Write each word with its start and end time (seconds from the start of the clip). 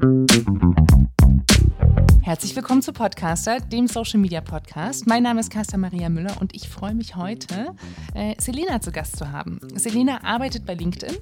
Mm-hmm. 0.00 0.51
Herzlich 2.32 2.56
willkommen 2.56 2.80
zu 2.80 2.94
Podcaster, 2.94 3.60
dem 3.60 3.86
Social 3.88 4.18
Media 4.18 4.40
Podcast. 4.40 5.06
Mein 5.06 5.22
Name 5.22 5.40
ist 5.40 5.50
Carsten 5.50 5.78
Maria 5.78 6.08
Müller 6.08 6.34
und 6.40 6.56
ich 6.56 6.66
freue 6.66 6.94
mich 6.94 7.14
heute, 7.14 7.76
äh, 8.14 8.34
Selena 8.40 8.80
zu 8.80 8.90
Gast 8.90 9.18
zu 9.18 9.30
haben. 9.32 9.60
Selena 9.74 10.24
arbeitet 10.24 10.64
bei 10.64 10.72
LinkedIn 10.72 11.14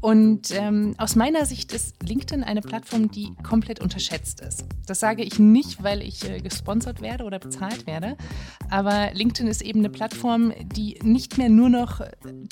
und 0.00 0.52
ähm, 0.52 0.94
aus 0.96 1.16
meiner 1.16 1.44
Sicht 1.44 1.72
ist 1.72 2.00
LinkedIn 2.04 2.44
eine 2.44 2.60
Plattform, 2.60 3.10
die 3.10 3.34
komplett 3.42 3.80
unterschätzt 3.80 4.42
ist. 4.42 4.64
Das 4.86 5.00
sage 5.00 5.24
ich 5.24 5.40
nicht, 5.40 5.82
weil 5.82 6.02
ich 6.02 6.24
äh, 6.30 6.38
gesponsert 6.38 7.00
werde 7.00 7.24
oder 7.24 7.40
bezahlt 7.40 7.88
werde, 7.88 8.16
aber 8.70 9.12
LinkedIn 9.12 9.48
ist 9.48 9.60
eben 9.60 9.80
eine 9.80 9.90
Plattform, 9.90 10.52
die 10.62 11.00
nicht 11.02 11.36
mehr 11.36 11.48
nur 11.48 11.68
noch 11.68 12.00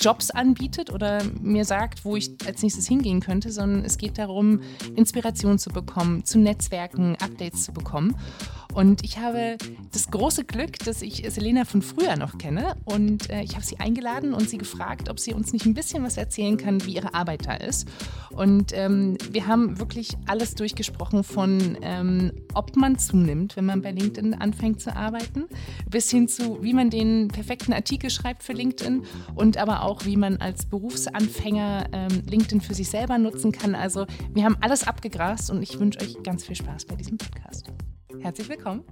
Jobs 0.01 0.29
anbietet 0.29 0.91
oder 0.91 1.21
mir 1.39 1.63
sagt, 1.63 2.03
wo 2.03 2.17
ich 2.17 2.31
als 2.45 2.61
nächstes 2.63 2.85
hingehen 2.85 3.21
könnte, 3.21 3.49
sondern 3.49 3.85
es 3.85 3.97
geht 3.97 4.17
darum, 4.17 4.59
Inspiration 4.97 5.57
zu 5.57 5.69
bekommen, 5.69 6.25
zu 6.25 6.37
Netzwerken, 6.37 7.15
Updates 7.21 7.63
zu 7.63 7.71
bekommen. 7.71 7.92
Und 8.73 9.03
ich 9.03 9.19
habe 9.19 9.57
das 9.91 10.09
große 10.09 10.45
Glück, 10.45 10.79
dass 10.79 11.01
ich 11.01 11.23
Selena 11.29 11.63
von 11.63 11.81
früher 11.81 12.15
noch 12.15 12.37
kenne. 12.37 12.75
Und 12.85 13.29
äh, 13.29 13.43
ich 13.43 13.53
habe 13.53 13.63
sie 13.63 13.79
eingeladen 13.79 14.33
und 14.33 14.49
sie 14.49 14.57
gefragt, 14.57 15.09
ob 15.09 15.19
sie 15.19 15.33
uns 15.33 15.53
nicht 15.53 15.65
ein 15.65 15.75
bisschen 15.75 16.03
was 16.03 16.17
erzählen 16.17 16.57
kann, 16.57 16.83
wie 16.85 16.95
ihre 16.95 17.13
Arbeit 17.13 17.45
da 17.45 17.53
ist. 17.53 17.87
Und 18.31 18.71
ähm, 18.73 19.17
wir 19.29 19.45
haben 19.45 19.79
wirklich 19.79 20.17
alles 20.25 20.55
durchgesprochen 20.55 21.23
von, 21.23 21.77
ähm, 21.81 22.31
ob 22.55 22.75
man 22.75 22.97
zunimmt, 22.97 23.55
wenn 23.55 23.65
man 23.65 23.83
bei 23.83 23.91
LinkedIn 23.91 24.33
anfängt 24.33 24.81
zu 24.81 24.95
arbeiten, 24.95 25.45
bis 25.89 26.09
hin 26.09 26.27
zu, 26.27 26.63
wie 26.63 26.73
man 26.73 26.89
den 26.89 27.27
perfekten 27.27 27.73
Artikel 27.73 28.09
schreibt 28.09 28.41
für 28.41 28.53
LinkedIn 28.53 29.03
und 29.35 29.57
aber 29.57 29.83
auch, 29.83 30.05
wie 30.05 30.17
man 30.17 30.37
als 30.37 30.65
Berufsanfänger 30.65 31.89
ähm, 31.91 32.23
LinkedIn 32.27 32.61
für 32.61 32.73
sich 32.73 32.89
selber 32.89 33.19
nutzen 33.19 33.51
kann. 33.51 33.75
Also 33.75 34.07
wir 34.33 34.45
haben 34.45 34.57
alles 34.61 34.87
abgegrast 34.87 35.51
und 35.51 35.61
ich 35.61 35.79
wünsche 35.79 35.99
euch 35.99 36.21
ganz 36.23 36.43
viel 36.43 36.55
Spaß 36.55 36.85
bei 36.85 36.95
diesem 36.95 37.19
Podcast. 37.19 37.71
Herzlich 38.21 38.49
willkommen. 38.49 38.83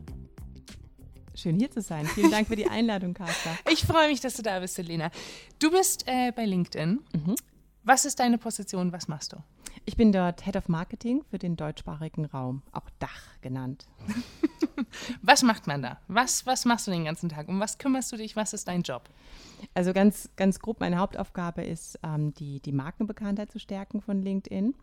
Schön 1.36 1.58
hier 1.58 1.72
zu 1.72 1.82
sein. 1.82 2.06
Vielen 2.08 2.32
Dank 2.32 2.48
für 2.48 2.56
die 2.56 2.66
Einladung, 2.66 3.14
Carsta. 3.14 3.58
Ich 3.72 3.86
freue 3.86 4.10
mich, 4.10 4.20
dass 4.20 4.36
du 4.36 4.42
da 4.42 4.60
bist, 4.60 4.76
Selena. 4.76 5.12
Du 5.60 5.72
bist 5.72 6.04
äh, 6.08 6.32
bei 6.32 6.46
LinkedIn. 6.46 7.00
Mhm. 7.14 7.36
Was 7.84 8.06
ist 8.06 8.20
deine 8.20 8.38
Position? 8.38 8.92
Was 8.92 9.08
machst 9.08 9.34
du? 9.34 9.38
Ich 9.86 9.98
bin 9.98 10.12
dort 10.12 10.46
Head 10.46 10.56
of 10.56 10.70
Marketing 10.70 11.24
für 11.30 11.40
den 11.40 11.56
deutschsprachigen 11.56 12.26
Raum, 12.26 12.62
auch 12.72 12.90
Dach 13.00 13.42
genannt. 13.42 13.88
was 15.22 15.44
macht 15.44 15.68
man 15.68 15.82
da? 15.82 16.00
Was, 16.08 16.46
was 16.46 16.66
machst 16.66 16.88
du 16.88 16.92
den 16.92 17.06
ganzen 17.06 17.30
Tag? 17.30 17.48
Um 17.48 17.60
was 17.60 17.78
kümmerst 17.78 18.12
du 18.12 18.18
dich? 18.18 18.36
Was 18.36 18.54
ist 18.54 18.68
dein 18.68 18.84
Job? 18.84 19.10
Also 19.74 19.94
ganz, 19.94 20.30
ganz 20.36 20.60
grob, 20.60 20.80
meine 20.80 20.98
Hauptaufgabe 20.98 21.64
ist, 21.64 22.00
ähm, 22.04 22.34
die, 22.36 22.60
die 22.60 22.72
Markenbekanntheit 22.72 23.52
zu 23.52 23.60
stärken 23.60 24.02
von 24.02 24.22
LinkedIn. 24.22 24.76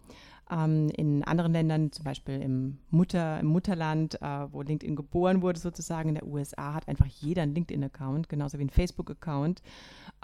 Ähm, 0.51 0.89
in 0.97 1.25
anderen 1.25 1.53
Ländern, 1.53 1.93
zum 1.93 2.05
Beispiel 2.05 2.41
im, 2.41 2.79
Mutter, 2.91 3.39
im 3.41 3.49
Mutterland, 3.49 4.21
äh, 4.23 4.53
wo 4.53 4.63
LinkedIn 4.63 4.97
geboren 4.97 5.43
wurde, 5.43 5.61
sozusagen 5.61 6.09
in 6.09 6.15
der 6.15 6.27
USA, 6.27 6.75
hat 6.75 6.89
einfach 6.89 7.07
jeder 7.07 7.43
einen 7.43 7.55
LinkedIn-Account, 7.55 8.29
genauso 8.29 8.59
wie 8.59 8.63
einen 8.63 8.71
Facebook-Account. 8.71 9.63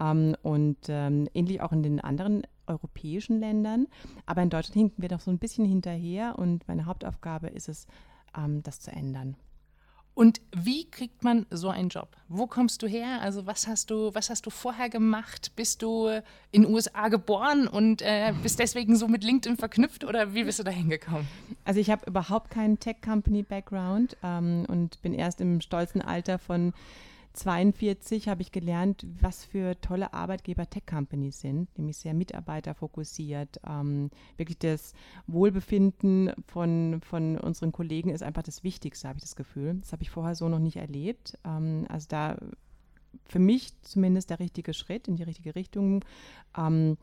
Ähm, 0.00 0.34
und 0.42 0.78
ähm, 0.88 1.28
ähnlich 1.34 1.60
auch 1.60 1.72
in 1.72 1.82
den 1.82 2.00
anderen 2.00 2.42
europäischen 2.66 3.38
Ländern. 3.38 3.86
Aber 4.24 4.40
in 4.44 4.50
Deutschland 4.50 4.76
hinken 4.76 5.02
wir 5.02 5.08
doch 5.08 5.20
so 5.20 5.30
ein 5.30 5.38
bisschen 5.38 5.64
hinterher 5.64 6.38
und 6.38 6.66
meine 6.68 6.86
Hauptaufgabe 6.86 7.48
ist 7.48 7.68
es, 7.68 7.86
ähm, 8.36 8.62
das 8.62 8.80
zu 8.80 8.92
ändern. 8.92 9.36
Und 10.14 10.40
wie 10.54 10.88
kriegt 10.88 11.24
man 11.24 11.44
so 11.50 11.70
einen 11.70 11.88
Job? 11.88 12.16
Wo 12.28 12.46
kommst 12.46 12.82
du 12.82 12.86
her? 12.86 13.20
Also 13.20 13.46
was 13.46 13.66
hast 13.66 13.90
du, 13.90 14.14
was 14.14 14.30
hast 14.30 14.46
du 14.46 14.50
vorher 14.50 14.88
gemacht? 14.88 15.52
Bist 15.56 15.82
du 15.82 16.06
in 16.52 16.62
den 16.62 16.72
USA 16.72 17.08
geboren 17.08 17.66
und 17.66 18.00
äh, 18.00 18.32
bist 18.40 18.60
deswegen 18.60 18.94
so 18.94 19.08
mit 19.08 19.24
LinkedIn 19.24 19.56
verknüpft 19.56 20.04
oder 20.04 20.32
wie 20.32 20.44
bist 20.44 20.60
du 20.60 20.62
da 20.62 20.70
hingekommen? 20.70 21.26
Also 21.64 21.80
ich 21.80 21.90
habe 21.90 22.06
überhaupt 22.06 22.50
keinen 22.50 22.78
Tech-Company-Background 22.78 24.16
ähm, 24.22 24.66
und 24.68 25.02
bin 25.02 25.14
erst 25.14 25.40
im 25.40 25.60
stolzen 25.60 26.00
Alter 26.00 26.38
von 26.38 26.74
42 27.34 28.28
habe 28.28 28.42
ich 28.42 28.52
gelernt, 28.52 29.06
was 29.20 29.44
für 29.44 29.80
tolle 29.80 30.14
Arbeitgeber 30.14 30.70
Tech-Companies 30.70 31.40
sind, 31.40 31.76
nämlich 31.76 31.96
sehr 31.96 32.14
mitarbeiterfokussiert. 32.14 33.60
Ähm, 33.68 34.10
wirklich 34.36 34.58
das 34.58 34.94
Wohlbefinden 35.26 36.32
von, 36.46 37.00
von 37.00 37.36
unseren 37.38 37.72
Kollegen 37.72 38.10
ist 38.10 38.22
einfach 38.22 38.44
das 38.44 38.62
Wichtigste, 38.62 39.08
habe 39.08 39.18
ich 39.18 39.24
das 39.24 39.36
Gefühl. 39.36 39.74
Das 39.80 39.92
habe 39.92 40.02
ich 40.02 40.10
vorher 40.10 40.36
so 40.36 40.48
noch 40.48 40.60
nicht 40.60 40.76
erlebt. 40.76 41.36
Ähm, 41.44 41.86
also 41.88 42.06
da 42.08 42.38
für 43.24 43.40
mich 43.40 43.80
zumindest 43.82 44.30
der 44.30 44.38
richtige 44.38 44.72
Schritt 44.72 45.08
in 45.08 45.16
die 45.16 45.24
richtige 45.24 45.56
Richtung. 45.56 46.04
Ähm, 46.56 46.96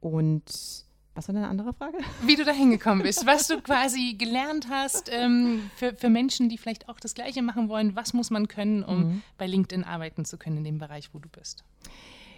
und 0.00 0.86
was 1.18 1.26
war 1.26 1.34
deine 1.34 1.48
andere 1.48 1.72
Frage? 1.72 1.98
Wie 2.24 2.36
du 2.36 2.44
da 2.44 2.52
hingekommen 2.52 3.02
bist, 3.02 3.26
was 3.26 3.48
du 3.48 3.60
quasi 3.60 4.14
gelernt 4.14 4.68
hast 4.70 5.10
ähm, 5.12 5.68
für, 5.74 5.92
für 5.94 6.08
Menschen, 6.08 6.48
die 6.48 6.58
vielleicht 6.58 6.88
auch 6.88 7.00
das 7.00 7.14
Gleiche 7.14 7.42
machen 7.42 7.68
wollen. 7.68 7.96
Was 7.96 8.12
muss 8.12 8.30
man 8.30 8.46
können, 8.46 8.84
um 8.84 8.98
mhm. 8.98 9.22
bei 9.36 9.48
LinkedIn 9.48 9.82
arbeiten 9.82 10.24
zu 10.24 10.38
können 10.38 10.58
in 10.58 10.64
dem 10.64 10.78
Bereich, 10.78 11.12
wo 11.12 11.18
du 11.18 11.28
bist? 11.28 11.64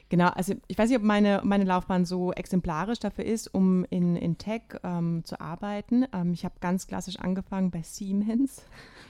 Genau, 0.08 0.28
also 0.28 0.54
ich 0.66 0.76
weiß 0.76 0.88
nicht, 0.88 0.98
ob 0.98 1.04
meine, 1.04 1.40
meine 1.44 1.64
Laufbahn 1.64 2.04
so 2.04 2.32
exemplarisch 2.32 2.98
dafür 2.98 3.24
ist, 3.24 3.54
um 3.54 3.84
in, 3.90 4.16
in 4.16 4.38
Tech 4.38 4.62
ähm, 4.82 5.22
zu 5.24 5.40
arbeiten. 5.40 6.06
Ähm, 6.12 6.32
ich 6.32 6.44
habe 6.44 6.54
ganz 6.60 6.86
klassisch 6.86 7.16
angefangen 7.16 7.70
bei 7.70 7.82
Siemens. 7.82 8.64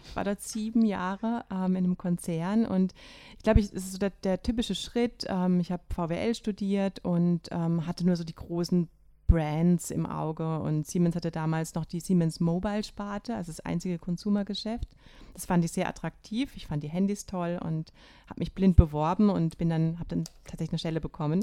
Ich 0.05 0.17
war 0.17 0.25
dort 0.25 0.43
sieben 0.43 0.85
Jahre 0.85 1.45
ähm, 1.51 1.77
in 1.77 1.85
einem 1.85 1.97
Konzern 1.97 2.67
und 2.67 2.93
ich 3.39 3.45
glaube, 3.45 3.61
es 3.61 3.71
ist 3.71 3.93
so 3.93 3.99
der, 3.99 4.11
der 4.25 4.43
typische 4.43 4.75
Schritt. 4.75 5.25
Ähm, 5.29 5.61
ich 5.61 5.71
habe 5.71 5.83
VWL 5.95 6.35
studiert 6.35 7.03
und 7.05 7.49
ähm, 7.53 7.87
hatte 7.87 8.05
nur 8.05 8.17
so 8.17 8.25
die 8.25 8.35
großen 8.35 8.89
Brands 9.31 9.93
im 9.93 10.07
Auge 10.07 10.59
und 10.59 10.87
Siemens 10.87 11.15
hatte 11.15 11.31
damals 11.31 11.75
noch 11.75 11.85
die 11.85 12.01
Siemens 12.01 12.41
Mobile 12.41 12.83
Sparte, 12.83 13.37
also 13.37 13.53
das 13.53 13.61
einzige 13.61 13.99
Konsumergeschäft. 13.99 14.89
Das 15.35 15.47
fand 15.47 15.65
ich 15.65 15.71
sehr 15.71 15.89
attraktiv. 15.89 16.57
Ich 16.57 16.67
fand 16.67 16.83
die 16.83 16.89
Handys 16.89 17.27
toll 17.27 17.61
und 17.63 17.93
habe 18.27 18.41
mich 18.41 18.53
blind 18.53 18.77
beworben 18.77 19.31
und 19.31 19.57
bin 19.57 19.71
dann 19.71 19.99
habe 20.01 20.09
dann 20.09 20.25
tatsächlich 20.45 20.73
eine 20.73 20.79
Stelle 20.81 21.01
bekommen. 21.01 21.41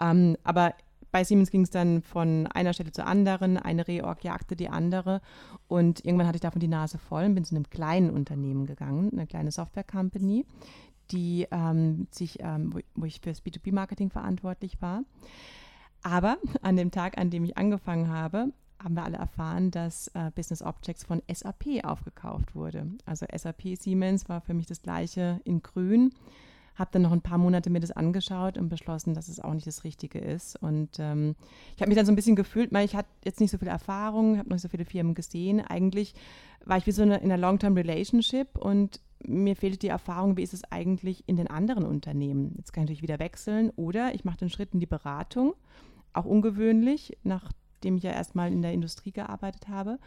Ähm, 0.00 0.36
aber 0.42 0.74
bei 1.12 1.22
Siemens 1.22 1.50
ging 1.50 1.62
es 1.62 1.70
dann 1.70 2.02
von 2.02 2.48
einer 2.48 2.72
Stelle 2.72 2.90
zur 2.90 3.06
anderen, 3.06 3.56
eine 3.56 3.86
Reorg 3.86 4.24
jagte 4.24 4.56
die 4.56 4.68
andere 4.68 5.20
und 5.68 6.04
irgendwann 6.04 6.26
hatte 6.26 6.36
ich 6.36 6.42
davon 6.42 6.60
die 6.60 6.68
Nase 6.68 6.98
voll 6.98 7.24
und 7.24 7.34
bin 7.34 7.44
zu 7.44 7.54
einem 7.54 7.70
kleinen 7.70 8.10
Unternehmen 8.10 8.66
gegangen, 8.66 9.10
eine 9.12 9.26
kleine 9.26 9.52
Software 9.52 9.84
Company, 9.84 10.44
die 11.12 11.46
ähm, 11.52 12.08
sich, 12.10 12.38
ähm, 12.40 12.72
wo, 12.74 12.80
wo 12.94 13.04
ich 13.04 13.20
für 13.20 13.28
das 13.28 13.44
B2B-Marketing 13.44 14.10
verantwortlich 14.10 14.80
war. 14.80 15.04
Aber 16.02 16.38
an 16.62 16.76
dem 16.76 16.90
Tag, 16.90 17.18
an 17.18 17.30
dem 17.30 17.44
ich 17.44 17.56
angefangen 17.56 18.08
habe, 18.08 18.52
haben 18.82 18.94
wir 18.94 19.04
alle 19.04 19.16
erfahren, 19.16 19.70
dass 19.70 20.08
äh, 20.08 20.30
Business 20.34 20.62
Objects 20.62 21.04
von 21.04 21.22
SAP 21.32 21.84
aufgekauft 21.84 22.54
wurde. 22.54 22.86
Also 23.06 23.26
SAP 23.34 23.76
Siemens 23.78 24.28
war 24.28 24.40
für 24.40 24.54
mich 24.54 24.66
das 24.66 24.82
gleiche 24.82 25.40
in 25.44 25.62
grün. 25.62 26.12
Habe 26.74 26.90
dann 26.92 27.02
noch 27.02 27.12
ein 27.12 27.20
paar 27.20 27.38
Monate 27.38 27.68
mir 27.68 27.80
das 27.80 27.90
angeschaut 27.90 28.56
und 28.56 28.70
beschlossen, 28.70 29.14
dass 29.14 29.28
es 29.28 29.40
auch 29.40 29.52
nicht 29.52 29.66
das 29.66 29.84
Richtige 29.84 30.18
ist. 30.18 30.60
Und 30.60 30.98
ähm, 30.98 31.36
ich 31.76 31.82
habe 31.82 31.90
mich 31.90 31.96
dann 31.96 32.06
so 32.06 32.12
ein 32.12 32.16
bisschen 32.16 32.34
gefühlt, 32.34 32.72
weil 32.72 32.86
ich 32.86 32.96
hatte 32.96 33.10
jetzt 33.24 33.40
nicht 33.40 33.50
so 33.50 33.58
viel 33.58 33.68
Erfahrung, 33.68 34.38
habe 34.38 34.48
noch 34.48 34.54
nicht 34.54 34.62
so 34.62 34.68
viele 34.68 34.86
Firmen 34.86 35.14
gesehen. 35.14 35.60
Eigentlich 35.60 36.14
war 36.64 36.78
ich 36.78 36.86
wie 36.86 36.92
so 36.92 37.02
eine, 37.02 37.18
in 37.18 37.30
einer 37.30 37.36
Long-Term-Relationship 37.36 38.56
und 38.56 39.00
mir 39.24 39.54
fehlte 39.54 39.78
die 39.78 39.88
Erfahrung, 39.88 40.36
wie 40.36 40.42
ist 40.42 40.54
es 40.54 40.64
eigentlich 40.72 41.28
in 41.28 41.36
den 41.36 41.46
anderen 41.46 41.84
Unternehmen. 41.84 42.54
Jetzt 42.56 42.72
kann 42.72 42.82
ich 42.82 42.88
natürlich 42.88 43.02
wieder 43.02 43.18
wechseln 43.18 43.70
oder 43.76 44.14
ich 44.14 44.24
mache 44.24 44.38
den 44.38 44.50
Schritt 44.50 44.72
in 44.72 44.80
die 44.80 44.86
Beratung 44.86 45.54
auch 46.12 46.24
ungewöhnlich, 46.24 47.16
nachdem 47.22 47.96
ich 47.96 48.02
ja 48.02 48.12
erstmal 48.12 48.52
in 48.52 48.62
der 48.62 48.72
Industrie 48.72 49.12
gearbeitet 49.12 49.68
habe. 49.68 49.98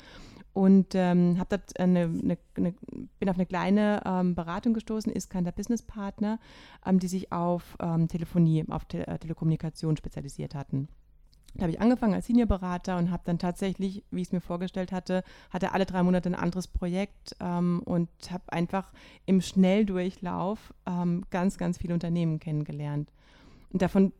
Und 0.53 0.95
ähm, 0.95 1.37
habe 1.37 1.57
dort 1.57 1.77
eine, 1.79 2.03
eine, 2.03 2.37
eine, 2.55 2.73
bin 3.19 3.29
auf 3.29 3.35
eine 3.35 3.45
kleine 3.45 4.01
ähm, 4.05 4.35
Beratung 4.35 4.73
gestoßen, 4.73 5.11
ist 5.11 5.29
kein 5.29 5.43
Businesspartner, 5.43 6.39
ähm, 6.85 6.99
die 6.99 7.09
sich 7.09 7.33
auf 7.33 7.75
ähm, 7.81 8.07
Telefonie, 8.07 8.63
auf 8.69 8.85
Te 8.85 9.05
äh, 9.05 9.19
Telekommunikation 9.19 9.97
spezialisiert 9.97 10.55
hatten. 10.55 10.87
Da 11.55 11.63
habe 11.63 11.71
ich 11.71 11.79
angefangen 11.79 12.13
als 12.13 12.27
Seniorberater 12.27 12.97
und 12.97 13.11
habe 13.11 13.23
dann 13.25 13.39
tatsächlich, 13.39 14.03
wie 14.11 14.21
ich 14.21 14.27
es 14.27 14.33
mir 14.33 14.41
vorgestellt 14.41 14.91
hatte, 14.91 15.23
hatte 15.49 15.71
alle 15.71 15.85
drei 15.85 16.03
Monate 16.03 16.29
ein 16.29 16.35
anderes 16.35 16.67
Projekt 16.67 17.35
ähm, 17.39 17.81
und 17.85 18.09
habe 18.29 18.51
einfach 18.51 18.91
im 19.25 19.39
Schnelldurchlauf 19.39 20.73
ähm, 20.85 21.23
ganz, 21.29 21.57
ganz 21.57 21.77
viele 21.77 21.93
Unternehmen 21.93 22.39
kennengelernt. 22.39 23.09
Und 23.71 23.81
davon 23.81 24.11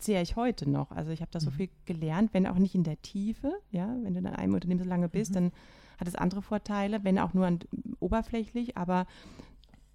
zehre 0.00 0.22
ich 0.22 0.36
heute 0.36 0.68
noch. 0.68 0.90
Also 0.90 1.10
ich 1.10 1.20
habe 1.20 1.30
da 1.30 1.40
so 1.40 1.50
mhm. 1.50 1.54
viel 1.54 1.68
gelernt, 1.84 2.34
wenn 2.34 2.46
auch 2.46 2.58
nicht 2.58 2.74
in 2.74 2.84
der 2.84 3.00
Tiefe. 3.02 3.52
Ja, 3.70 3.94
wenn 4.02 4.14
du 4.14 4.20
in 4.20 4.26
einem 4.26 4.54
Unternehmen 4.54 4.82
so 4.82 4.88
lange 4.88 5.08
bist, 5.08 5.30
mhm. 5.30 5.34
dann 5.34 5.52
hat 5.98 6.08
es 6.08 6.14
andere 6.14 6.42
Vorteile, 6.42 7.04
wenn 7.04 7.18
auch 7.18 7.34
nur 7.34 7.46
an, 7.46 7.60
oberflächlich. 8.00 8.76
Aber 8.76 9.06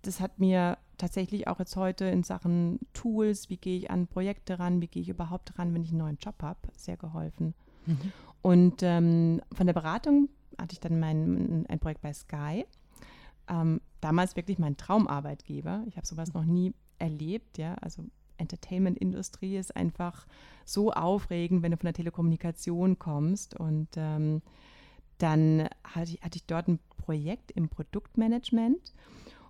das 0.02 0.20
hat 0.20 0.40
mir 0.40 0.78
tatsächlich 0.98 1.48
auch 1.48 1.60
jetzt 1.60 1.76
heute 1.76 2.06
in 2.06 2.24
Sachen 2.24 2.80
Tools, 2.94 3.50
wie 3.50 3.58
gehe 3.58 3.78
ich 3.78 3.92
an 3.92 4.08
Projekte 4.08 4.60
ran, 4.60 4.82
wie 4.82 4.88
gehe 4.88 5.02
ich 5.02 5.10
überhaupt 5.10 5.58
ran, 5.58 5.74
wenn 5.74 5.84
ich 5.84 5.90
einen 5.90 6.00
neuen 6.00 6.18
Job 6.18 6.42
habe, 6.42 6.60
sehr 6.78 6.98
geholfen. 6.98 7.54
Mhm. 7.86 8.12
Und 8.42 8.84
ähm, 8.84 9.42
von 9.52 9.66
der 9.66 9.74
Beratung 9.74 10.30
hatte 10.60 10.74
ich 10.74 10.80
dann 10.80 11.00
mein, 11.00 11.66
ein 11.68 11.80
Projekt 11.80 12.02
bei 12.02 12.14
Sky. 12.14 12.66
Ähm, 13.48 13.82
damals 14.02 14.36
wirklich 14.36 14.60
mein 14.60 14.78
Traumarbeitgeber. 14.78 15.84
Ich 15.88 15.98
habe 15.98 16.08
sowas 16.08 16.34
noch 16.34 16.46
nie 16.46 16.74
erlebt, 16.98 17.58
ja, 17.58 17.76
also 17.76 18.04
Entertainment-Industrie 18.38 19.58
ist 19.58 19.76
einfach 19.76 20.26
so 20.66 20.92
aufregend, 20.92 21.64
wenn 21.64 21.72
du 21.72 21.78
von 21.78 21.88
der 21.88 21.94
Telekommunikation 21.94 23.00
kommst. 23.00 23.60
Und 23.60 23.90
ähm, 23.98 24.42
dann 25.18 25.68
hatte 25.84 26.12
ich, 26.12 26.22
hatte 26.22 26.38
ich 26.38 26.46
dort 26.46 26.68
ein 26.68 26.80
Projekt 26.98 27.52
im 27.52 27.70
Produktmanagement 27.70 28.94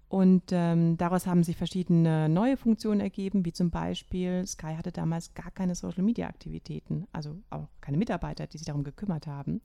und 0.07 0.43
ähm, 0.51 0.97
daraus 0.97 1.25
haben 1.25 1.43
sich 1.43 1.57
verschiedene 1.57 2.29
neue 2.29 2.57
Funktionen 2.57 3.01
ergeben, 3.01 3.43
wie 3.43 3.53
zum 3.53 3.71
Beispiel 3.71 4.45
Sky 4.45 4.75
hatte 4.75 4.91
damals 4.91 5.33
gar 5.33 5.51
keine 5.51 5.73
Social-Media-Aktivitäten, 5.73 7.07
also 7.11 7.35
auch 7.49 7.67
keine 7.81 7.97
Mitarbeiter, 7.97 8.45
die 8.45 8.57
sich 8.57 8.67
darum 8.67 8.83
gekümmert 8.83 9.25
haben. 9.25 9.61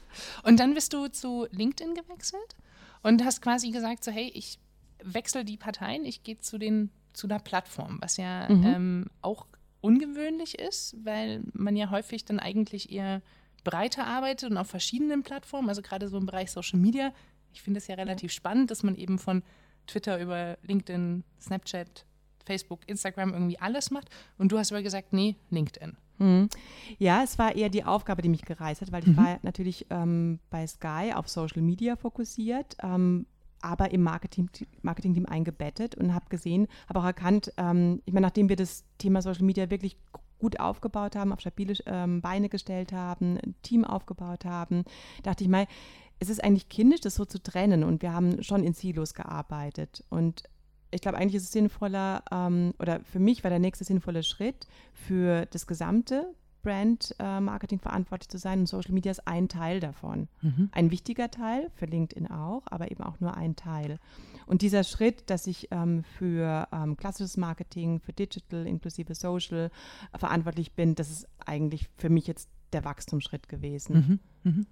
Ja. 0.10 0.50
Und 0.50 0.60
dann 0.60 0.74
bist 0.74 0.94
du 0.94 1.08
zu 1.08 1.48
LinkedIn 1.52 1.96
gewechselt 1.96 2.56
und 3.04 3.24
hast 3.24 3.42
quasi 3.42 3.72
gesagt: 3.72 4.04
so, 4.04 4.12
hey, 4.12 4.32
ich 4.34 4.60
wechsle 5.04 5.46
die 5.46 5.58
Parteien, 5.58 6.06
ich 6.06 6.24
gehe 6.24 6.40
zu 6.40 6.58
den 6.58 6.92
zu 7.14 7.28
der 7.28 7.40
Plattform, 7.40 7.98
was 8.02 8.18
ja 8.18 8.48
mhm. 8.50 8.66
ähm, 8.66 9.06
auch 9.22 9.48
ungewöhnlich 9.82 10.60
ist, 10.60 10.96
weil 11.04 11.42
man 11.54 11.76
ja 11.76 11.90
häufig 11.90 12.26
dann 12.26 12.40
eigentlich 12.40 12.92
eher 12.92 13.22
breiter 13.64 14.06
arbeitet 14.06 14.52
und 14.52 14.58
auf 14.58 14.68
verschiedenen 14.68 15.24
Plattformen, 15.24 15.70
also 15.70 15.82
gerade 15.82 16.08
so 16.08 16.18
im 16.18 16.26
Bereich 16.26 16.52
Social 16.52 16.80
Media. 16.80 17.14
Ich 17.54 17.62
finde 17.62 17.80
es 17.80 17.88
ja 17.88 17.96
relativ 17.96 18.32
spannend, 18.32 18.72
dass 18.72 18.84
man 18.84 18.96
eben 18.96 19.20
von 19.20 19.44
Twitter 19.88 20.20
über 20.20 20.58
LinkedIn, 20.64 21.24
Snapchat, 21.42 22.06
Facebook, 22.46 22.82
Instagram 22.88 23.34
irgendwie 23.34 23.60
alles 23.60 23.92
macht. 23.92 24.10
Und 24.38 24.52
du 24.52 24.58
hast 24.58 24.72
aber 24.72 24.82
gesagt, 24.82 25.14
nee, 25.14 25.36
LinkedIn. 25.50 25.98
Mhm. 26.20 26.50
Ja, 26.98 27.24
es 27.24 27.40
war 27.40 27.56
eher 27.56 27.70
die 27.70 27.84
Aufgabe, 27.84 28.22
die 28.22 28.30
mich 28.30 28.44
gereist 28.44 28.82
hat, 28.82 28.92
weil 28.92 29.04
ich 29.04 29.10
mhm. 29.10 29.18
war 29.18 29.40
natürlich 29.42 29.88
ähm, 29.90 30.40
bei 30.50 30.68
Sky 30.68 31.14
auf 31.16 31.28
Social 31.28 31.62
Media 31.62 31.96
fokussiert, 31.96 32.76
ähm, 32.84 33.26
aber 33.62 33.92
im 33.92 34.04
Marketing-Team 34.04 34.68
Marketing 34.82 35.26
eingebettet 35.26 35.96
und 35.96 36.14
habe 36.14 36.26
gesehen, 36.30 36.68
habe 36.88 37.00
auch 37.00 37.06
erkannt, 37.06 37.52
ähm, 37.58 38.02
ich 38.06 38.14
meine, 38.14 38.28
nachdem 38.28 38.50
wir 38.50 38.56
das 38.56 38.86
Thema 38.98 39.22
Social 39.22 39.44
Media 39.44 39.70
wirklich 39.70 39.98
gut 40.40 40.60
aufgebaut 40.60 41.16
haben, 41.16 41.34
auf 41.34 41.42
stabile 41.42 41.74
ähm, 41.86 42.22
Beine 42.22 42.50
gestellt 42.50 42.94
haben, 42.94 43.38
ein 43.38 43.56
Team 43.62 43.84
aufgebaut 43.84 44.46
haben, 44.46 44.86
dachte 45.24 45.44
ich 45.44 45.50
mal, 45.50 45.68
es 46.20 46.30
ist 46.30 46.44
eigentlich 46.44 46.70
kindisch, 46.70 47.02
das 47.02 47.16
so 47.16 47.26
zu 47.26 47.42
trennen 47.42 47.84
und 47.84 48.02
wir 48.02 48.14
haben 48.14 48.44
schon 48.44 48.64
in 48.64 48.74
Silos 48.74 49.14
gearbeitet 49.14 50.04
und 50.10 50.44
ich 50.92 51.02
glaube, 51.02 51.18
eigentlich 51.18 51.36
ist 51.36 51.44
es 51.44 51.52
sinnvoller, 51.52 52.24
ähm, 52.32 52.74
oder 52.80 53.02
für 53.02 53.20
mich 53.20 53.44
war 53.44 53.50
der 53.50 53.60
nächste 53.60 53.84
sinnvolle 53.84 54.24
Schritt, 54.24 54.68
für 54.94 55.46
das 55.48 55.68
gesamte 55.68 56.34
Brand-Marketing 56.62 57.80
äh, 57.80 57.82
verantwortlich 57.82 58.30
zu 58.30 58.38
sein 58.38 58.60
und 58.60 58.68
Social 58.68 58.94
Media 58.94 59.12
ist 59.12 59.28
ein 59.28 59.48
Teil 59.48 59.80
davon. 59.80 60.28
Mhm. 60.42 60.70
Ein 60.72 60.92
wichtiger 60.92 61.32
Teil, 61.32 61.72
für 61.76 61.86
LinkedIn 61.86 62.28
auch, 62.28 62.64
aber 62.66 62.92
eben 62.92 63.04
auch 63.04 63.20
nur 63.20 63.36
ein 63.36 63.56
Teil. 63.56 64.00
Und 64.46 64.62
dieser 64.62 64.84
Schritt, 64.84 65.30
dass 65.30 65.48
ich 65.48 65.70
ähm, 65.72 66.04
für 66.04 66.68
ähm, 66.72 66.98
klassisches 66.98 67.38
Marketing, 67.38 68.00
für 68.00 68.14
Digital 68.14 68.68
inklusive 68.68 69.16
Social 69.16 69.72
äh, 70.12 70.18
verantwortlich 70.18 70.74
bin, 70.74 70.96
das 70.96 71.10
ist 71.10 71.28
eigentlich 71.46 71.90
für 71.98 72.10
mich 72.10 72.28
jetzt 72.28 72.50
der 72.74 72.84
Wachstumsschritt 72.84 73.48
gewesen. 73.48 74.20
Mhm. 74.44 74.52
Mhm. 74.52 74.68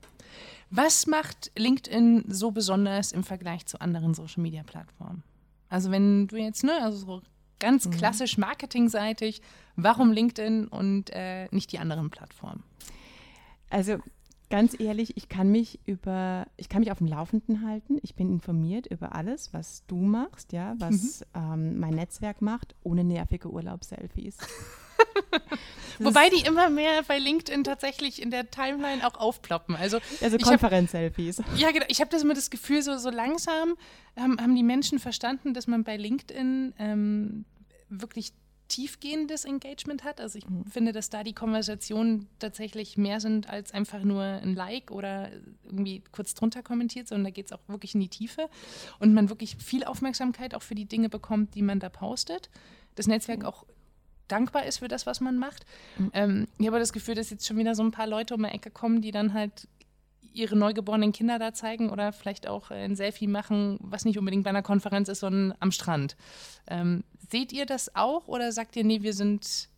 Was 0.69 1.07
macht 1.07 1.51
LinkedIn 1.57 2.25
so 2.27 2.51
besonders 2.51 3.11
im 3.11 3.23
Vergleich 3.23 3.65
zu 3.65 3.79
anderen 3.79 4.13
Social-Media-Plattformen? 4.13 5.23
Also 5.69 5.91
wenn 5.91 6.27
du 6.27 6.37
jetzt, 6.37 6.63
ne, 6.63 6.81
also 6.81 6.97
so 6.97 7.21
ganz 7.59 7.85
mhm. 7.85 7.91
klassisch 7.91 8.37
marketingseitig, 8.37 9.41
warum 9.75 10.11
LinkedIn 10.11 10.67
und 10.67 11.09
äh, 11.11 11.47
nicht 11.51 11.71
die 11.71 11.79
anderen 11.79 12.09
Plattformen? 12.09 12.63
Also 13.69 13.97
ganz 14.49 14.79
ehrlich, 14.79 15.17
ich 15.17 15.29
kann 15.29 15.51
mich 15.51 15.79
über, 15.85 16.47
ich 16.55 16.69
kann 16.69 16.79
mich 16.81 16.91
auf 16.91 16.99
dem 16.99 17.07
Laufenden 17.07 17.67
halten. 17.67 17.97
Ich 18.01 18.15
bin 18.15 18.31
informiert 18.31 18.87
über 18.87 19.13
alles, 19.13 19.53
was 19.53 19.85
du 19.87 19.97
machst, 19.97 20.53
ja, 20.53 20.75
was 20.77 21.25
mhm. 21.33 21.53
ähm, 21.53 21.79
mein 21.79 21.95
Netzwerk 21.95 22.41
macht, 22.41 22.75
ohne 22.83 23.03
nervige 23.03 23.49
Urlaubsselfies. 23.49 24.37
Wobei 25.99 26.29
die 26.29 26.45
immer 26.45 26.69
mehr 26.69 27.03
bei 27.03 27.17
LinkedIn 27.17 27.63
tatsächlich 27.63 28.21
in 28.21 28.29
der 28.29 28.49
Timeline 28.51 29.05
auch 29.05 29.15
aufploppen. 29.15 29.75
Also, 29.75 29.99
also 30.21 30.37
Konferenz-Selfies. 30.37 31.41
Ja, 31.55 31.71
genau. 31.71 31.85
Ich 31.87 32.01
habe 32.01 32.11
das 32.11 32.21
immer 32.21 32.33
das 32.33 32.49
Gefühl, 32.49 32.81
so, 32.81 32.97
so 32.97 33.09
langsam 33.09 33.75
haben, 34.15 34.39
haben 34.39 34.55
die 34.55 34.63
Menschen 34.63 34.99
verstanden, 34.99 35.53
dass 35.53 35.67
man 35.67 35.83
bei 35.83 35.97
LinkedIn 35.97 36.73
ähm, 36.77 37.45
wirklich 37.89 38.33
tiefgehendes 38.67 39.45
Engagement 39.45 40.03
hat. 40.03 40.19
Also 40.19 40.37
ich 40.37 40.47
mhm. 40.47 40.65
finde, 40.65 40.91
dass 40.91 41.09
da 41.09 41.23
die 41.23 41.33
Konversationen 41.33 42.27
tatsächlich 42.39 42.97
mehr 42.97 43.19
sind 43.19 43.49
als 43.49 43.73
einfach 43.73 44.03
nur 44.03 44.23
ein 44.23 44.55
Like 44.55 44.91
oder 44.91 45.31
irgendwie 45.63 46.03
kurz 46.11 46.33
drunter 46.33 46.63
kommentiert, 46.63 47.07
sondern 47.07 47.25
da 47.25 47.31
geht 47.31 47.47
es 47.47 47.53
auch 47.53 47.61
wirklich 47.67 47.95
in 47.95 48.01
die 48.01 48.09
Tiefe 48.09 48.49
und 48.99 49.13
man 49.13 49.29
wirklich 49.29 49.55
viel 49.57 49.83
Aufmerksamkeit 49.83 50.53
auch 50.53 50.63
für 50.63 50.75
die 50.75 50.85
Dinge 50.85 51.09
bekommt, 51.09 51.55
die 51.55 51.61
man 51.61 51.79
da 51.79 51.89
postet. 51.89 52.49
Das 52.95 53.07
Netzwerk 53.07 53.39
mhm. 53.39 53.45
auch 53.45 53.65
dankbar 54.27 54.65
ist 54.65 54.79
für 54.79 54.87
das, 54.87 55.05
was 55.05 55.21
man 55.21 55.37
macht. 55.37 55.65
Mhm. 55.97 56.11
Ähm, 56.13 56.47
ich 56.57 56.67
habe 56.67 56.79
das 56.79 56.93
Gefühl, 56.93 57.15
dass 57.15 57.29
jetzt 57.29 57.45
schon 57.45 57.57
wieder 57.57 57.75
so 57.75 57.83
ein 57.83 57.91
paar 57.91 58.07
Leute 58.07 58.35
um 58.35 58.43
die 58.43 58.49
Ecke 58.49 58.71
kommen, 58.71 59.01
die 59.01 59.11
dann 59.11 59.33
halt 59.33 59.67
ihre 60.33 60.55
neugeborenen 60.55 61.11
Kinder 61.11 61.39
da 61.39 61.53
zeigen 61.53 61.89
oder 61.89 62.13
vielleicht 62.13 62.47
auch 62.47 62.69
ein 62.69 62.95
Selfie 62.95 63.27
machen, 63.27 63.77
was 63.81 64.05
nicht 64.05 64.19
unbedingt 64.19 64.43
bei 64.43 64.51
einer 64.51 64.61
Konferenz 64.61 65.09
ist, 65.09 65.21
sondern 65.21 65.57
am 65.59 65.71
Strand. 65.71 66.15
Ähm, 66.67 67.03
seht 67.29 67.51
ihr 67.51 67.65
das 67.65 67.95
auch 67.95 68.27
oder 68.27 68.51
sagt 68.51 68.75
ihr, 68.75 68.83
nee, 68.83 69.01
wir 69.01 69.13
sind 69.13 69.69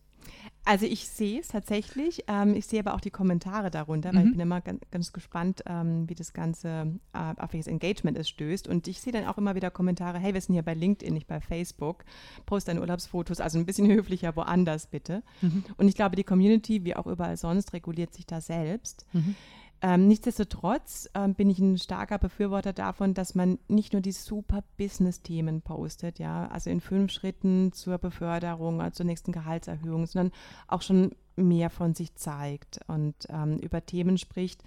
also 0.69 0.85
ich 0.85 1.07
sehe 1.07 1.39
es 1.39 1.47
tatsächlich. 1.47 2.25
Ähm, 2.27 2.53
ich 2.53 2.67
sehe 2.67 2.81
aber 2.81 2.93
auch 2.93 3.01
die 3.01 3.09
Kommentare 3.09 3.71
darunter, 3.71 4.13
weil 4.13 4.21
mhm. 4.21 4.27
ich 4.27 4.31
bin 4.33 4.41
immer 4.41 4.61
ganz, 4.61 4.81
ganz 4.91 5.13
gespannt, 5.13 5.63
ähm, 5.65 6.07
wie 6.07 6.13
das 6.13 6.31
Ganze, 6.31 6.99
äh, 7.11 7.41
auf 7.41 7.53
welches 7.53 7.65
Engagement 7.65 8.15
es 8.19 8.29
stößt. 8.29 8.67
Und 8.67 8.87
ich 8.87 9.01
sehe 9.01 9.11
dann 9.11 9.25
auch 9.25 9.39
immer 9.39 9.55
wieder 9.55 9.71
Kommentare, 9.71 10.19
hey, 10.19 10.35
wir 10.35 10.41
sind 10.41 10.53
hier 10.53 10.61
bei 10.61 10.75
LinkedIn, 10.75 11.11
nicht 11.11 11.25
bei 11.25 11.41
Facebook. 11.41 12.05
Post 12.45 12.67
deine 12.67 12.81
Urlaubsfotos, 12.81 13.39
also 13.39 13.57
ein 13.57 13.65
bisschen 13.65 13.87
höflicher 13.91 14.35
woanders 14.35 14.85
bitte. 14.85 15.23
Mhm. 15.41 15.63
Und 15.77 15.87
ich 15.87 15.95
glaube, 15.95 16.15
die 16.15 16.23
Community, 16.23 16.85
wie 16.85 16.95
auch 16.95 17.07
überall 17.07 17.35
sonst, 17.35 17.73
reguliert 17.73 18.13
sich 18.13 18.27
da 18.27 18.39
selbst. 18.39 19.07
Mhm. 19.13 19.35
Ähm, 19.81 20.07
nichtsdestotrotz 20.07 21.09
ähm, 21.13 21.35
bin 21.35 21.49
ich 21.49 21.59
ein 21.59 21.77
starker 21.77 22.17
Befürworter 22.17 22.73
davon, 22.73 23.13
dass 23.13 23.33
man 23.33 23.59
nicht 23.67 23.93
nur 23.93 24.01
die 24.01 24.11
super 24.11 24.63
Business-Themen 24.77 25.61
postet, 25.61 26.19
ja, 26.19 26.47
also 26.47 26.69
in 26.69 26.81
fünf 26.81 27.11
Schritten 27.11 27.71
zur 27.71 27.97
Beförderung, 27.97 28.81
zur 28.91 29.05
nächsten 29.05 29.31
Gehaltserhöhung, 29.31 30.05
sondern 30.05 30.33
auch 30.67 30.81
schon 30.81 31.11
mehr 31.37 31.69
von 31.69 31.95
sich 31.95 32.15
zeigt 32.15 32.81
und 32.87 33.15
ähm, 33.29 33.57
über 33.59 33.85
Themen 33.85 34.17
spricht, 34.17 34.63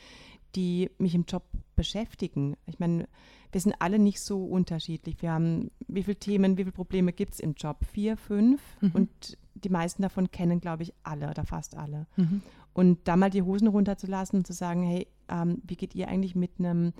die 0.54 0.90
mich 0.98 1.14
im 1.14 1.24
Job 1.24 1.44
beschäftigen. 1.76 2.56
Ich 2.66 2.78
meine, 2.78 3.08
wir 3.52 3.60
sind 3.60 3.74
alle 3.80 3.98
nicht 3.98 4.20
so 4.20 4.44
unterschiedlich. 4.44 5.20
Wir 5.20 5.32
haben, 5.32 5.70
wie 5.88 6.02
viele 6.02 6.16
Themen, 6.16 6.56
wie 6.56 6.62
viele 6.62 6.72
Probleme 6.72 7.12
gibt 7.12 7.34
es 7.34 7.40
im 7.40 7.54
Job? 7.54 7.84
Vier, 7.84 8.16
fünf? 8.16 8.60
Mhm. 8.80 8.90
Und 8.92 9.38
die 9.54 9.68
meisten 9.68 10.02
davon 10.02 10.30
kennen, 10.30 10.60
glaube 10.60 10.82
ich, 10.82 10.94
alle 11.02 11.30
oder 11.30 11.44
fast 11.44 11.76
alle. 11.76 12.06
Mhm. 12.16 12.42
Und 12.74 13.00
da 13.04 13.16
mal 13.16 13.30
die 13.30 13.42
Hosen 13.42 13.68
runterzulassen 13.68 14.40
und 14.40 14.46
zu 14.46 14.52
sagen, 14.52 14.82
hey, 14.82 15.06
ähm, 15.28 15.60
wie 15.64 15.76
geht 15.76 15.94
ihr 15.94 16.08
eigentlich 16.08 16.34
mit 16.34 16.52
einem 16.58 16.92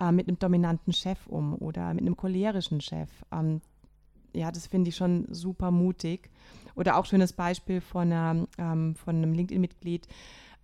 äh, 0.00 0.12
mit 0.12 0.28
einem 0.28 0.38
dominanten 0.38 0.92
Chef 0.92 1.26
um 1.26 1.54
oder 1.54 1.92
mit 1.94 2.02
einem 2.02 2.16
cholerischen 2.16 2.80
Chef? 2.80 3.10
Ähm, 3.30 3.60
ja, 4.34 4.50
das 4.50 4.66
finde 4.66 4.88
ich 4.88 4.96
schon 4.96 5.26
super 5.30 5.70
mutig. 5.70 6.30
Oder 6.74 6.96
auch 6.96 7.04
schönes 7.04 7.32
Beispiel 7.32 7.80
von, 7.80 8.12
einer, 8.12 8.48
ähm, 8.58 8.94
von 8.94 9.16
einem 9.16 9.34
LinkedIn-Mitglied. 9.34 10.08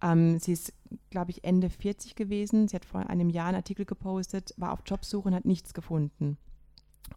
Ähm, 0.02 0.38
sie 0.38 0.52
ist, 0.52 0.72
glaube 1.10 1.30
ich, 1.30 1.44
Ende 1.44 1.68
40 1.68 2.14
gewesen. 2.14 2.68
Sie 2.68 2.76
hat 2.76 2.84
vor 2.84 3.08
einem 3.10 3.30
Jahr 3.30 3.48
einen 3.48 3.56
Artikel 3.56 3.84
gepostet, 3.84 4.54
war 4.56 4.72
auf 4.72 4.80
Jobsuche 4.86 5.28
und 5.28 5.34
hat 5.34 5.44
nichts 5.44 5.74
gefunden. 5.74 6.38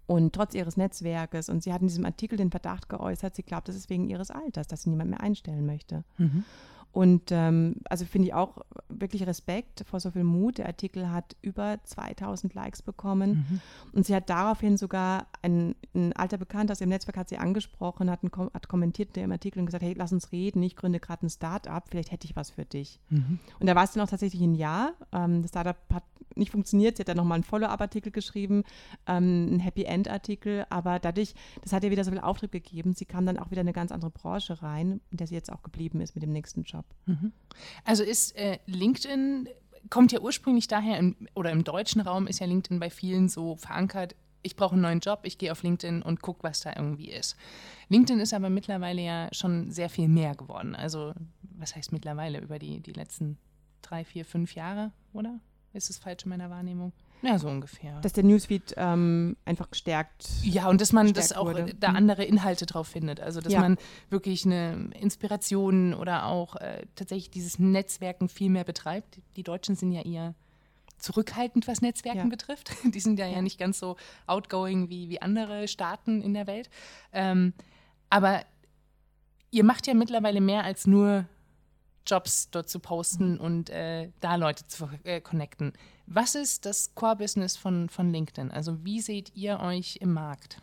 Und 0.08 0.34
trotz 0.34 0.56
ihres 0.56 0.78
Netzwerkes, 0.78 1.50
und 1.50 1.64
sie 1.64 1.72
hat 1.72 1.82
in 1.82 1.88
diesem 1.88 2.06
Artikel 2.06 2.38
den 2.38 2.52
Verdacht 2.52 2.90
geäußert, 2.90 3.36
sie 3.36 3.44
glaubt, 3.44 3.68
das 3.68 3.76
ist 3.76 3.90
wegen 3.90 4.10
ihres 4.10 4.32
Alters, 4.32 4.68
dass 4.68 4.84
sie 4.84 4.90
niemand 4.90 5.10
mehr 5.10 5.22
einstellen 5.22 5.66
möchte. 5.66 6.04
Mhm. 6.18 6.44
Und 6.92 7.32
ähm, 7.32 7.76
also 7.90 8.06
finde 8.06 8.28
ich 8.28 8.34
auch 8.34 8.58
wirklich 8.90 9.26
Respekt 9.26 9.86
vor 9.90 10.00
so 10.00 10.12
viel 10.12 10.26
Mut. 10.26 10.58
Der 10.58 10.66
Artikel 10.66 11.10
hat 11.10 11.38
über 11.42 11.80
2000 11.84 12.54
Likes 12.54 12.82
bekommen. 12.82 13.46
Mhm. 13.50 13.62
Und 13.94 14.06
sie 14.06 14.14
hat 14.14 14.30
daraufhin 14.30 14.76
sogar, 14.78 15.28
ein, 15.42 15.76
ein, 15.96 16.14
alter 16.14 16.38
Bekannter 16.38 16.74
aus 16.74 16.80
dem 16.80 16.90
Netzwerk 16.90 17.18
hat 17.18 17.30
sie 17.30 17.38
angesprochen, 17.38 18.12
hat, 18.12 18.24
ein, 18.24 18.32
hat 18.54 18.68
kommentiert 18.68 19.16
dem 19.16 19.32
Artikel 19.32 19.60
und 19.60 19.68
gesagt, 19.68 19.84
hey, 19.84 19.94
lass 19.94 20.12
uns 20.12 20.32
reden, 20.34 20.62
ich 20.64 20.76
gründe 20.76 21.00
gerade 21.00 21.26
ein 21.26 21.30
Start-up, 21.30 21.88
vielleicht 21.90 22.12
hätte 22.12 22.26
ich 22.26 22.36
was 22.36 22.50
für 22.50 22.66
dich. 22.66 23.00
Mhm. 23.10 23.40
Und 23.60 23.68
da 23.68 23.76
war 23.76 23.86
es 23.86 23.94
dann 23.94 24.04
auch 24.04 24.10
tatsächlich 24.10 24.42
ein 24.42 24.56
Jahr. 24.56 24.94
Ähm, 25.14 25.42
das 25.42 25.52
Startup 25.52 25.78
hat 25.94 26.04
nicht 26.36 26.52
funktioniert. 26.52 26.98
Sie 26.98 27.02
hat 27.02 27.10
dann 27.10 27.18
nochmal 27.18 27.36
einen 27.36 27.44
Follow-up-Artikel 27.44 28.12
geschrieben, 28.12 28.64
ähm, 29.08 29.48
einen 29.50 29.60
Happy-End-Artikel, 29.60 30.66
aber 30.70 31.00
dadurch, 31.00 31.34
das 31.62 31.74
hat 31.74 31.84
ihr 31.84 31.92
wieder 31.92 32.04
so 32.04 32.12
viel 32.12 32.20
Auftrieb 32.20 32.52
gegeben. 32.52 32.94
Sie 32.94 33.06
kam 33.06 33.26
dann 33.26 33.38
auch 33.38 33.52
wieder 33.52 33.62
in 33.62 33.68
eine 33.68 33.74
ganz 33.74 33.92
andere 33.92 34.12
Branche 34.12 34.62
rein, 34.62 35.02
in 35.10 35.18
der 35.18 35.28
sie 35.28 35.36
jetzt 35.36 35.52
auch 35.52 35.64
geblieben 35.64 36.02
ist 36.02 36.16
mit 36.16 36.24
dem 36.24 36.32
nächsten 36.32 36.64
Job. 36.64 36.86
Mhm. 37.06 37.32
Also 37.86 38.04
ist 38.04 38.36
äh, 38.38 38.60
LinkedIn, 38.66 39.50
kommt 39.90 40.12
ja 40.12 40.20
ursprünglich 40.20 40.68
daher, 40.68 40.98
im, 40.98 41.16
oder 41.34 41.52
im 41.52 41.64
deutschen 41.64 42.02
Raum 42.02 42.28
ist 42.28 42.40
ja 42.40 42.48
LinkedIn 42.48 42.80
bei 42.80 42.90
vielen 42.90 43.30
so 43.30 43.56
verankert, 43.56 44.16
ich 44.44 44.56
brauche 44.56 44.74
einen 44.74 44.82
neuen 44.82 45.00
Job, 45.00 45.20
ich 45.24 45.38
gehe 45.38 45.52
auf 45.52 45.64
LinkedIn 45.64 46.02
und 46.02 46.22
gucke, 46.22 46.44
was 46.44 46.62
da 46.62 46.74
irgendwie 46.76 47.12
ist. 47.12 47.36
LinkedIn 47.90 48.20
ist 48.20 48.34
aber 48.34 48.50
mittlerweile 48.50 49.02
ja 49.02 49.30
schon 49.32 49.72
sehr 49.72 49.90
viel 49.90 50.08
mehr 50.08 50.36
geworden. 50.36 50.76
Also, 50.76 51.14
was 51.42 51.76
heißt 51.76 51.92
mittlerweile 51.92 52.40
über 52.40 52.58
die, 52.58 52.80
die 52.80 52.94
letzten 52.94 53.38
drei, 53.82 54.04
vier, 54.04 54.26
fünf 54.26 54.56
Jahre, 54.56 54.92
oder? 55.14 55.40
Ist 55.74 55.90
es 55.90 55.98
falsch 55.98 56.24
in 56.24 56.30
meiner 56.30 56.50
Wahrnehmung? 56.50 56.94
Ja, 57.22 57.38
so 57.38 57.48
ungefähr. 57.48 58.00
Dass 58.02 58.14
der 58.14 58.24
Newsfeed 58.24 58.74
ähm, 58.78 59.38
einfach 59.46 59.70
gestärkt. 59.70 60.28
Ja, 60.44 60.68
und 60.70 60.82
dass 60.82 60.92
man 60.92 61.14
das 61.14 61.34
auch 61.34 61.46
wurde. 61.46 61.74
da 61.80 61.90
mhm. 61.90 61.96
andere 61.96 62.24
Inhalte 62.24 62.66
drauf 62.66 62.88
findet. 62.88 63.20
Also 63.20 63.42
dass 63.42 63.54
ja. 63.54 63.60
man 63.60 63.78
wirklich 64.10 64.46
eine 64.46 64.90
Inspiration 65.00 65.94
oder 65.94 66.26
auch 66.26 66.56
äh, 66.56 66.86
tatsächlich 66.96 67.30
dieses 67.30 67.60
Netzwerken 67.60 68.28
viel 68.28 68.50
mehr 68.50 68.64
betreibt. 68.64 69.20
Die 69.36 69.44
Deutschen 69.44 69.76
sind 69.76 69.92
ja 69.92 70.02
eher 70.02 70.34
zurückhaltend, 70.98 71.68
was 71.68 71.82
Netzwerken 71.82 72.20
ja. 72.20 72.26
betrifft. 72.26 72.72
Die 72.84 73.00
sind 73.00 73.20
ja, 73.20 73.28
ja 73.28 73.42
nicht 73.42 73.60
ganz 73.60 73.80
so 73.80 73.98
outgoing 74.26 74.90
wie, 74.90 75.10
wie 75.10 75.22
andere 75.22 75.68
Staaten 75.68 76.22
in 76.22 76.34
der 76.34 76.48
Welt. 76.48 76.70
Ähm, 77.14 77.54
aber 78.10 78.42
ihr 79.52 79.64
macht 79.64 79.86
ja 79.86 79.94
mittlerweile 79.94 80.42
mehr 80.42 80.64
als 80.64 80.88
nur 80.88 81.26
Jobs 82.06 82.50
dort 82.50 82.70
zu 82.70 82.80
posten 82.80 83.34
mhm. 83.34 83.40
und 83.40 83.70
äh, 83.70 84.10
da 84.20 84.36
Leute 84.36 84.68
zu 84.68 84.90
äh, 85.04 85.22
connecten. 85.22 85.74
Was 86.08 86.36
ist 86.36 86.66
das 86.66 86.94
Core-Business 86.96 87.58
von, 87.58 87.90
von 87.90 88.12
LinkedIn? 88.12 88.52
Also 88.52 88.84
wie 88.84 89.02
seht 89.02 89.36
ihr 89.36 89.60
euch 89.60 89.98
im 90.02 90.14
Markt? 90.14 90.62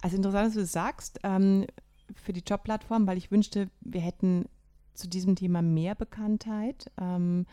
Also 0.00 0.16
interessant, 0.16 0.46
dass 0.46 0.54
du 0.54 0.60
das 0.60 0.72
sagst, 0.72 1.20
ähm, 1.22 1.66
für 2.14 2.32
die 2.32 2.42
Jobplattform, 2.46 3.06
weil 3.06 3.18
ich 3.18 3.30
wünschte, 3.30 3.70
wir 3.80 4.00
hätten 4.00 4.46
zu 4.94 5.08
diesem 5.08 5.36
Thema 5.36 5.62
mehr 5.62 5.94
Bekanntheit. 5.94 6.90
Ähm, 7.00 7.46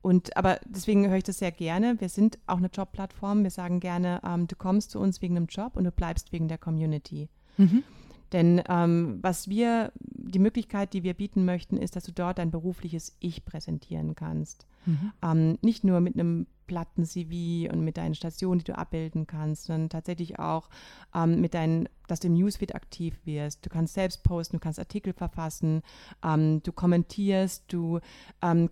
und 0.00 0.36
aber 0.36 0.58
deswegen 0.64 1.08
höre 1.08 1.18
ich 1.18 1.24
das 1.24 1.38
sehr 1.38 1.52
gerne. 1.52 2.00
Wir 2.00 2.08
sind 2.08 2.38
auch 2.46 2.56
eine 2.56 2.66
Jobplattform. 2.66 3.44
Wir 3.44 3.50
sagen 3.50 3.78
gerne, 3.78 4.20
ähm, 4.24 4.48
du 4.48 4.56
kommst 4.56 4.90
zu 4.90 4.98
uns 4.98 5.22
wegen 5.22 5.36
einem 5.36 5.46
Job 5.46 5.76
und 5.76 5.84
du 5.84 5.92
bleibst 5.92 6.32
wegen 6.32 6.48
der 6.48 6.58
Community. 6.58 7.28
Mhm. 7.56 7.84
Denn 8.32 8.62
ähm, 8.68 9.18
was 9.22 9.48
wir, 9.48 9.92
die 9.94 10.38
Möglichkeit, 10.38 10.92
die 10.94 11.02
wir 11.02 11.14
bieten 11.14 11.44
möchten, 11.44 11.76
ist, 11.76 11.96
dass 11.96 12.04
du 12.04 12.12
dort 12.12 12.38
dein 12.38 12.50
berufliches 12.50 13.16
Ich 13.20 13.44
präsentieren 13.44 14.14
kannst. 14.14 14.66
Mhm. 14.86 15.12
Ähm, 15.22 15.58
nicht 15.62 15.84
nur 15.84 16.00
mit 16.00 16.14
einem 16.14 16.46
platten 16.66 17.04
CV 17.04 17.70
und 17.70 17.84
mit 17.84 17.98
deinen 17.98 18.14
Stationen, 18.14 18.60
die 18.60 18.64
du 18.64 18.78
abbilden 18.78 19.26
kannst, 19.26 19.64
sondern 19.64 19.90
tatsächlich 19.90 20.38
auch 20.38 20.70
ähm, 21.14 21.40
mit 21.40 21.54
deinen, 21.54 21.88
dass 22.08 22.20
du 22.20 22.28
im 22.28 22.34
Newsfeed 22.34 22.74
aktiv 22.74 23.18
wirst. 23.24 23.66
Du 23.66 23.68
kannst 23.68 23.94
selbst 23.94 24.22
posten, 24.24 24.56
du 24.56 24.60
kannst 24.60 24.78
Artikel 24.78 25.12
verfassen, 25.12 25.82
ähm, 26.24 26.62
du 26.62 26.72
kommentierst, 26.72 27.64
du, 27.68 28.00
ähm, 28.40 28.70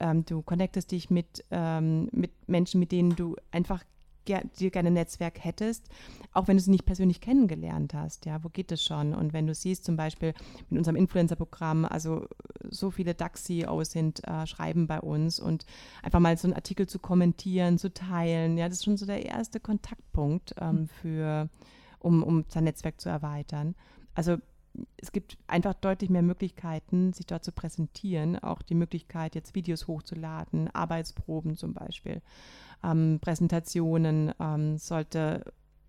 ähm, 0.00 0.24
du 0.26 0.42
connectest 0.42 0.92
dich 0.92 1.08
mit, 1.08 1.44
ähm, 1.50 2.08
mit 2.12 2.32
Menschen, 2.48 2.80
mit 2.80 2.92
denen 2.92 3.16
du 3.16 3.36
einfach 3.50 3.82
dir 4.28 4.70
gerne 4.70 4.88
ein 4.88 4.94
Netzwerk 4.94 5.44
hättest, 5.44 5.88
auch 6.32 6.48
wenn 6.48 6.56
du 6.56 6.62
sie 6.62 6.70
nicht 6.70 6.86
persönlich 6.86 7.20
kennengelernt 7.20 7.94
hast. 7.94 8.26
Ja, 8.26 8.42
wo 8.44 8.48
geht 8.48 8.72
es 8.72 8.82
schon? 8.82 9.14
Und 9.14 9.32
wenn 9.32 9.46
du 9.46 9.54
siehst, 9.54 9.84
zum 9.84 9.96
Beispiel 9.96 10.34
mit 10.70 10.78
unserem 10.78 10.96
Influencer-Programm, 10.96 11.84
also 11.84 12.26
so 12.70 12.90
viele 12.90 13.14
DAX-CEOs 13.14 13.90
sind, 13.90 14.26
äh, 14.26 14.46
schreiben 14.46 14.86
bei 14.86 15.00
uns 15.00 15.40
und 15.40 15.66
einfach 16.02 16.20
mal 16.20 16.36
so 16.36 16.46
einen 16.48 16.54
Artikel 16.54 16.86
zu 16.86 16.98
kommentieren, 16.98 17.78
zu 17.78 17.92
teilen, 17.92 18.58
ja, 18.58 18.68
das 18.68 18.78
ist 18.78 18.84
schon 18.84 18.96
so 18.96 19.06
der 19.06 19.24
erste 19.24 19.60
Kontaktpunkt 19.60 20.54
ähm, 20.60 20.70
hm. 20.70 20.88
für, 20.88 21.48
um, 21.98 22.22
um 22.22 22.44
sein 22.48 22.64
Netzwerk 22.64 23.00
zu 23.00 23.08
erweitern. 23.08 23.74
Also 24.14 24.36
es 24.96 25.12
gibt 25.12 25.38
einfach 25.46 25.74
deutlich 25.74 26.10
mehr 26.10 26.22
Möglichkeiten, 26.22 27.12
sich 27.12 27.26
dort 27.26 27.44
zu 27.44 27.52
präsentieren. 27.52 28.38
Auch 28.38 28.62
die 28.62 28.74
Möglichkeit, 28.74 29.34
jetzt 29.34 29.54
Videos 29.54 29.86
hochzuladen, 29.86 30.68
Arbeitsproben 30.74 31.56
zum 31.56 31.74
Beispiel, 31.74 32.22
ähm, 32.82 33.18
Präsentationen 33.20 34.32
ähm, 34.40 34.78
sollte, 34.78 35.44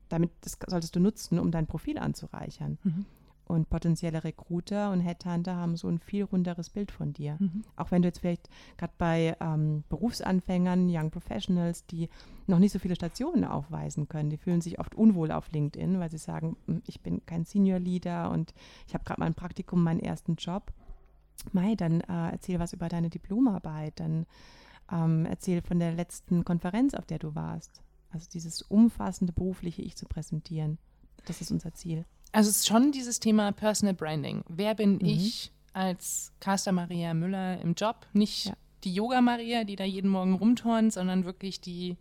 damit 0.09 0.31
das 0.41 0.57
solltest 0.67 0.95
du 0.95 0.99
nutzen, 0.99 1.39
um 1.39 1.51
dein 1.51 1.67
Profil 1.67 1.97
anzureichern. 1.97 2.77
Mhm. 2.83 3.05
Und 3.45 3.67
potenzielle 3.67 4.23
Recruiter 4.23 4.91
und 4.91 5.01
Headhunter 5.01 5.55
haben 5.55 5.75
so 5.75 5.87
ein 5.87 5.97
viel 5.97 6.23
runderes 6.23 6.69
Bild 6.69 6.91
von 6.91 7.13
dir. 7.13 7.35
Mhm. 7.39 7.63
Auch 7.77 7.89
wenn 7.89 8.03
du 8.03 8.07
jetzt 8.07 8.19
vielleicht 8.19 8.47
gerade 8.77 8.93
bei 8.99 9.35
ähm, 9.39 9.83
Berufsanfängern, 9.89 10.87
Young 10.87 11.09
Professionals, 11.09 11.83
die 11.87 12.09
noch 12.45 12.59
nicht 12.59 12.71
so 12.71 12.77
viele 12.77 12.93
Stationen 12.93 13.45
aufweisen 13.45 14.07
können, 14.07 14.29
die 14.29 14.37
fühlen 14.37 14.61
sich 14.61 14.77
oft 14.77 14.93
unwohl 14.93 15.31
auf 15.31 15.51
LinkedIn, 15.51 15.99
weil 15.99 16.11
sie 16.11 16.19
sagen, 16.19 16.57
hm, 16.67 16.83
ich 16.85 17.01
bin 17.01 17.25
kein 17.25 17.43
Senior 17.43 17.79
Leader 17.79 18.29
und 18.29 18.53
ich 18.85 18.93
habe 18.93 19.03
gerade 19.03 19.19
mein 19.19 19.33
Praktikum, 19.33 19.83
meinen 19.83 19.99
ersten 19.99 20.35
Job. 20.35 20.71
Mai, 21.51 21.73
dann 21.73 22.01
äh, 22.01 22.31
erzähl 22.31 22.59
was 22.59 22.73
über 22.73 22.87
deine 22.87 23.09
Diplomarbeit, 23.09 23.99
dann 23.99 24.27
ähm, 24.91 25.25
erzähl 25.25 25.61
von 25.61 25.79
der 25.79 25.93
letzten 25.93 26.43
Konferenz, 26.45 26.93
auf 26.93 27.05
der 27.05 27.19
du 27.19 27.35
warst. 27.35 27.81
Also 28.11 28.27
dieses 28.33 28.61
umfassende 28.63 29.33
berufliche 29.33 29.81
Ich 29.81 29.95
zu 29.95 30.05
präsentieren. 30.05 30.77
Das 31.25 31.41
ist 31.41 31.51
unser 31.51 31.73
Ziel. 31.73 32.05
Also 32.31 32.49
es 32.49 32.57
ist 32.57 32.67
schon 32.67 32.91
dieses 32.91 33.19
Thema 33.19 33.51
Personal 33.51 33.93
Branding. 33.93 34.43
Wer 34.47 34.75
bin 34.75 34.93
mhm. 34.93 35.05
ich 35.05 35.51
als 35.73 36.31
Caster 36.39 36.71
Maria 36.71 37.13
Müller 37.13 37.61
im 37.61 37.73
Job? 37.73 38.07
Nicht 38.13 38.45
ja. 38.45 38.53
die 38.83 38.93
Yoga 38.93 39.21
Maria, 39.21 39.63
die 39.63 39.75
da 39.75 39.83
jeden 39.83 40.09
Morgen 40.09 40.35
rumturnt, 40.35 40.93
sondern 40.93 41.25
wirklich 41.25 41.61
die 41.61 41.97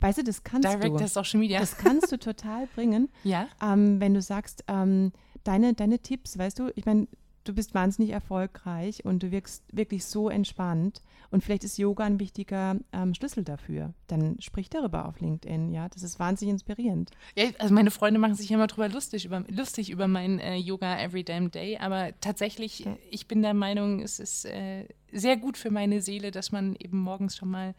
Weißt 0.00 0.18
du, 0.18 0.24
das 0.24 0.44
kannst 0.44 0.68
Director 0.68 0.98
du. 0.98 1.08
Social 1.08 1.40
Media. 1.40 1.58
Das 1.58 1.78
kannst 1.78 2.12
du 2.12 2.18
total 2.18 2.66
bringen. 2.66 3.08
ja. 3.24 3.48
Ähm, 3.62 3.98
wenn 4.00 4.12
du 4.12 4.20
sagst, 4.20 4.64
ähm, 4.68 5.12
deine, 5.42 5.74
deine 5.74 6.00
Tipps, 6.00 6.36
weißt 6.36 6.58
du, 6.58 6.70
ich 6.74 6.84
meine, 6.84 7.08
du 7.48 7.54
bist 7.54 7.74
wahnsinnig 7.74 8.12
erfolgreich 8.12 9.04
und 9.04 9.22
du 9.22 9.30
wirkst 9.30 9.64
wirklich 9.72 10.04
so 10.04 10.28
entspannt 10.28 11.02
und 11.30 11.42
vielleicht 11.42 11.64
ist 11.64 11.78
Yoga 11.78 12.04
ein 12.04 12.20
wichtiger 12.20 12.76
ähm, 12.92 13.14
Schlüssel 13.14 13.44
dafür. 13.44 13.94
Dann 14.06 14.36
sprich 14.40 14.70
darüber 14.70 15.06
auf 15.06 15.20
LinkedIn, 15.20 15.72
ja, 15.72 15.88
das 15.88 16.02
ist 16.02 16.18
wahnsinnig 16.18 16.52
inspirierend. 16.52 17.10
Ja, 17.36 17.44
also 17.58 17.74
meine 17.74 17.90
Freunde 17.90 18.20
machen 18.20 18.34
sich 18.34 18.50
immer 18.50 18.66
drüber 18.66 18.88
lustig 18.88 19.24
über, 19.24 19.44
lustig 19.48 19.90
über 19.90 20.08
mein 20.08 20.38
äh, 20.38 20.56
Yoga 20.56 20.98
Every 20.98 21.24
Damn 21.24 21.50
Day, 21.50 21.78
aber 21.78 22.12
tatsächlich, 22.20 22.80
ja. 22.80 22.96
ich 23.10 23.26
bin 23.26 23.42
der 23.42 23.54
Meinung, 23.54 24.00
es 24.00 24.18
ist 24.18 24.44
äh, 24.46 24.86
sehr 25.12 25.36
gut 25.36 25.56
für 25.56 25.70
meine 25.70 26.02
Seele, 26.02 26.30
dass 26.30 26.52
man 26.52 26.76
eben 26.76 26.98
morgens 26.98 27.36
schon 27.36 27.50
mal 27.50 27.74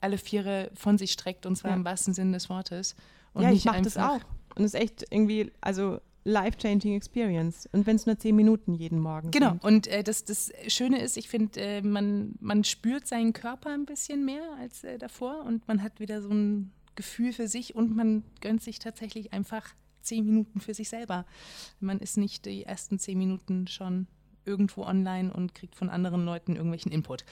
alle 0.00 0.18
Viere 0.18 0.70
von 0.74 0.98
sich 0.98 1.12
streckt 1.12 1.46
und 1.46 1.56
zwar 1.56 1.70
ja. 1.70 1.76
im 1.76 1.84
wahrsten 1.84 2.14
Sinne 2.14 2.32
des 2.32 2.50
Wortes. 2.50 2.94
Und 3.32 3.42
ja, 3.42 3.50
ich 3.50 3.64
mache 3.64 3.82
das 3.82 3.96
auch. 3.96 4.20
Und 4.54 4.64
es 4.64 4.74
ist 4.74 4.80
echt 4.80 5.04
irgendwie, 5.10 5.50
also 5.60 6.00
life-changing 6.24 6.94
Experience. 6.94 7.68
Und 7.72 7.86
wenn 7.86 7.96
es 7.96 8.06
nur 8.06 8.18
zehn 8.18 8.34
Minuten 8.34 8.74
jeden 8.74 8.98
Morgen 8.98 9.30
genau. 9.30 9.50
sind. 9.50 9.62
Genau. 9.62 9.74
Und 9.74 9.86
äh, 9.86 10.02
das, 10.02 10.24
das 10.24 10.52
Schöne 10.68 11.00
ist, 11.00 11.16
ich 11.16 11.28
finde, 11.28 11.60
äh, 11.60 11.82
man, 11.82 12.34
man 12.40 12.64
spürt 12.64 13.06
seinen 13.06 13.32
Körper 13.32 13.70
ein 13.70 13.84
bisschen 13.84 14.24
mehr 14.24 14.56
als 14.58 14.84
äh, 14.84 14.98
davor 14.98 15.44
und 15.44 15.66
man 15.68 15.82
hat 15.82 16.00
wieder 16.00 16.22
so 16.22 16.30
ein 16.30 16.72
Gefühl 16.96 17.32
für 17.32 17.48
sich 17.48 17.74
und 17.74 17.94
man 17.94 18.24
gönnt 18.40 18.62
sich 18.62 18.78
tatsächlich 18.78 19.32
einfach 19.32 19.74
zehn 20.00 20.24
Minuten 20.24 20.60
für 20.60 20.74
sich 20.74 20.88
selber. 20.88 21.26
Man 21.80 21.98
ist 21.98 22.16
nicht 22.16 22.46
die 22.46 22.64
ersten 22.64 22.98
zehn 22.98 23.18
Minuten 23.18 23.66
schon 23.66 24.06
irgendwo 24.44 24.84
online 24.84 25.32
und 25.32 25.54
kriegt 25.54 25.74
von 25.74 25.90
anderen 25.90 26.24
Leuten 26.24 26.54
irgendwelchen 26.54 26.92
Input. 26.92 27.24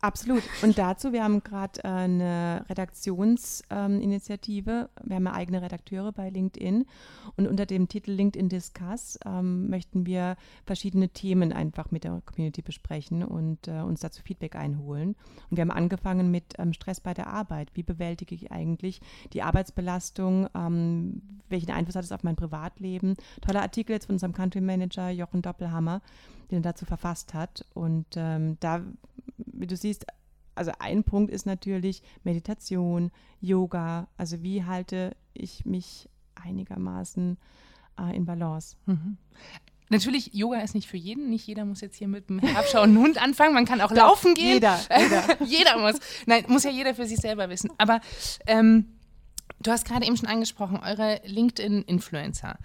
Absolut. 0.00 0.44
Und 0.62 0.78
dazu, 0.78 1.12
wir 1.12 1.24
haben 1.24 1.42
gerade 1.42 1.82
äh, 1.82 1.88
eine 1.88 2.64
Redaktionsinitiative. 2.68 4.70
Ähm, 4.70 4.88
wir 5.04 5.16
haben 5.16 5.26
ja 5.26 5.32
eigene 5.32 5.60
Redakteure 5.60 6.12
bei 6.12 6.30
LinkedIn. 6.30 6.86
Und 7.36 7.48
unter 7.48 7.66
dem 7.66 7.88
Titel 7.88 8.12
LinkedIn 8.12 8.48
Discuss 8.48 9.18
ähm, 9.26 9.68
möchten 9.68 10.06
wir 10.06 10.36
verschiedene 10.66 11.08
Themen 11.08 11.52
einfach 11.52 11.90
mit 11.90 12.04
der 12.04 12.22
Community 12.24 12.62
besprechen 12.62 13.24
und 13.24 13.66
äh, 13.66 13.80
uns 13.80 13.98
dazu 13.98 14.22
Feedback 14.22 14.54
einholen. 14.54 15.16
Und 15.50 15.56
wir 15.56 15.62
haben 15.62 15.72
angefangen 15.72 16.30
mit 16.30 16.54
ähm, 16.58 16.72
Stress 16.72 17.00
bei 17.00 17.12
der 17.12 17.26
Arbeit. 17.26 17.70
Wie 17.74 17.82
bewältige 17.82 18.36
ich 18.36 18.52
eigentlich 18.52 19.00
die 19.32 19.42
Arbeitsbelastung? 19.42 20.46
Ähm, 20.54 21.22
welchen 21.48 21.72
Einfluss 21.72 21.96
hat 21.96 22.04
es 22.04 22.12
auf 22.12 22.22
mein 22.22 22.36
Privatleben? 22.36 23.16
Toller 23.40 23.62
Artikel 23.62 23.94
jetzt 23.94 24.06
von 24.06 24.14
unserem 24.14 24.32
Country 24.32 24.60
Manager 24.60 25.10
Jochen 25.10 25.42
Doppelhammer, 25.42 26.02
den 26.50 26.58
er 26.58 26.72
dazu 26.72 26.84
verfasst 26.84 27.34
hat. 27.34 27.64
Und 27.74 28.06
ähm, 28.16 28.56
da 28.60 28.82
wie 29.36 29.66
du 29.66 29.76
siehst, 29.76 30.06
also 30.54 30.72
ein 30.78 31.04
Punkt 31.04 31.30
ist 31.30 31.46
natürlich 31.46 32.02
Meditation, 32.24 33.10
Yoga. 33.40 34.08
Also 34.16 34.42
wie 34.42 34.64
halte 34.64 35.16
ich 35.34 35.64
mich 35.64 36.08
einigermaßen 36.34 37.38
äh, 37.98 38.16
in 38.16 38.24
Balance? 38.24 38.76
Mhm. 38.86 39.16
Natürlich, 39.90 40.34
Yoga 40.34 40.60
ist 40.60 40.74
nicht 40.74 40.88
für 40.88 40.98
jeden. 40.98 41.30
Nicht 41.30 41.46
jeder 41.46 41.64
muss 41.64 41.80
jetzt 41.80 41.96
hier 41.96 42.08
mit 42.08 42.28
einem 42.28 42.40
herabschauenden 42.40 43.02
Hund 43.02 43.22
anfangen. 43.22 43.54
Man 43.54 43.64
kann 43.64 43.80
auch 43.80 43.90
laufen 43.90 44.34
gehen. 44.34 44.54
Jeder. 44.54 44.78
Jeder. 44.98 45.42
jeder 45.44 45.78
muss. 45.78 45.98
Nein, 46.26 46.44
muss 46.48 46.64
ja 46.64 46.70
jeder 46.70 46.94
für 46.94 47.06
sich 47.06 47.18
selber 47.18 47.48
wissen. 47.48 47.70
Aber 47.78 48.00
ähm, 48.46 48.98
du 49.60 49.70
hast 49.70 49.86
gerade 49.86 50.06
eben 50.06 50.16
schon 50.16 50.28
angesprochen, 50.28 50.78
eure 50.82 51.22
LinkedIn-Influencer. 51.24 52.58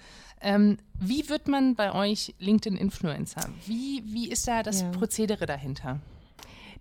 Ähm, 0.43 0.77
wie 0.99 1.29
wird 1.29 1.47
man 1.47 1.75
bei 1.75 1.93
euch 1.93 2.35
LinkedIn-Influencer? 2.39 3.49
Wie, 3.65 4.03
wie 4.05 4.29
ist 4.29 4.47
da 4.47 4.61
das 4.61 4.81
ja. 4.81 4.89
Prozedere 4.91 5.45
dahinter? 5.45 5.99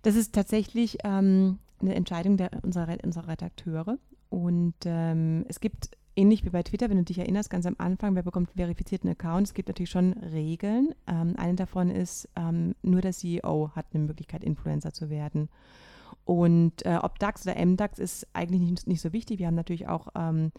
Das 0.01 0.15
ist 0.15 0.33
tatsächlich 0.33 0.97
ähm, 1.03 1.59
eine 1.81 1.95
Entscheidung 1.95 2.37
der, 2.37 2.51
unserer, 2.61 2.97
unserer 3.03 3.29
Redakteure. 3.29 3.97
Und 4.29 4.75
ähm, 4.85 5.45
es 5.47 5.59
gibt 5.59 5.91
ähnlich 6.15 6.43
wie 6.43 6.49
bei 6.49 6.63
Twitter, 6.63 6.89
wenn 6.89 6.97
du 6.97 7.03
dich 7.03 7.19
erinnerst, 7.19 7.49
ganz 7.49 7.65
am 7.65 7.75
Anfang, 7.77 8.15
wer 8.15 8.23
bekommt 8.23 8.49
einen 8.49 8.57
verifizierten 8.57 9.09
Account? 9.09 9.47
Es 9.47 9.53
gibt 9.53 9.69
natürlich 9.69 9.89
schon 9.89 10.13
Regeln. 10.13 10.93
Ähm, 11.07 11.35
eine 11.37 11.55
davon 11.55 11.89
ist, 11.89 12.29
ähm, 12.35 12.75
nur 12.81 13.01
der 13.01 13.13
CEO 13.13 13.71
hat 13.75 13.87
eine 13.93 14.03
Möglichkeit, 14.03 14.43
Influencer 14.43 14.93
zu 14.93 15.09
werden. 15.09 15.49
Und 16.25 16.85
äh, 16.85 16.99
ob 17.01 17.19
DAX 17.19 17.45
oder 17.47 17.63
MDAX 17.63 17.99
ist 17.99 18.27
eigentlich 18.33 18.61
nicht, 18.61 18.87
nicht, 18.87 19.01
so 19.01 19.13
wichtig. 19.13 19.39
Wir 19.39 19.47
haben 19.47 19.55
natürlich 19.55 19.87
auch 19.87 20.07
ähm, 20.15 20.51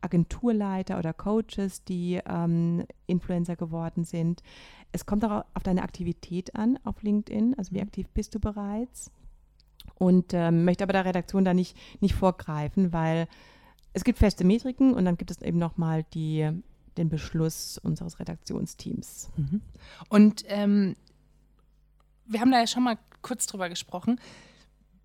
Agenturleiter 0.00 0.98
oder 0.98 1.12
Coaches, 1.12 1.84
die 1.84 2.20
ähm, 2.26 2.84
Influencer 3.06 3.56
geworden 3.56 4.04
sind. 4.04 4.42
Es 4.92 5.06
kommt 5.06 5.24
auch 5.24 5.44
auf 5.54 5.62
deine 5.62 5.82
Aktivität 5.82 6.54
an 6.54 6.78
auf 6.84 7.02
LinkedIn. 7.02 7.54
Also 7.58 7.72
wie 7.72 7.78
mhm. 7.78 7.86
aktiv 7.86 8.08
bist 8.14 8.34
du 8.34 8.40
bereits? 8.40 9.10
Und 9.94 10.32
ähm, 10.32 10.64
möchte 10.64 10.84
aber 10.84 10.92
der 10.92 11.04
Redaktion 11.04 11.44
da 11.44 11.54
nicht, 11.54 11.76
nicht 12.00 12.14
vorgreifen, 12.14 12.92
weil 12.92 13.28
es 13.92 14.04
gibt 14.04 14.18
feste 14.18 14.44
Metriken 14.44 14.94
und 14.94 15.04
dann 15.04 15.16
gibt 15.16 15.30
es 15.30 15.42
eben 15.42 15.58
nochmal 15.58 16.04
den 16.12 16.62
Beschluss 16.96 17.78
unseres 17.78 18.18
Redaktionsteams. 18.18 19.30
Mhm. 19.36 19.60
Und 20.08 20.44
ähm, 20.46 20.96
wir 22.26 22.40
haben 22.40 22.52
da 22.52 22.60
ja 22.60 22.66
schon 22.66 22.84
mal 22.84 22.98
kurz 23.22 23.46
drüber 23.46 23.68
gesprochen. 23.68 24.20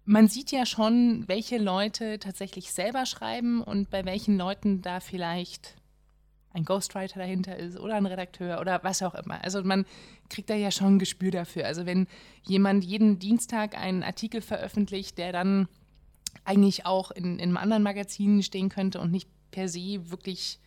Man 0.05 0.27
sieht 0.27 0.51
ja 0.51 0.67
schon, 0.67 1.27
welche 1.27 1.57
Leute 1.57 2.19
tatsächlich 2.19 2.71
selber 2.71 3.07
schreiben 3.07 3.61
und 3.61 3.89
bei 3.89 4.05
welchen 4.05 4.37
Leuten 4.37 4.83
da 4.83 4.99
vielleicht 4.99 5.75
ein 6.53 6.63
Ghostwriter 6.63 7.19
dahinter 7.19 7.57
ist 7.57 7.77
oder 7.77 7.95
ein 7.95 8.05
Redakteur 8.05 8.61
oder 8.61 8.83
was 8.83 9.01
auch 9.01 9.15
immer. 9.15 9.43
Also 9.43 9.63
man 9.63 9.85
kriegt 10.29 10.49
da 10.49 10.55
ja 10.55 10.71
schon 10.71 10.95
ein 10.95 10.99
Gespür 10.99 11.31
dafür. 11.31 11.65
Also 11.65 11.85
wenn 11.85 12.07
jemand 12.43 12.85
jeden 12.85 13.19
Dienstag 13.19 13.77
einen 13.77 14.03
Artikel 14.03 14.41
veröffentlicht, 14.41 15.17
der 15.17 15.33
dann 15.33 15.67
eigentlich 16.45 16.85
auch 16.85 17.11
in, 17.11 17.39
in 17.39 17.49
einem 17.49 17.57
anderen 17.57 17.83
Magazin 17.83 18.43
stehen 18.43 18.69
könnte 18.69 19.01
und 19.01 19.11
nicht 19.11 19.27
per 19.51 19.67
se 19.67 20.11
wirklich 20.11 20.59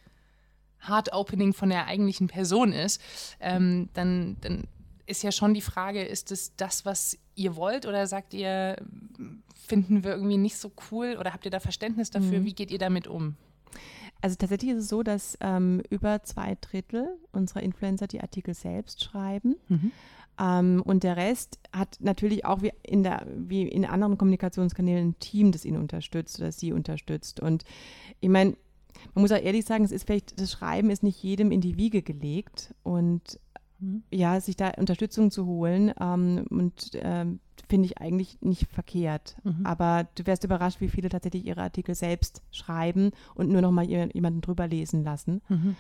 Hard 0.81 1.13
Opening 1.13 1.55
von 1.55 1.71
der 1.71 1.87
eigentlichen 1.87 2.27
Person 2.27 2.73
ist, 2.73 3.01
ähm, 3.41 3.89
dann, 3.95 4.37
dann 4.41 4.65
ist 5.07 5.23
ja 5.23 5.33
schon 5.33 5.55
die 5.55 5.61
Frage, 5.61 6.03
ist 6.03 6.31
es 6.33 6.55
das, 6.57 6.85
was 6.85 7.19
ihr 7.39 7.57
wollt 7.57 7.87
oder 7.87 8.07
sagt 8.07 8.35
ihr, 8.35 8.77
finden 9.55 10.03
wir 10.05 10.13
irgendwie 10.13 10.37
nicht 10.37 10.57
so 10.57 10.73
cool 10.91 11.17
oder 11.19 11.33
habt 11.33 11.45
ihr 11.45 11.51
da 11.51 11.61
Verständnis 11.61 12.11
dafür? 12.11 12.41
Mhm. 12.41 12.45
Wie 12.45 12.55
geht 12.55 12.71
ihr 12.71 12.79
damit 12.79 13.07
um? 13.07 13.37
Also 14.21 14.37
tatsächlich 14.37 14.73
ist 14.73 14.79
es 14.79 14.89
so, 14.89 15.03
dass 15.03 15.39
ähm, 15.41 15.81
über 15.91 16.23
zwei 16.25 16.57
Drittel 16.61 17.17
unserer 17.33 17.63
Influencer 17.63 18.09
die 18.09 18.21
Artikel 18.21 18.55
selbst 18.55 19.05
schreiben. 19.05 19.57
Mhm. 19.69 19.93
Ähm, 20.41 20.83
und 20.85 21.05
der 21.05 21.17
Rest 21.17 21.59
hat 21.73 21.99
natürlich 22.01 22.45
auch 22.45 22.63
wie 22.63 22.73
in, 22.83 23.05
der, 23.05 23.27
wie 23.29 23.63
in 23.63 23.85
anderen 23.85 24.19
Kommunikationskanälen 24.19 25.11
ein 25.11 25.19
Team, 25.21 25.53
das 25.53 25.65
ihn 25.65 25.77
unterstützt 25.77 26.41
oder 26.41 26.51
sie 26.51 26.73
unterstützt. 26.73 27.41
Und 27.41 27.65
ich 28.21 28.29
meine, 28.29 28.57
man 29.15 29.23
muss 29.23 29.33
auch 29.33 29.41
ehrlich 29.43 29.65
sagen, 29.65 29.85
es 29.85 29.93
ist 29.93 30.07
vielleicht, 30.07 30.41
das 30.41 30.51
Schreiben 30.51 30.91
ist 30.91 31.05
nicht 31.05 31.23
jedem 31.23 31.53
in 31.53 31.61
die 31.61 31.77
Wiege 31.77 32.03
gelegt. 32.03 32.75
Und 32.83 33.39
mhm. 33.79 34.03
ja, 34.11 34.41
sich 34.41 34.57
da 34.57 34.71
Unterstützung 34.77 35.31
zu 35.31 35.47
holen 35.47 35.93
ähm, 36.01 36.45
und 36.51 36.91
ähm, 36.95 37.41
finde 37.69 37.87
ich 37.87 37.99
eigentlich 37.99 38.41
nicht 38.41 38.71
verkehrt. 38.71 39.37
Mhm. 39.45 39.65
Aber 39.65 40.09
du 40.15 40.27
wärst 40.27 40.45
überrascht, 40.45 40.81
wie 40.81 40.89
viele 40.89 41.09
tatsächlich 41.09 41.47
ihre 41.47 41.63
Artikel 41.63 41.95
selbst 41.95 42.43
schreiben 42.51 43.11
und 43.35 43.51
nur 43.51 43.61
noch 43.61 43.73
mal 43.73 43.85
jemanden 43.85 44.41
drüber 44.41 44.67
lesen 44.67 45.05
lassen. 45.05 45.43
Mhm. 45.49 45.77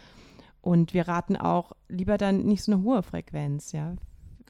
Und 0.60 0.92
wir 0.92 1.08
raten 1.08 1.36
auch 1.36 1.72
lieber 1.88 2.18
dann 2.18 2.44
nicht 2.44 2.62
so 2.62 2.72
eine 2.72 2.82
hohe 2.82 3.02
Frequenz, 3.02 3.72
ja. 3.72 3.96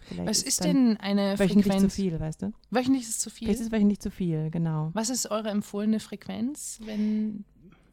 Vielleicht 0.00 0.28
Was 0.28 0.42
ist, 0.42 0.64
denn 0.64 0.96
eine 0.96 1.38
wöchentlich 1.38 1.66
Frequenz? 1.66 1.94
zu 1.94 2.02
viel, 2.02 2.18
weißt 2.18 2.42
du? 2.42 2.52
Wöchentlich 2.70 3.02
ist 3.02 3.20
zu 3.20 3.30
viel? 3.30 3.48
Vielleicht 3.48 3.60
ist 3.60 3.72
wöchentlich 3.72 4.00
zu 4.00 4.10
viel, 4.10 4.50
genau. 4.50 4.90
Was 4.94 5.10
ist 5.10 5.30
eure 5.30 5.50
empfohlene 5.50 6.00
Frequenz, 6.00 6.80
wenn 6.84 7.44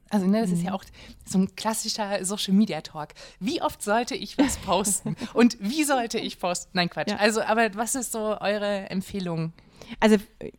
also 0.10 0.28
ne, 0.28 0.42
das 0.42 0.52
ist 0.52 0.64
ja 0.64 0.70
mhm. 0.70 0.76
auch 0.76 0.84
so 1.26 1.40
ein 1.40 1.56
klassischer 1.56 2.24
Social 2.24 2.54
Media 2.54 2.82
Talk. 2.82 3.10
Wie 3.40 3.62
oft 3.62 3.82
sollte 3.82 4.16
ich 4.16 4.38
was 4.38 4.58
posten 4.58 5.16
und 5.34 5.58
wie 5.60 5.84
sollte 5.84 6.20
ich 6.20 6.40
posten? 6.40 6.72
Nein, 6.74 6.90
Quatsch. 6.90 7.10
Ja. 7.10 7.18
Also, 7.18 7.42
aber 7.42 7.74
was 7.76 7.96
ist 7.96 8.12
so 8.12 8.38
eure 8.40 8.90
Empfehlung? 8.90 9.54
Also 10.00 10.16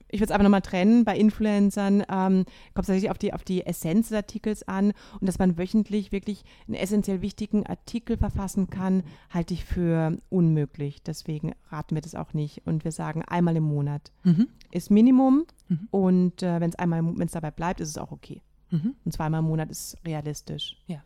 ich 0.08 0.20
würde 0.20 0.26
es 0.26 0.30
aber 0.30 0.44
nochmal 0.44 0.62
trennen. 0.62 1.04
Bei 1.04 1.16
Influencern 1.16 2.00
ähm, 2.00 2.44
kommt 2.74 2.84
es 2.84 2.86
tatsächlich 2.86 3.10
auf 3.10 3.18
die, 3.18 3.32
auf 3.32 3.44
die 3.44 3.66
Essenz 3.66 4.08
des 4.08 4.16
Artikels 4.16 4.66
an 4.68 4.92
und 5.20 5.26
dass 5.26 5.38
man 5.38 5.58
wöchentlich 5.58 6.12
wirklich 6.12 6.44
einen 6.66 6.76
essentiell 6.76 7.22
wichtigen 7.22 7.66
Artikel 7.66 8.16
verfassen 8.16 8.70
kann, 8.70 9.02
halte 9.30 9.54
ich 9.54 9.64
für 9.64 10.18
unmöglich. 10.28 11.02
Deswegen 11.02 11.54
raten 11.70 11.94
wir 11.94 12.02
das 12.02 12.14
auch 12.14 12.34
nicht. 12.34 12.66
Und 12.66 12.84
wir 12.84 12.92
sagen 12.92 13.22
einmal 13.22 13.56
im 13.56 13.64
Monat 13.64 14.12
mhm. 14.22 14.48
ist 14.70 14.90
Minimum 14.90 15.46
mhm. 15.68 15.88
und 15.90 16.42
äh, 16.42 16.60
wenn 16.60 16.70
es 16.70 16.76
einmal, 16.76 17.02
wenn 17.02 17.26
es 17.26 17.32
dabei 17.32 17.50
bleibt, 17.50 17.80
ist 17.80 17.88
es 17.88 17.98
auch 17.98 18.12
okay. 18.12 18.42
Mhm. 18.70 18.94
Und 19.04 19.12
zweimal 19.12 19.40
im 19.40 19.46
Monat 19.46 19.70
ist 19.70 19.96
realistisch. 20.04 20.76
Ja. 20.86 21.02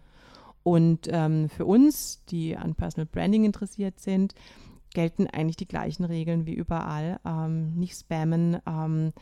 Und 0.63 1.09
ähm, 1.11 1.49
für 1.49 1.65
uns, 1.65 2.25
die 2.27 2.57
an 2.57 2.75
Personal 2.75 3.07
Branding 3.07 3.45
interessiert 3.45 3.99
sind, 3.99 4.35
gelten 4.93 5.27
eigentlich 5.27 5.57
die 5.57 5.69
gleichen 5.69 6.05
Regeln 6.05 6.47
wie 6.47 6.55
überall. 6.55 7.21
Ähm, 7.25 7.75
nicht 7.75 7.99
spammen, 7.99 8.59
ähm, 8.67 9.13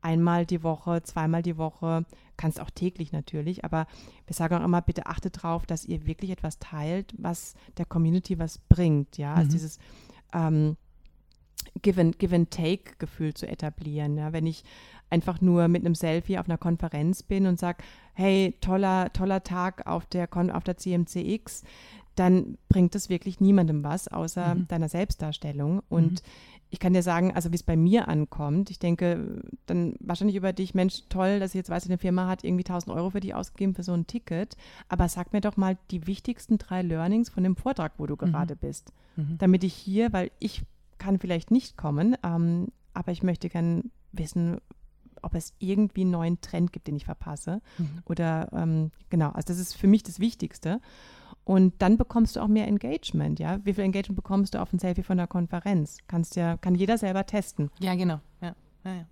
einmal 0.00 0.46
die 0.46 0.62
Woche, 0.62 1.02
zweimal 1.02 1.42
die 1.42 1.56
Woche, 1.56 2.04
kannst 2.36 2.60
auch 2.60 2.70
täglich 2.70 3.12
natürlich, 3.12 3.64
aber 3.64 3.86
wir 4.26 4.34
sagen 4.34 4.54
auch 4.54 4.64
immer, 4.64 4.80
bitte 4.82 5.06
achtet 5.06 5.38
darauf, 5.38 5.66
dass 5.66 5.84
ihr 5.84 6.06
wirklich 6.06 6.30
etwas 6.30 6.58
teilt, 6.58 7.12
was 7.18 7.54
der 7.76 7.86
Community 7.86 8.38
was 8.38 8.58
bringt. 8.58 9.18
Ja, 9.18 9.34
also 9.34 9.36
mhm. 9.36 9.44
also 9.44 9.52
dieses 9.52 9.78
ähm, 10.32 10.76
Give-and-Take-Gefühl 11.82 13.34
zu 13.34 13.48
etablieren. 13.48 14.16
Ja? 14.16 14.32
Wenn 14.32 14.46
ich 14.46 14.64
einfach 15.10 15.40
nur 15.40 15.68
mit 15.68 15.84
einem 15.84 15.94
Selfie 15.94 16.38
auf 16.38 16.48
einer 16.48 16.58
Konferenz 16.58 17.22
bin 17.22 17.46
und 17.46 17.58
sage, 17.58 17.78
hey, 18.14 18.54
toller, 18.60 19.12
toller 19.12 19.42
Tag 19.42 19.86
auf 19.86 20.06
der, 20.06 20.26
Kon 20.26 20.50
auf 20.50 20.64
der 20.64 20.76
CMCX, 20.76 21.62
dann 22.16 22.56
bringt 22.68 22.94
das 22.94 23.08
wirklich 23.08 23.40
niemandem 23.40 23.84
was, 23.84 24.08
außer 24.08 24.54
mhm. 24.54 24.68
deiner 24.68 24.88
Selbstdarstellung. 24.88 25.82
Und 25.88 26.12
mhm. 26.12 26.28
ich 26.70 26.80
kann 26.80 26.94
dir 26.94 27.02
sagen, 27.02 27.32
also 27.34 27.52
wie 27.52 27.56
es 27.56 27.62
bei 27.62 27.76
mir 27.76 28.08
ankommt, 28.08 28.70
ich 28.70 28.78
denke 28.78 29.42
dann 29.66 29.94
wahrscheinlich 30.00 30.36
über 30.36 30.52
dich, 30.54 30.74
Mensch, 30.74 31.02
toll, 31.10 31.38
dass 31.38 31.50
ich 31.50 31.58
jetzt 31.58 31.70
weiß, 31.70 31.86
eine 31.86 31.98
Firma 31.98 32.26
hat 32.26 32.42
irgendwie 32.42 32.64
1000 32.64 32.96
Euro 32.96 33.10
für 33.10 33.20
dich 33.20 33.34
ausgegeben 33.34 33.74
für 33.74 33.82
so 33.82 33.92
ein 33.92 34.06
Ticket, 34.06 34.56
aber 34.88 35.08
sag 35.08 35.34
mir 35.34 35.42
doch 35.42 35.58
mal 35.58 35.76
die 35.90 36.06
wichtigsten 36.06 36.56
drei 36.56 36.80
Learnings 36.80 37.28
von 37.28 37.44
dem 37.44 37.54
Vortrag, 37.54 37.92
wo 37.98 38.06
du 38.06 38.14
mhm. 38.14 38.32
gerade 38.32 38.56
bist, 38.56 38.92
mhm. 39.16 39.36
damit 39.38 39.62
ich 39.62 39.74
hier, 39.74 40.12
weil 40.14 40.30
ich 40.38 40.62
kann 40.98 41.18
vielleicht 41.18 41.50
nicht 41.50 41.76
kommen, 41.76 42.16
ähm, 42.24 42.68
aber 42.94 43.12
ich 43.12 43.22
möchte 43.22 43.50
gern 43.50 43.90
wissen, 44.12 44.58
ob 45.26 45.34
es 45.34 45.52
irgendwie 45.58 46.02
einen 46.02 46.12
neuen 46.12 46.40
Trend 46.40 46.72
gibt, 46.72 46.86
den 46.86 46.96
ich 46.96 47.04
verpasse. 47.04 47.60
Mhm. 47.76 48.02
Oder 48.06 48.48
ähm, 48.52 48.90
genau, 49.10 49.30
also 49.30 49.48
das 49.48 49.58
ist 49.58 49.76
für 49.76 49.86
mich 49.86 50.02
das 50.02 50.20
Wichtigste. 50.20 50.80
Und 51.44 51.74
dann 51.80 51.96
bekommst 51.96 52.36
du 52.36 52.40
auch 52.40 52.48
mehr 52.48 52.66
Engagement, 52.66 53.38
ja. 53.38 53.60
Wie 53.64 53.74
viel 53.74 53.84
Engagement 53.84 54.16
bekommst 54.16 54.54
du 54.54 54.60
auf 54.60 54.72
ein 54.72 54.78
Selfie 54.78 55.02
von 55.04 55.16
der 55.16 55.26
Konferenz? 55.28 55.98
Kannst 56.08 56.34
ja, 56.34 56.56
kann 56.56 56.74
jeder 56.74 56.98
selber 56.98 57.26
testen. 57.26 57.70
Ja, 57.78 57.94
genau. 57.94 58.20
Ja, 58.40 58.56
ja, 58.84 58.94
ja. 58.94 59.06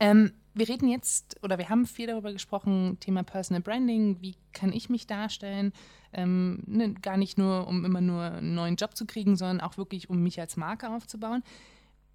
Ähm, 0.00 0.32
wir 0.54 0.68
reden 0.68 0.88
jetzt 0.88 1.36
oder 1.42 1.58
wir 1.58 1.68
haben 1.68 1.84
viel 1.86 2.06
darüber 2.06 2.32
gesprochen, 2.32 2.96
Thema 3.00 3.22
Personal 3.24 3.60
Branding, 3.60 4.22
wie 4.22 4.36
kann 4.54 4.72
ich 4.72 4.88
mich 4.88 5.06
darstellen? 5.06 5.72
Ähm, 6.14 6.62
ne, 6.66 6.94
gar 6.94 7.18
nicht 7.18 7.36
nur, 7.36 7.66
um 7.66 7.84
immer 7.84 8.00
nur 8.00 8.22
einen 8.22 8.54
neuen 8.54 8.76
Job 8.76 8.96
zu 8.96 9.04
kriegen, 9.04 9.36
sondern 9.36 9.60
auch 9.60 9.76
wirklich, 9.76 10.08
um 10.08 10.22
mich 10.22 10.40
als 10.40 10.56
Marke 10.56 10.88
aufzubauen. 10.88 11.42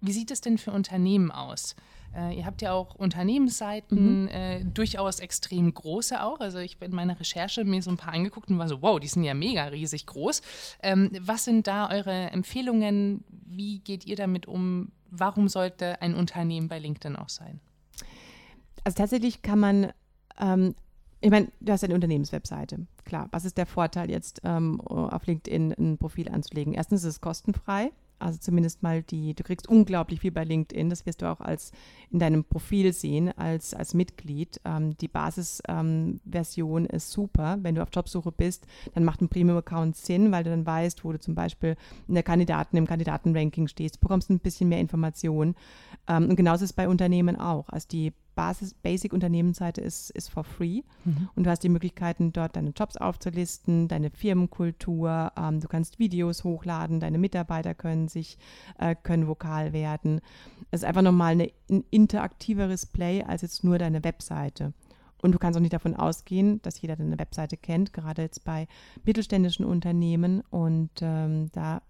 Wie 0.00 0.12
sieht 0.12 0.32
es 0.32 0.40
denn 0.40 0.58
für 0.58 0.72
Unternehmen 0.72 1.30
aus? 1.30 1.76
Äh, 2.14 2.36
ihr 2.36 2.46
habt 2.46 2.62
ja 2.62 2.72
auch 2.72 2.94
Unternehmensseiten, 2.94 4.22
mhm. 4.22 4.28
äh, 4.28 4.64
durchaus 4.64 5.20
extrem 5.20 5.72
große 5.72 6.22
auch. 6.22 6.40
Also 6.40 6.58
ich 6.58 6.78
bin 6.78 6.90
in 6.90 6.96
meiner 6.96 7.18
Recherche 7.18 7.64
mir 7.64 7.82
so 7.82 7.90
ein 7.90 7.96
paar 7.96 8.12
angeguckt 8.12 8.50
und 8.50 8.58
war 8.58 8.68
so, 8.68 8.82
wow, 8.82 9.00
die 9.00 9.08
sind 9.08 9.24
ja 9.24 9.34
mega 9.34 9.64
riesig 9.64 10.06
groß. 10.06 10.42
Ähm, 10.82 11.10
was 11.20 11.44
sind 11.44 11.66
da 11.66 11.90
eure 11.90 12.30
Empfehlungen? 12.30 13.24
Wie 13.28 13.80
geht 13.80 14.06
ihr 14.06 14.16
damit 14.16 14.46
um? 14.46 14.92
Warum 15.10 15.48
sollte 15.48 16.00
ein 16.00 16.14
Unternehmen 16.14 16.68
bei 16.68 16.78
LinkedIn 16.78 17.16
auch 17.16 17.28
sein? 17.28 17.60
Also 18.84 18.96
tatsächlich 18.96 19.42
kann 19.42 19.58
man 19.58 19.92
ähm, 20.40 20.74
ich 21.22 21.30
meine, 21.30 21.48
du 21.60 21.72
hast 21.72 21.84
eine 21.84 21.94
Unternehmenswebseite. 21.94 22.84
Klar, 23.04 23.28
was 23.30 23.44
ist 23.44 23.56
der 23.56 23.66
Vorteil 23.66 24.10
jetzt, 24.10 24.40
ähm, 24.42 24.80
auf 24.80 25.24
LinkedIn 25.24 25.72
ein 25.78 25.96
Profil 25.96 26.28
anzulegen? 26.28 26.74
Erstens 26.74 27.04
ist 27.04 27.14
es 27.14 27.20
kostenfrei. 27.20 27.92
Also 28.22 28.38
zumindest 28.38 28.82
mal 28.82 29.02
die, 29.02 29.34
du 29.34 29.42
kriegst 29.42 29.68
unglaublich 29.68 30.20
viel 30.20 30.30
bei 30.30 30.44
LinkedIn, 30.44 30.88
das 30.90 31.06
wirst 31.06 31.22
du 31.22 31.30
auch 31.30 31.40
als 31.40 31.72
in 32.10 32.18
deinem 32.18 32.44
Profil 32.44 32.92
sehen, 32.92 33.36
als, 33.36 33.74
als 33.74 33.94
Mitglied. 33.94 34.60
Ähm, 34.64 34.96
die 34.98 35.08
Basisversion 35.08 36.84
ähm, 36.84 36.90
ist 36.90 37.10
super. 37.10 37.58
Wenn 37.62 37.74
du 37.74 37.82
auf 37.82 37.88
Jobsuche 37.92 38.32
bist, 38.32 38.66
dann 38.94 39.04
macht 39.04 39.20
ein 39.20 39.28
Premium-Account 39.28 39.96
Sinn, 39.96 40.30
weil 40.32 40.44
du 40.44 40.50
dann 40.50 40.64
weißt, 40.64 41.04
wo 41.04 41.12
du 41.12 41.18
zum 41.18 41.34
Beispiel 41.34 41.76
in 42.08 42.14
der 42.14 42.22
Kandidaten, 42.22 42.76
im 42.76 42.86
Kandidatenranking 42.86 43.68
stehst, 43.68 43.96
du 43.96 44.00
bekommst 44.00 44.30
ein 44.30 44.38
bisschen 44.38 44.68
mehr 44.68 44.80
Informationen. 44.80 45.54
Ähm, 46.08 46.30
und 46.30 46.36
genauso 46.36 46.64
ist 46.64 46.70
es 46.70 46.76
bei 46.76 46.88
Unternehmen 46.88 47.38
auch. 47.38 47.68
Also 47.68 47.88
die 47.88 48.12
Basis, 48.34 48.74
Basic-Unternehmensseite 48.74 49.80
ist, 49.80 50.10
ist 50.10 50.30
for 50.30 50.44
free. 50.44 50.82
Mhm. 51.04 51.28
Und 51.34 51.44
du 51.44 51.50
hast 51.50 51.62
die 51.62 51.68
Möglichkeiten, 51.68 52.32
dort 52.32 52.56
deine 52.56 52.70
Jobs 52.70 52.96
aufzulisten, 52.96 53.88
deine 53.88 54.10
Firmenkultur, 54.10 55.32
ähm, 55.36 55.60
du 55.60 55.68
kannst 55.68 55.98
Videos 55.98 56.44
hochladen, 56.44 57.00
deine 57.00 57.18
Mitarbeiter 57.18 57.74
können 57.74 58.08
sich, 58.08 58.38
äh, 58.78 58.94
können 58.94 59.28
vokal 59.28 59.72
werden. 59.72 60.20
Es 60.70 60.80
ist 60.80 60.84
einfach 60.84 61.02
nochmal 61.02 61.32
eine, 61.32 61.50
ein 61.70 61.84
interaktiveres 61.90 62.86
Play 62.86 63.22
als 63.22 63.42
jetzt 63.42 63.64
nur 63.64 63.78
deine 63.78 64.04
Webseite. 64.04 64.72
Und 65.22 65.32
du 65.32 65.38
kannst 65.38 65.56
auch 65.56 65.62
nicht 65.62 65.72
davon 65.72 65.94
ausgehen, 65.94 66.60
dass 66.62 66.80
jeder 66.80 66.96
deine 66.96 67.18
Webseite 67.18 67.56
kennt, 67.56 67.92
gerade 67.92 68.22
jetzt 68.22 68.44
bei 68.44 68.66
mittelständischen 69.04 69.64
Unternehmen. 69.64 70.42
Und 70.50 70.90
ähm, 71.00 71.50
da, 71.52 71.82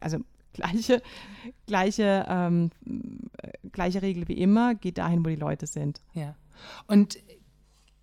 also 0.00 0.18
gleiche, 0.54 1.02
gleiche, 1.66 2.26
ähm, 2.28 2.70
gleiche 3.72 4.02
Regel 4.02 4.28
wie 4.28 4.34
immer, 4.34 4.74
geht 4.74 4.98
dahin, 4.98 5.24
wo 5.24 5.28
die 5.28 5.36
Leute 5.36 5.66
sind. 5.66 6.00
Ja. 6.14 6.34
Und 6.86 7.18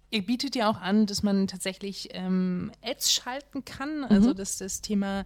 ihr 0.10 0.26
bietet 0.26 0.56
ja 0.56 0.70
auch 0.70 0.80
an, 0.80 1.06
dass 1.06 1.24
man 1.24 1.48
tatsächlich 1.48 2.10
ähm, 2.14 2.72
Ads 2.82 3.12
schalten 3.12 3.66
kann, 3.66 4.04
also 4.06 4.30
mhm. 4.30 4.36
dass 4.36 4.58
das 4.58 4.82
Thema 4.82 5.26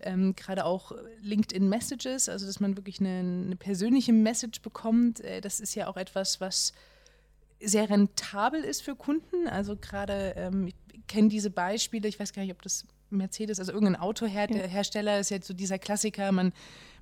ähm, 0.00 0.34
gerade 0.36 0.64
auch 0.64 0.92
LinkedIn 1.22 1.68
Messages, 1.68 2.28
also 2.28 2.46
dass 2.46 2.60
man 2.60 2.76
wirklich 2.76 3.00
eine, 3.00 3.18
eine 3.20 3.56
persönliche 3.56 4.12
Message 4.12 4.60
bekommt, 4.60 5.20
äh, 5.20 5.40
das 5.40 5.60
ist 5.60 5.74
ja 5.74 5.88
auch 5.88 5.96
etwas, 5.96 6.40
was 6.40 6.72
sehr 7.60 7.90
rentabel 7.90 8.62
ist 8.62 8.82
für 8.82 8.94
Kunden. 8.94 9.48
Also 9.48 9.76
gerade, 9.76 10.34
ähm, 10.36 10.68
ich 10.68 10.74
kenne 11.06 11.28
diese 11.28 11.50
Beispiele, 11.50 12.08
ich 12.08 12.20
weiß 12.20 12.32
gar 12.32 12.42
nicht, 12.42 12.52
ob 12.52 12.62
das 12.62 12.86
Mercedes, 13.10 13.58
also 13.58 13.72
irgendein 13.72 14.00
Autohersteller 14.00 15.12
ja. 15.14 15.18
ist 15.18 15.30
jetzt 15.30 15.46
so 15.48 15.54
dieser 15.54 15.78
Klassiker, 15.78 16.32
man, 16.32 16.52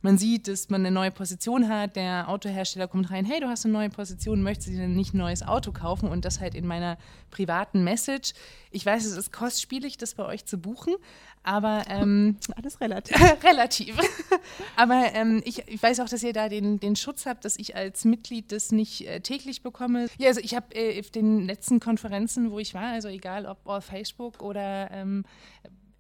man 0.02 0.18
sieht, 0.18 0.48
dass 0.48 0.68
man 0.68 0.82
eine 0.82 0.90
neue 0.90 1.10
Position 1.10 1.68
hat, 1.68 1.96
der 1.96 2.28
Autohersteller 2.28 2.88
kommt 2.88 3.10
rein, 3.10 3.24
hey, 3.24 3.40
du 3.40 3.48
hast 3.48 3.64
eine 3.64 3.72
neue 3.72 3.90
Position, 3.90 4.42
möchtest 4.42 4.68
du 4.68 4.76
denn 4.76 4.94
nicht 4.94 5.14
ein 5.14 5.18
neues 5.18 5.42
Auto 5.42 5.72
kaufen? 5.72 6.08
Und 6.08 6.24
das 6.24 6.40
halt 6.40 6.54
in 6.54 6.66
meiner 6.66 6.98
privaten 7.30 7.82
Message. 7.84 8.32
Ich 8.70 8.84
weiß, 8.84 9.04
es 9.04 9.16
ist 9.16 9.32
kostspielig, 9.32 9.96
das 9.96 10.14
bei 10.14 10.24
euch 10.24 10.44
zu 10.44 10.58
buchen, 10.58 10.94
aber 11.42 11.84
ähm, 11.88 12.36
alles 12.56 12.80
relativ. 12.80 13.16
relativ. 13.44 13.96
aber 14.76 15.12
ähm, 15.14 15.42
ich, 15.44 15.66
ich, 15.66 15.82
weiß 15.82 16.00
auch, 16.00 16.08
dass 16.08 16.22
ihr 16.22 16.32
da 16.32 16.48
den, 16.48 16.78
den 16.80 16.96
Schutz 16.96 17.26
habt, 17.26 17.44
dass 17.44 17.58
ich 17.58 17.76
als 17.76 18.04
Mitglied 18.04 18.52
das 18.52 18.72
nicht 18.72 19.06
äh, 19.06 19.20
täglich 19.20 19.62
bekomme. 19.62 20.08
Ja, 20.18 20.28
also 20.28 20.40
ich 20.40 20.54
habe 20.54 20.74
äh, 20.74 21.00
auf 21.00 21.10
den 21.10 21.46
letzten 21.46 21.80
Konferenzen, 21.80 22.50
wo 22.50 22.58
ich 22.58 22.74
war, 22.74 22.92
also 22.92 23.08
egal 23.08 23.46
ob 23.46 23.66
auf 23.66 23.84
Facebook 23.84 24.42
oder 24.42 24.90
ähm, 24.90 25.24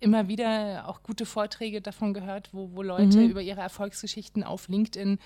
immer 0.00 0.28
wieder 0.28 0.88
auch 0.88 1.02
gute 1.02 1.26
Vorträge 1.26 1.80
davon 1.80 2.14
gehört, 2.14 2.50
wo, 2.52 2.70
wo 2.74 2.82
Leute 2.82 3.18
mhm. 3.18 3.30
über 3.30 3.42
ihre 3.42 3.60
Erfolgsgeschichten 3.60 4.44
auf 4.44 4.68
LinkedIn 4.68 5.18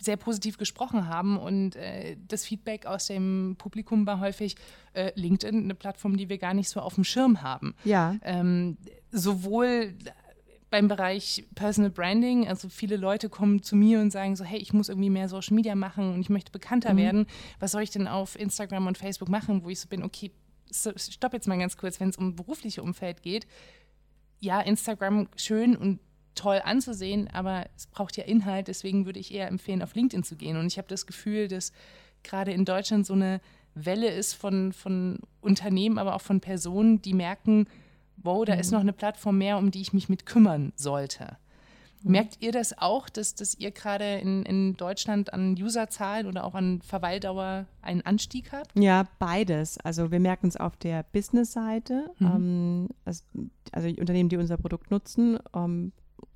sehr 0.00 0.16
positiv 0.16 0.58
gesprochen 0.58 1.08
haben 1.08 1.38
und 1.38 1.76
äh, 1.76 2.16
das 2.28 2.44
Feedback 2.44 2.84
aus 2.84 3.06
dem 3.06 3.56
Publikum 3.58 4.06
war 4.06 4.20
häufig 4.20 4.56
äh, 4.92 5.12
LinkedIn, 5.14 5.64
eine 5.64 5.74
Plattform, 5.74 6.16
die 6.16 6.28
wir 6.28 6.38
gar 6.38 6.52
nicht 6.52 6.68
so 6.68 6.80
auf 6.80 6.94
dem 6.94 7.04
Schirm 7.04 7.42
haben. 7.42 7.74
Ja. 7.84 8.16
Ähm, 8.22 8.76
sowohl 9.10 9.94
beim 10.70 10.88
Bereich 10.88 11.46
Personal 11.54 11.90
Branding, 11.90 12.48
also 12.48 12.68
viele 12.68 12.96
Leute 12.96 13.28
kommen 13.28 13.62
zu 13.62 13.76
mir 13.76 14.00
und 14.00 14.10
sagen 14.10 14.34
so, 14.34 14.44
hey, 14.44 14.58
ich 14.58 14.72
muss 14.72 14.88
irgendwie 14.88 15.10
mehr 15.10 15.28
Social 15.28 15.54
Media 15.54 15.76
machen 15.76 16.12
und 16.12 16.20
ich 16.20 16.28
möchte 16.28 16.50
bekannter 16.50 16.94
mhm. 16.94 16.98
werden. 16.98 17.26
Was 17.60 17.72
soll 17.72 17.82
ich 17.82 17.90
denn 17.90 18.08
auf 18.08 18.38
Instagram 18.38 18.88
und 18.88 18.98
Facebook 18.98 19.28
machen, 19.28 19.64
wo 19.64 19.70
ich 19.70 19.78
so 19.80 19.88
bin, 19.88 20.02
okay, 20.02 20.32
stopp 20.74 21.32
jetzt 21.32 21.48
mal 21.48 21.58
ganz 21.58 21.76
kurz, 21.76 22.00
wenn 22.00 22.10
es 22.10 22.16
um 22.16 22.36
berufliche 22.36 22.82
Umfeld 22.82 23.22
geht. 23.22 23.46
Ja, 24.40 24.60
Instagram 24.60 25.28
schön 25.36 25.76
und 25.76 26.00
toll 26.34 26.60
anzusehen, 26.64 27.28
aber 27.32 27.66
es 27.76 27.86
braucht 27.86 28.16
ja 28.16 28.24
Inhalt, 28.24 28.68
deswegen 28.68 29.06
würde 29.06 29.20
ich 29.20 29.32
eher 29.32 29.48
empfehlen, 29.48 29.82
auf 29.82 29.94
LinkedIn 29.94 30.24
zu 30.24 30.36
gehen. 30.36 30.56
Und 30.56 30.66
ich 30.66 30.78
habe 30.78 30.88
das 30.88 31.06
Gefühl, 31.06 31.48
dass 31.48 31.72
gerade 32.22 32.52
in 32.52 32.64
Deutschland 32.64 33.06
so 33.06 33.14
eine 33.14 33.40
Welle 33.74 34.10
ist 34.10 34.34
von, 34.34 34.72
von 34.72 35.20
Unternehmen, 35.40 35.98
aber 35.98 36.14
auch 36.14 36.20
von 36.20 36.40
Personen, 36.40 37.02
die 37.02 37.14
merken, 37.14 37.66
wow, 38.16 38.44
da 38.44 38.54
mhm. 38.54 38.60
ist 38.60 38.70
noch 38.70 38.80
eine 38.80 38.92
Plattform 38.92 39.38
mehr, 39.38 39.58
um 39.58 39.70
die 39.70 39.80
ich 39.80 39.92
mich 39.92 40.08
mit 40.08 40.26
kümmern 40.26 40.72
sollte. 40.76 41.36
Mhm. 42.04 42.12
Merkt 42.12 42.36
ihr 42.40 42.52
das 42.52 42.78
auch, 42.78 43.08
dass, 43.08 43.34
dass 43.34 43.58
ihr 43.58 43.70
gerade 43.70 44.04
in, 44.18 44.44
in 44.44 44.76
Deutschland 44.76 45.32
an 45.32 45.56
Userzahlen 45.60 46.26
oder 46.26 46.44
auch 46.44 46.54
an 46.54 46.80
Verweildauer 46.82 47.66
einen 47.82 48.02
Anstieg 48.02 48.52
habt? 48.52 48.78
Ja, 48.78 49.06
beides. 49.18 49.78
Also 49.78 50.10
wir 50.10 50.20
merken 50.20 50.46
es 50.46 50.56
auf 50.56 50.76
der 50.76 51.02
Business-Seite, 51.02 52.10
mhm. 52.18 52.26
ähm, 52.26 52.88
also, 53.04 53.24
also 53.72 53.88
Unternehmen, 53.88 54.28
die 54.28 54.36
unser 54.36 54.58
Produkt 54.58 54.90
nutzen, 54.90 55.38
ähm, 55.54 55.92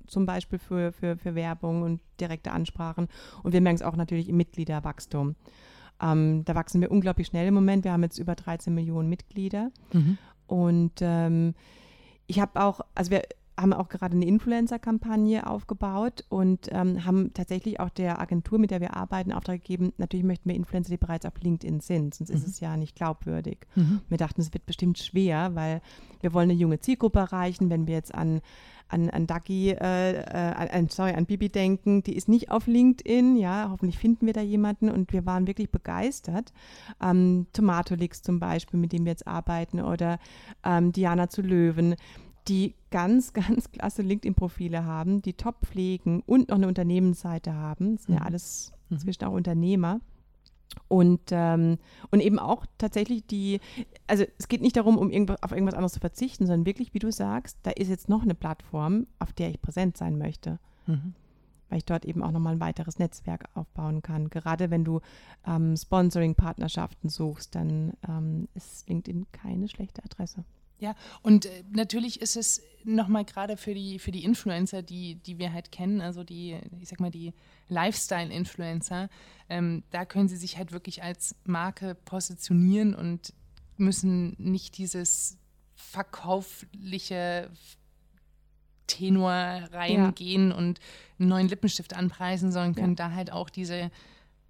zum 0.07 0.25
Beispiel 0.25 0.57
für, 0.57 0.91
für, 0.91 1.17
für 1.17 1.35
Werbung 1.35 1.83
und 1.83 2.01
direkte 2.19 2.51
Ansprachen. 2.51 3.07
Und 3.43 3.53
wir 3.53 3.61
merken 3.61 3.75
es 3.75 3.83
auch 3.83 3.95
natürlich 3.95 4.27
im 4.27 4.37
Mitgliederwachstum. 4.37 5.35
Ähm, 6.01 6.43
da 6.45 6.55
wachsen 6.55 6.81
wir 6.81 6.89
unglaublich 6.89 7.27
schnell 7.27 7.47
im 7.47 7.53
Moment. 7.53 7.83
Wir 7.83 7.91
haben 7.91 8.03
jetzt 8.03 8.17
über 8.17 8.33
13 8.33 8.73
Millionen 8.73 9.07
Mitglieder. 9.07 9.69
Mhm. 9.93 10.17
Und 10.47 10.93
ähm, 11.01 11.53
ich 12.25 12.39
habe 12.39 12.61
auch, 12.61 12.81
also 12.95 13.11
wir 13.11 13.23
haben 13.59 13.73
auch 13.73 13.89
gerade 13.89 14.15
eine 14.15 14.25
Influencer-Kampagne 14.25 15.47
aufgebaut 15.47 16.23
und 16.29 16.67
ähm, 16.71 17.05
haben 17.05 17.33
tatsächlich 17.33 17.79
auch 17.79 17.89
der 17.89 18.19
Agentur, 18.19 18.59
mit 18.59 18.71
der 18.71 18.81
wir 18.81 18.95
arbeiten, 18.95 19.31
Auftrag 19.31 19.57
gegeben, 19.57 19.93
natürlich 19.97 20.25
möchten 20.25 20.49
wir 20.49 20.55
Influencer, 20.55 20.91
die 20.91 20.97
bereits 20.97 21.25
auf 21.25 21.33
LinkedIn 21.41 21.79
sind, 21.79 22.15
sonst 22.15 22.29
mhm. 22.29 22.35
ist 22.35 22.47
es 22.47 22.59
ja 22.59 22.77
nicht 22.77 22.95
glaubwürdig. 22.95 23.67
Mhm. 23.75 24.01
Wir 24.07 24.17
dachten, 24.17 24.41
es 24.41 24.53
wird 24.53 24.65
bestimmt 24.65 24.97
schwer, 24.99 25.55
weil 25.55 25.81
wir 26.21 26.33
wollen 26.33 26.49
eine 26.49 26.59
junge 26.59 26.79
Zielgruppe 26.79 27.19
erreichen, 27.19 27.69
wenn 27.69 27.87
wir 27.87 27.95
jetzt 27.95 28.13
an 28.13 28.41
an, 28.89 29.09
an 29.09 29.27
Dagi, 29.27 29.69
äh, 29.69 30.21
äh, 30.21 30.69
an, 30.71 30.89
sorry, 30.89 31.13
an 31.13 31.25
Bibi 31.25 31.49
denken, 31.49 32.03
die 32.03 32.15
ist 32.15 32.27
nicht 32.27 32.51
auf 32.51 32.67
LinkedIn, 32.67 33.37
ja, 33.37 33.69
hoffentlich 33.71 33.99
finden 33.99 34.25
wir 34.25 34.33
da 34.33 34.41
jemanden 34.41 34.89
und 34.89 35.13
wir 35.13 35.25
waren 35.25 35.47
wirklich 35.47 35.69
begeistert. 35.69 36.51
Ähm, 37.01 37.47
Tomatolix 37.53 38.23
zum 38.23 38.39
Beispiel, 38.39 38.79
mit 38.79 38.91
dem 38.91 39.05
wir 39.05 39.11
jetzt 39.11 39.27
arbeiten 39.27 39.79
oder 39.79 40.19
ähm, 40.63 40.91
Diana 40.91 41.29
zu 41.29 41.41
Löwen 41.41 41.95
die 42.49 42.75
ganz, 42.89 43.33
ganz 43.33 43.71
klasse 43.71 44.01
LinkedIn-Profile 44.01 44.85
haben, 44.85 45.21
die 45.21 45.33
top 45.33 45.65
pflegen 45.65 46.21
und 46.25 46.49
noch 46.49 46.57
eine 46.57 46.67
Unternehmensseite 46.67 47.53
haben. 47.53 47.95
Das 47.95 48.05
sind 48.05 48.15
mhm. 48.15 48.19
ja 48.19 48.25
alles 48.25 48.71
mhm. 48.89 48.95
inzwischen 48.95 49.25
auch 49.25 49.33
Unternehmer. 49.33 50.01
Und, 50.87 51.21
ähm, 51.31 51.79
und 52.11 52.19
eben 52.19 52.37
auch 52.37 52.65
tatsächlich 52.77 53.25
die, 53.25 53.59
also 54.07 54.23
es 54.37 54.47
geht 54.47 54.61
nicht 54.61 54.77
darum, 54.77 54.97
um 54.97 55.09
irgendwas, 55.09 55.41
auf 55.41 55.51
irgendwas 55.51 55.73
anderes 55.73 55.93
zu 55.93 55.99
verzichten, 55.99 56.45
sondern 56.45 56.65
wirklich, 56.65 56.93
wie 56.93 56.99
du 56.99 57.11
sagst, 57.11 57.57
da 57.63 57.71
ist 57.71 57.89
jetzt 57.89 58.07
noch 58.07 58.21
eine 58.21 58.35
Plattform, 58.35 59.07
auf 59.17 59.33
der 59.33 59.49
ich 59.49 59.61
präsent 59.61 59.97
sein 59.97 60.17
möchte. 60.17 60.59
Mhm. 60.85 61.13
Weil 61.69 61.79
ich 61.79 61.85
dort 61.85 62.05
eben 62.05 62.23
auch 62.23 62.31
nochmal 62.31 62.53
ein 62.53 62.59
weiteres 62.59 62.99
Netzwerk 62.99 63.45
aufbauen 63.55 64.01
kann. 64.01 64.29
Gerade 64.29 64.69
wenn 64.69 64.83
du 64.83 65.01
ähm, 65.45 65.75
Sponsoring-Partnerschaften 65.75 67.09
suchst, 67.09 67.53
dann 67.55 67.93
ähm, 68.07 68.47
ist 68.53 68.87
LinkedIn 68.89 69.27
keine 69.31 69.67
schlechte 69.67 70.03
Adresse. 70.03 70.43
Ja, 70.79 70.95
und 71.21 71.45
äh, 71.45 71.63
natürlich 71.71 72.21
ist 72.21 72.37
es 72.37 72.61
nochmal 72.83 73.25
gerade 73.25 73.57
für 73.57 73.73
die, 73.73 73.99
für 73.99 74.11
die 74.11 74.23
Influencer, 74.23 74.81
die, 74.81 75.15
die 75.15 75.37
wir 75.37 75.51
halt 75.51 75.71
kennen, 75.71 76.01
also 76.01 76.23
die, 76.23 76.57
ich 76.79 76.87
sag 76.89 76.99
mal, 76.99 77.11
die 77.11 77.33
Lifestyle-Influencer, 77.67 79.09
ähm, 79.49 79.83
da 79.91 80.05
können 80.05 80.27
sie 80.27 80.37
sich 80.37 80.57
halt 80.57 80.71
wirklich 80.71 81.03
als 81.03 81.35
Marke 81.43 81.95
positionieren 81.95 82.95
und 82.95 83.33
müssen 83.77 84.35
nicht 84.37 84.77
dieses 84.77 85.37
verkaufliche 85.75 87.49
Tenor 88.87 89.31
reingehen 89.71 90.49
ja. 90.49 90.55
und 90.55 90.79
einen 91.19 91.29
neuen 91.29 91.47
Lippenstift 91.47 91.95
anpreisen, 91.95 92.51
sondern 92.51 92.75
können 92.75 92.95
ja. 92.97 93.09
da 93.09 93.11
halt 93.13 93.31
auch 93.31 93.49
diese 93.49 93.91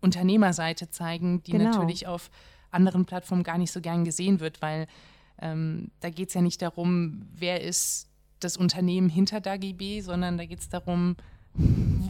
Unternehmerseite 0.01 0.89
zeigen, 0.89 1.43
die 1.43 1.51
genau. 1.51 1.71
natürlich 1.71 2.07
auf 2.07 2.31
anderen 2.71 3.05
Plattformen 3.05 3.43
gar 3.43 3.57
nicht 3.57 3.71
so 3.71 3.81
gern 3.81 4.05
gesehen 4.05 4.39
wird, 4.39 4.61
weil 4.61 4.87
ähm, 5.41 5.91
da 5.99 6.09
geht 6.09 6.29
es 6.29 6.33
ja 6.33 6.41
nicht 6.41 6.61
darum, 6.61 7.25
wer 7.33 7.61
ist 7.61 8.09
das 8.39 8.57
Unternehmen 8.57 9.09
hinter 9.09 9.41
DAGIB, 9.41 10.01
sondern 10.01 10.37
da 10.37 10.45
geht 10.45 10.59
es 10.59 10.69
darum, 10.69 11.15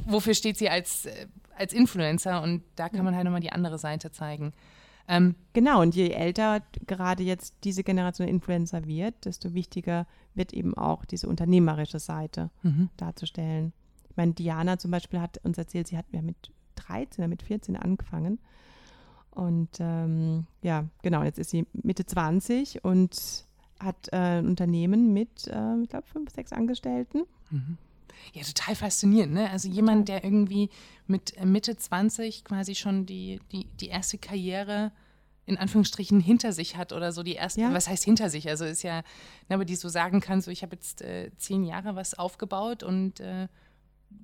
wofür 0.06 0.34
steht 0.34 0.58
sie 0.58 0.70
als, 0.70 1.06
äh, 1.06 1.28
als 1.56 1.74
Influencer 1.74 2.42
und 2.42 2.64
da 2.76 2.90
kann 2.90 3.06
man 3.06 3.16
halt 3.16 3.26
nochmal 3.26 3.42
die 3.42 3.52
andere 3.52 3.78
Seite 3.78 4.12
zeigen. 4.12 4.54
Ähm, 5.08 5.36
genau, 5.54 5.82
und 5.82 5.96
je 5.96 6.12
älter 6.12 6.62
gerade 6.86 7.24
jetzt 7.24 7.56
diese 7.64 7.84
Generation 7.84 8.28
Influencer 8.28 8.86
wird, 8.86 9.26
desto 9.26 9.56
wichtiger 9.56 10.06
wird 10.36 10.54
eben 10.54 10.78
auch 10.78 11.04
diese 11.04 11.28
unternehmerische 11.28 11.98
Seite 11.98 12.52
mhm. 12.62 12.90
darzustellen. 12.96 13.74
Ich 14.10 14.18
meine, 14.18 14.34
Diana 14.34 14.78
zum 14.78 14.92
Beispiel 14.92 15.20
hat 15.20 15.40
uns 15.44 15.58
erzählt, 15.58 15.88
sie 15.88 15.98
hat 15.98 16.06
ja 16.12 16.22
mit 16.22 16.52
13 16.76 17.24
oder 17.24 17.28
mit 17.28 17.42
14 17.42 17.76
angefangen 17.76 18.40
und 19.32 19.70
ähm, 19.80 20.46
ja, 20.62 20.86
genau, 21.02 21.24
jetzt 21.24 21.40
ist 21.40 21.52
sie 21.52 21.66
Mitte 21.74 22.06
20 22.06 22.84
und 22.84 23.46
hat 23.80 24.10
äh, 24.12 24.40
ein 24.40 24.48
Unternehmen 24.48 25.14
mit, 25.14 25.48
äh, 25.48 25.82
ich 25.82 25.90
glaube, 25.90 26.08
fünf, 26.08 26.32
sechs 26.32 26.52
Angestellten. 26.52 27.24
Mhm. 27.50 27.78
Ja, 28.34 28.44
total 28.44 28.76
faszinierend, 28.76 29.34
ne? 29.34 29.50
Also 29.50 29.70
jemand, 29.70 30.10
der 30.10 30.24
irgendwie 30.24 30.70
mit 31.08 31.38
äh, 31.38 31.46
Mitte 31.46 31.78
20 31.78 32.44
quasi 32.44 32.76
schon 32.76 33.06
die, 33.06 33.40
die, 33.52 33.66
die 33.80 33.88
erste 33.88 34.18
Karriere 34.18 34.92
in 35.46 35.58
Anführungsstrichen 35.58 36.20
hinter 36.20 36.54
sich 36.54 36.78
hat 36.78 36.94
oder 36.94 37.12
so 37.12 37.24
die 37.24 37.34
erste, 37.34 37.62
ja. 37.62 37.74
was 37.74 37.88
heißt 37.88 38.04
hinter 38.04 38.30
sich? 38.30 38.48
Also 38.48 38.66
ist 38.66 38.84
ja, 38.84 38.98
ne, 39.48 39.56
aber 39.56 39.66
die 39.66 39.76
so 39.76 39.90
sagen 39.90 40.22
kann, 40.22 40.42
so 40.42 40.52
ich 40.52 40.62
habe 40.62 40.76
jetzt 40.76 41.02
äh, 41.02 41.32
zehn 41.38 41.64
Jahre 41.64 41.96
was 41.96 42.14
aufgebaut 42.14 42.84
und 42.84 43.20
äh, 43.20 43.48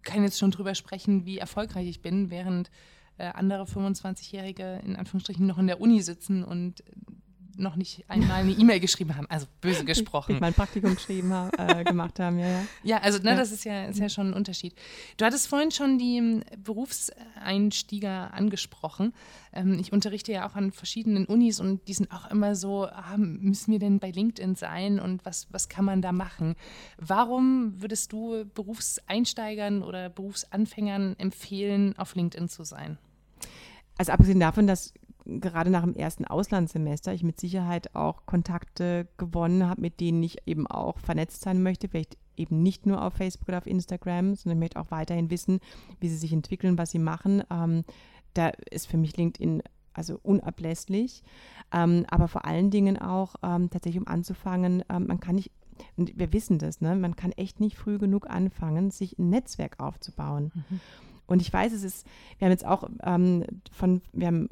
kann 0.03 0.23
jetzt 0.23 0.37
schon 0.37 0.51
drüber 0.51 0.75
sprechen, 0.75 1.25
wie 1.25 1.39
erfolgreich 1.39 1.87
ich 1.87 2.01
bin, 2.01 2.29
während 2.29 2.69
äh, 3.17 3.27
andere 3.27 3.63
25-Jährige 3.63 4.81
in 4.85 4.95
Anführungsstrichen 4.95 5.45
noch 5.45 5.57
in 5.57 5.67
der 5.67 5.81
Uni 5.81 6.01
sitzen 6.01 6.43
und 6.43 6.83
noch 7.57 7.75
nicht 7.75 8.03
einmal 8.07 8.41
eine 8.41 8.51
E-Mail 8.51 8.79
geschrieben 8.79 9.15
haben, 9.15 9.27
also 9.29 9.47
böse 9.61 9.85
gesprochen. 9.85 10.35
Ich 10.35 10.41
mein 10.41 10.53
Praktikum 10.53 10.95
geschrieben 10.95 11.33
habe, 11.33 11.57
äh, 11.57 11.83
gemacht 11.83 12.19
haben, 12.19 12.39
ja, 12.39 12.47
ja. 12.47 12.63
Ja, 12.83 12.97
also 12.99 13.19
ne, 13.19 13.31
ja. 13.31 13.35
das 13.35 13.51
ist 13.51 13.63
ja, 13.65 13.85
ist 13.85 13.99
ja 13.99 14.09
schon 14.09 14.27
ein 14.27 14.33
Unterschied. 14.33 14.75
Du 15.17 15.25
hattest 15.25 15.47
vorhin 15.47 15.71
schon 15.71 15.97
die 15.97 16.17
ähm, 16.17 16.43
Berufseinstieger 16.63 18.33
angesprochen. 18.33 19.13
Ähm, 19.53 19.77
ich 19.79 19.93
unterrichte 19.93 20.31
ja 20.31 20.47
auch 20.47 20.55
an 20.55 20.71
verschiedenen 20.71 21.25
Unis 21.25 21.59
und 21.59 21.87
die 21.87 21.93
sind 21.93 22.11
auch 22.11 22.29
immer 22.31 22.55
so, 22.55 22.85
ah, 22.85 23.15
müssen 23.17 23.71
wir 23.71 23.79
denn 23.79 23.99
bei 23.99 24.11
LinkedIn 24.11 24.55
sein 24.55 24.99
und 24.99 25.25
was, 25.25 25.47
was 25.51 25.69
kann 25.69 25.85
man 25.85 26.01
da 26.01 26.11
machen? 26.11 26.55
Warum 26.97 27.81
würdest 27.81 28.11
du 28.11 28.45
Berufseinsteigern 28.53 29.83
oder 29.83 30.09
Berufsanfängern 30.09 31.15
empfehlen, 31.17 31.97
auf 31.97 32.15
LinkedIn 32.15 32.49
zu 32.49 32.63
sein? 32.63 32.97
Also 33.97 34.11
abgesehen 34.11 34.39
davon, 34.39 34.67
dass 34.67 34.93
gerade 35.25 35.69
nach 35.69 35.83
dem 35.83 35.95
ersten 35.95 36.25
Auslandssemester 36.25 37.13
ich 37.13 37.23
mit 37.23 37.39
Sicherheit 37.39 37.95
auch 37.95 38.25
Kontakte 38.25 39.07
gewonnen 39.17 39.67
habe, 39.67 39.81
mit 39.81 39.99
denen 39.99 40.21
ich 40.21 40.37
eben 40.45 40.67
auch 40.67 40.99
vernetzt 40.99 41.41
sein 41.41 41.63
möchte, 41.63 41.87
vielleicht 41.87 42.17
eben 42.37 42.61
nicht 42.61 42.85
nur 42.85 43.01
auf 43.01 43.13
Facebook 43.13 43.47
oder 43.47 43.57
auf 43.59 43.67
Instagram, 43.67 44.35
sondern 44.35 44.57
ich 44.57 44.63
möchte 44.65 44.79
auch 44.79 44.91
weiterhin 44.91 45.29
wissen, 45.29 45.59
wie 45.99 46.09
sie 46.09 46.17
sich 46.17 46.33
entwickeln, 46.33 46.77
was 46.77 46.91
sie 46.91 46.99
machen. 46.99 47.43
Ähm, 47.49 47.85
da 48.33 48.49
ist 48.69 48.87
für 48.87 48.97
mich 48.97 49.17
LinkedIn 49.17 49.63
also 49.93 50.19
unablässlich, 50.21 51.23
ähm, 51.71 52.05
aber 52.09 52.27
vor 52.27 52.45
allen 52.45 52.69
Dingen 52.69 52.97
auch 52.99 53.35
ähm, 53.41 53.69
tatsächlich, 53.69 54.01
um 54.01 54.07
anzufangen, 54.07 54.83
ähm, 54.89 55.07
man 55.07 55.19
kann 55.21 55.35
nicht 55.35 55.51
und 55.97 56.17
wir 56.17 56.31
wissen 56.31 56.57
das, 56.57 56.79
ne? 56.79 56.95
man 56.95 57.17
kann 57.17 57.31
echt 57.33 57.59
nicht 57.59 57.77
früh 57.77 57.97
genug 57.97 58.29
anfangen, 58.29 58.91
sich 58.91 59.17
ein 59.19 59.29
Netzwerk 59.29 59.79
aufzubauen. 59.79 60.51
Mhm. 60.53 60.79
Und 61.27 61.41
ich 61.41 61.51
weiß, 61.51 61.73
es 61.73 61.83
ist, 61.83 62.05
wir 62.37 62.45
haben 62.45 62.51
jetzt 62.51 62.65
auch 62.65 62.89
ähm, 63.03 63.43
von, 63.71 64.01
wir 64.13 64.27
haben 64.27 64.49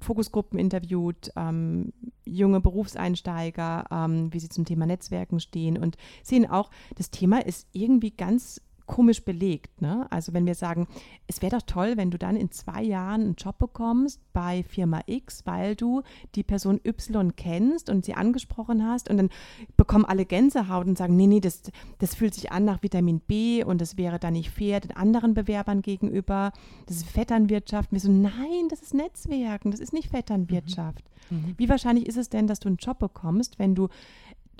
Fokusgruppen 0.00 0.58
interviewt, 0.58 1.30
ähm, 1.36 1.92
junge 2.24 2.60
Berufseinsteiger, 2.60 3.84
ähm, 3.90 4.32
wie 4.32 4.40
sie 4.40 4.48
zum 4.48 4.64
Thema 4.64 4.86
Netzwerken 4.86 5.40
stehen 5.40 5.76
und 5.76 5.96
sehen 6.22 6.48
auch, 6.48 6.70
das 6.96 7.10
Thema 7.10 7.44
ist 7.44 7.68
irgendwie 7.72 8.10
ganz 8.10 8.62
komisch 8.90 9.24
belegt. 9.24 9.80
Ne? 9.80 10.08
Also 10.10 10.32
wenn 10.32 10.46
wir 10.46 10.56
sagen, 10.56 10.88
es 11.28 11.42
wäre 11.42 11.56
doch 11.56 11.62
toll, 11.62 11.92
wenn 11.96 12.10
du 12.10 12.18
dann 12.18 12.34
in 12.34 12.50
zwei 12.50 12.82
Jahren 12.82 13.20
einen 13.20 13.34
Job 13.36 13.56
bekommst 13.58 14.20
bei 14.32 14.64
Firma 14.64 15.02
X, 15.06 15.46
weil 15.46 15.76
du 15.76 16.02
die 16.34 16.42
Person 16.42 16.80
Y 16.84 17.36
kennst 17.36 17.88
und 17.88 18.04
sie 18.04 18.14
angesprochen 18.14 18.84
hast 18.84 19.08
und 19.08 19.16
dann 19.16 19.30
bekommen 19.76 20.04
alle 20.04 20.24
Gänsehaut 20.24 20.88
und 20.88 20.98
sagen, 20.98 21.14
nee, 21.14 21.28
nee, 21.28 21.38
das, 21.38 21.62
das 21.98 22.16
fühlt 22.16 22.34
sich 22.34 22.50
an 22.50 22.64
nach 22.64 22.82
Vitamin 22.82 23.20
B 23.20 23.62
und 23.62 23.80
das 23.80 23.96
wäre 23.96 24.18
dann 24.18 24.32
nicht 24.32 24.50
fair 24.50 24.80
den 24.80 24.96
anderen 24.96 25.34
Bewerbern 25.34 25.82
gegenüber. 25.82 26.50
Das 26.86 26.96
ist 26.96 27.08
Vetternwirtschaft. 27.08 27.92
Und 27.92 27.94
wir 27.94 28.00
so, 28.00 28.10
nein, 28.10 28.68
das 28.70 28.82
ist 28.82 28.94
Netzwerken, 28.94 29.70
das 29.70 29.78
ist 29.78 29.92
nicht 29.92 30.10
Vetternwirtschaft. 30.10 31.04
Mhm. 31.30 31.36
Mhm. 31.36 31.54
Wie 31.56 31.68
wahrscheinlich 31.68 32.06
ist 32.06 32.16
es 32.16 32.28
denn, 32.28 32.48
dass 32.48 32.58
du 32.58 32.68
einen 32.68 32.78
Job 32.78 32.98
bekommst, 32.98 33.60
wenn 33.60 33.76
du 33.76 33.88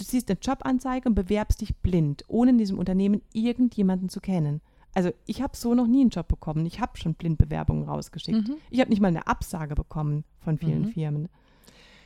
du 0.01 0.05
siehst 0.05 0.31
eine 0.31 0.39
Jobanzeige 0.41 1.09
und 1.09 1.15
bewerbst 1.15 1.61
dich 1.61 1.77
blind, 1.77 2.25
ohne 2.29 2.53
in 2.53 2.59
diesem 2.59 2.79
Unternehmen 2.79 3.23
irgendjemanden 3.33 4.09
zu 4.09 4.21
kennen. 4.21 4.63
Also 4.95 5.11
ich 5.27 5.43
habe 5.43 5.57
so 5.57 5.75
noch 5.75 5.87
nie 5.87 6.01
einen 6.01 6.11
Job 6.11 6.27
bekommen. 6.27 6.67
Ich 6.67 6.81
habe 6.81 6.99
schon 6.99 7.15
Blindbewerbungen 7.15 7.85
rausgeschickt. 7.89 8.49
Mhm. 8.49 8.57
Ich 8.71 8.81
habe 8.81 8.91
nicht 8.91 9.01
mal 9.01 9.09
eine 9.09 9.27
Absage 9.27 9.75
bekommen 9.75 10.25
von 10.39 10.59
vielen 10.59 10.83
mhm. 10.83 10.93
Firmen. 10.93 11.29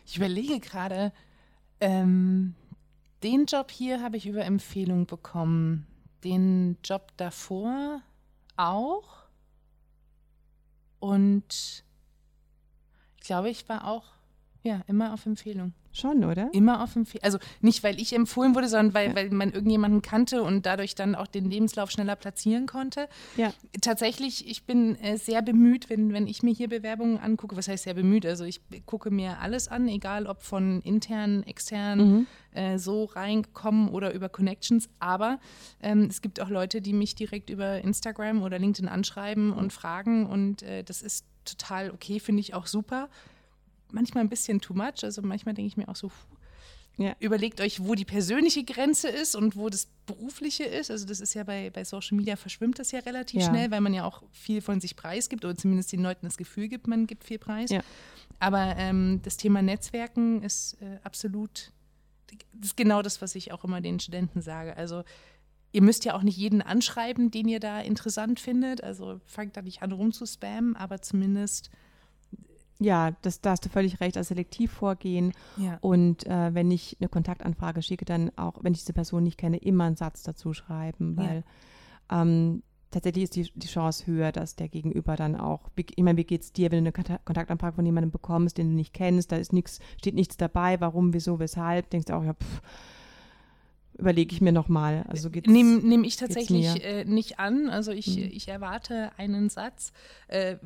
Ich 0.04 0.16
überlege 0.16 0.60
gerade, 0.60 1.12
ähm, 1.80 2.54
den 3.22 3.46
Job 3.46 3.70
hier 3.70 4.02
habe 4.02 4.16
ich 4.16 4.26
über 4.26 4.44
Empfehlung 4.44 5.06
bekommen. 5.06 5.86
Den 6.24 6.76
Job 6.84 7.12
davor 7.16 8.02
auch. 8.56 9.24
Und 10.98 11.84
ich 13.16 13.26
glaube, 13.26 13.48
ich 13.48 13.66
war 13.68 13.88
auch 13.88 14.04
ja 14.62 14.82
immer 14.88 15.14
auf 15.14 15.24
Empfehlung. 15.24 15.72
Schon, 15.94 16.24
oder? 16.24 16.48
Immer 16.52 16.82
auf 16.82 16.96
Empfehlung. 16.96 17.22
Also 17.22 17.38
nicht, 17.60 17.84
weil 17.84 18.00
ich 18.00 18.12
empfohlen 18.14 18.56
wurde, 18.56 18.66
sondern 18.66 18.94
weil, 18.94 19.08
ja. 19.10 19.14
weil 19.14 19.30
man 19.30 19.52
irgendjemanden 19.52 20.02
kannte 20.02 20.42
und 20.42 20.66
dadurch 20.66 20.96
dann 20.96 21.14
auch 21.14 21.28
den 21.28 21.48
Lebenslauf 21.48 21.92
schneller 21.92 22.16
platzieren 22.16 22.66
konnte. 22.66 23.08
Ja. 23.36 23.52
Tatsächlich, 23.80 24.50
ich 24.50 24.64
bin 24.64 24.96
äh, 24.96 25.16
sehr 25.16 25.40
bemüht, 25.40 25.88
wenn, 25.90 26.12
wenn 26.12 26.26
ich 26.26 26.42
mir 26.42 26.52
hier 26.52 26.68
Bewerbungen 26.68 27.18
angucke. 27.18 27.56
Was 27.56 27.68
heißt 27.68 27.84
sehr 27.84 27.94
bemüht? 27.94 28.26
Also 28.26 28.44
ich 28.44 28.60
gucke 28.86 29.12
mir 29.12 29.38
alles 29.38 29.68
an, 29.68 29.86
egal 29.86 30.26
ob 30.26 30.42
von 30.42 30.80
intern, 30.80 31.44
extern, 31.44 31.98
mhm. 31.98 32.26
äh, 32.54 32.76
so 32.76 33.04
reingekommen 33.04 33.88
oder 33.88 34.12
über 34.14 34.28
Connections. 34.28 34.88
Aber 34.98 35.38
ähm, 35.80 36.08
es 36.10 36.22
gibt 36.22 36.40
auch 36.40 36.50
Leute, 36.50 36.80
die 36.80 36.92
mich 36.92 37.14
direkt 37.14 37.50
über 37.50 37.80
Instagram 37.82 38.42
oder 38.42 38.58
LinkedIn 38.58 38.88
anschreiben 38.88 39.52
und 39.52 39.72
fragen. 39.72 40.26
Und 40.26 40.62
äh, 40.64 40.82
das 40.82 41.02
ist 41.02 41.24
total 41.44 41.92
okay, 41.92 42.18
finde 42.18 42.40
ich 42.40 42.52
auch 42.54 42.66
super 42.66 43.08
manchmal 43.94 44.24
ein 44.24 44.28
bisschen 44.28 44.60
too 44.60 44.74
much. 44.74 45.02
Also 45.02 45.22
manchmal 45.22 45.54
denke 45.54 45.68
ich 45.68 45.76
mir 45.76 45.88
auch 45.88 45.96
so, 45.96 46.10
ja. 46.96 47.16
überlegt 47.20 47.60
euch, 47.60 47.82
wo 47.84 47.94
die 47.94 48.04
persönliche 48.04 48.64
Grenze 48.64 49.08
ist 49.08 49.34
und 49.34 49.56
wo 49.56 49.68
das 49.68 49.88
berufliche 50.06 50.64
ist. 50.64 50.90
Also 50.90 51.06
das 51.06 51.20
ist 51.20 51.34
ja 51.34 51.44
bei, 51.44 51.70
bei 51.70 51.84
Social 51.84 52.16
Media 52.16 52.36
verschwimmt 52.36 52.78
das 52.78 52.90
ja 52.92 53.00
relativ 53.00 53.40
ja. 53.40 53.48
schnell, 53.48 53.70
weil 53.70 53.80
man 53.80 53.94
ja 53.94 54.04
auch 54.04 54.22
viel 54.32 54.60
von 54.60 54.80
sich 54.80 54.96
preisgibt 54.96 55.44
oder 55.44 55.56
zumindest 55.56 55.92
den 55.92 56.02
Leuten 56.02 56.26
das 56.26 56.36
Gefühl 56.36 56.68
gibt, 56.68 56.86
man 56.86 57.06
gibt 57.06 57.24
viel 57.24 57.38
Preis. 57.38 57.70
Ja. 57.70 57.82
Aber 58.38 58.76
ähm, 58.76 59.20
das 59.22 59.36
Thema 59.36 59.62
Netzwerken 59.62 60.42
ist 60.42 60.74
äh, 60.82 60.98
absolut, 61.02 61.72
das 62.52 62.70
ist 62.70 62.76
genau 62.76 63.02
das, 63.02 63.22
was 63.22 63.34
ich 63.34 63.52
auch 63.52 63.64
immer 63.64 63.80
den 63.80 64.00
Studenten 64.00 64.42
sage. 64.42 64.76
Also 64.76 65.04
ihr 65.72 65.82
müsst 65.82 66.04
ja 66.04 66.14
auch 66.14 66.22
nicht 66.22 66.36
jeden 66.36 66.62
anschreiben, 66.62 67.30
den 67.30 67.48
ihr 67.48 67.60
da 67.60 67.80
interessant 67.80 68.38
findet. 68.38 68.82
Also 68.82 69.20
fangt 69.26 69.56
da 69.56 69.62
nicht 69.62 69.82
an 69.82 69.92
rumzuspammen, 69.92 70.76
aber 70.76 71.02
zumindest 71.02 71.70
ja, 72.80 73.12
das, 73.22 73.40
da 73.40 73.50
hast 73.50 73.64
du 73.64 73.68
völlig 73.68 74.00
recht, 74.00 74.16
also 74.16 74.28
selektiv 74.28 74.72
vorgehen. 74.72 75.32
Ja. 75.56 75.78
Und 75.80 76.26
äh, 76.26 76.54
wenn 76.54 76.70
ich 76.70 76.96
eine 77.00 77.08
Kontaktanfrage 77.08 77.82
schicke, 77.82 78.04
dann 78.04 78.30
auch, 78.36 78.62
wenn 78.62 78.72
ich 78.72 78.80
diese 78.80 78.92
Person 78.92 79.22
nicht 79.22 79.38
kenne, 79.38 79.58
immer 79.58 79.84
einen 79.84 79.96
Satz 79.96 80.22
dazu 80.22 80.52
schreiben, 80.52 81.16
weil 81.16 81.44
ja. 82.10 82.22
ähm, 82.22 82.62
tatsächlich 82.90 83.24
ist 83.24 83.36
die, 83.36 83.50
die 83.54 83.66
Chance 83.66 84.06
höher, 84.06 84.32
dass 84.32 84.56
der 84.56 84.68
Gegenüber 84.68 85.16
dann 85.16 85.36
auch, 85.36 85.70
ich 85.76 86.02
meine, 86.02 86.18
wie 86.18 86.24
geht's 86.24 86.52
dir, 86.52 86.70
wenn 86.70 86.84
du 86.84 86.92
eine 86.94 87.18
Kontaktanfrage 87.24 87.76
von 87.76 87.86
jemandem 87.86 88.10
bekommst, 88.10 88.58
den 88.58 88.70
du 88.70 88.76
nicht 88.76 88.94
kennst, 88.94 89.32
da 89.32 89.36
ist 89.36 89.52
nichts, 89.52 89.80
steht 89.98 90.14
nichts 90.14 90.36
dabei, 90.36 90.80
warum, 90.80 91.14
wieso, 91.14 91.38
weshalb, 91.38 91.90
denkst 91.90 92.06
du 92.06 92.14
auch, 92.14 92.24
ja, 92.24 92.34
pff, 92.34 92.62
überlege 93.98 94.34
ich 94.34 94.40
mir 94.40 94.52
nochmal. 94.52 95.04
Also 95.08 95.28
nehme 95.28 95.78
nehm 95.78 96.04
ich 96.04 96.16
tatsächlich 96.16 96.84
äh, 96.84 97.04
nicht 97.04 97.38
an. 97.38 97.68
Also 97.68 97.92
ich, 97.92 98.16
mhm. 98.16 98.30
ich 98.32 98.48
erwarte 98.48 99.12
einen 99.16 99.48
Satz. 99.48 99.92
Äh, 100.28 100.56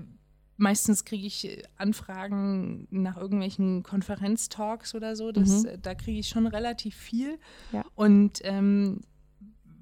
meistens 0.58 1.04
kriege 1.04 1.26
ich 1.26 1.46
äh, 1.46 1.62
Anfragen 1.76 2.86
nach 2.90 3.16
irgendwelchen 3.16 3.82
Konferenztalks 3.82 4.94
oder 4.94 5.16
so. 5.16 5.32
Das, 5.32 5.62
mhm. 5.62 5.68
Äh, 5.68 5.78
da 5.78 5.94
kriege 5.94 6.18
ich 6.18 6.28
schon 6.28 6.46
relativ 6.46 6.94
viel. 6.94 7.38
Ja. 7.72 7.84
Und 7.94 8.40
ähm, 8.42 9.00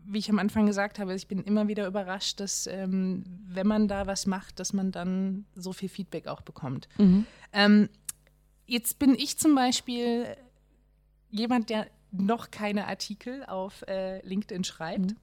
wie 0.04 0.18
ich 0.18 0.30
am 0.30 0.38
Anfang 0.38 0.66
gesagt 0.66 1.00
habe, 1.00 1.14
ich 1.14 1.26
bin 1.26 1.42
immer 1.42 1.66
wieder 1.66 1.86
überrascht, 1.86 2.38
dass 2.38 2.68
ähm, 2.68 3.24
wenn 3.48 3.66
man 3.66 3.88
da 3.88 4.06
was 4.06 4.26
macht, 4.26 4.60
dass 4.60 4.72
man 4.72 4.92
dann 4.92 5.46
so 5.56 5.72
viel 5.72 5.88
Feedback 5.88 6.28
auch 6.28 6.42
bekommt. 6.42 6.88
Mhm. 6.98 7.26
Ähm, 7.52 7.88
jetzt 8.66 9.00
bin 9.00 9.14
ich 9.14 9.36
zum 9.38 9.56
Beispiel 9.56 10.26
jemand, 11.30 11.70
der 11.70 11.88
noch 12.12 12.50
keine 12.50 12.86
Artikel 12.86 13.44
auf 13.46 13.82
äh, 13.88 14.24
LinkedIn 14.24 14.62
schreibt. 14.62 15.12
Mhm. 15.12 15.16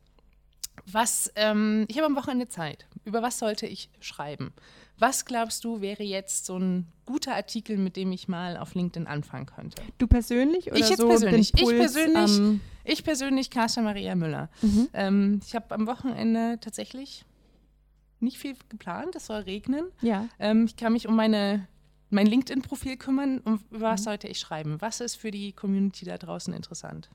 Was, 0.88 1.32
ähm, 1.36 1.86
ich 1.88 1.98
habe 1.98 2.08
am 2.08 2.16
Wochenende 2.16 2.50
Zeit. 2.50 2.88
Über 3.06 3.22
was 3.22 3.40
sollte 3.40 3.68
ich 3.68 3.90
schreiben? 4.00 4.52
Was 5.00 5.26
glaubst 5.26 5.64
du, 5.64 5.82
wäre 5.82 6.04
jetzt 6.04 6.46
so 6.46 6.58
ein 6.58 6.88
guter 7.06 7.36
Artikel, 7.36 7.78
mit 7.78 7.96
dem 7.96 8.12
ich 8.12 8.28
mal 8.28 8.58
auf 8.58 8.76
LinkedIn 8.76 9.08
anfangen 9.08 9.48
könnte? 9.48 9.82
Du 9.98 10.08
persönlich 10.08 10.68
oder 10.68 10.80
ich 10.80 10.90
jetzt 10.90 11.00
so 11.00 11.08
persönlich. 11.08 11.54
ich 11.54 11.68
persönlich, 11.68 12.38
ähm, 12.38 12.62
ich 12.84 13.04
persönlich, 13.04 13.50
Carsta 13.50 13.82
Maria 13.82 14.16
Müller. 14.16 14.50
Mhm. 14.62 14.90
Ähm, 14.94 15.42
ich 15.46 15.56
habe 15.56 15.74
am 15.74 15.88
Wochenende 15.88 16.60
tatsächlich 16.62 17.26
nicht 18.20 18.38
viel 18.38 18.56
geplant. 18.70 19.16
Es 19.16 19.26
soll 19.26 19.42
regnen. 19.42 19.86
Ja. 20.02 20.30
Ähm, 20.40 20.66
ich 20.66 20.76
kann 20.76 20.94
mich 20.94 21.08
um 21.08 21.16
meine 21.16 21.68
mein 22.14 22.28
LinkedIn-Profil 22.28 22.96
kümmern. 22.98 23.40
Über 23.72 23.90
was 23.90 24.02
mhm. 24.02 24.06
sollte 24.06 24.28
ich 24.28 24.40
schreiben? 24.40 24.78
Was 24.80 25.02
ist 25.02 25.16
für 25.16 25.32
die 25.32 25.52
Community 25.52 26.06
da 26.06 26.18
draußen 26.18 26.54
interessant? 26.54 27.10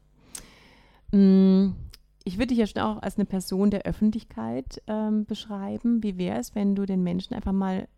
Ich 2.29 2.37
würde 2.37 2.49
dich 2.49 2.59
ja 2.59 2.67
schon 2.67 2.83
auch 2.83 3.01
als 3.01 3.17
eine 3.17 3.25
Person 3.25 3.71
der 3.71 3.87
Öffentlichkeit 3.87 4.83
ähm, 4.87 5.25
beschreiben. 5.25 6.03
Wie 6.03 6.19
wäre 6.19 6.39
es, 6.39 6.55
wenn 6.55 6.75
du 6.75 6.85
den 6.85 7.03
Menschen 7.03 7.33
einfach 7.33 7.53
mal 7.53 7.89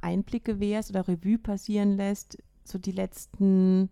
Einblicke 0.00 0.54
gewährst 0.54 0.90
oder 0.90 1.06
Revue 1.06 1.38
passieren 1.38 1.96
lässt, 1.96 2.42
so 2.64 2.78
die 2.78 2.90
letzten 2.90 3.88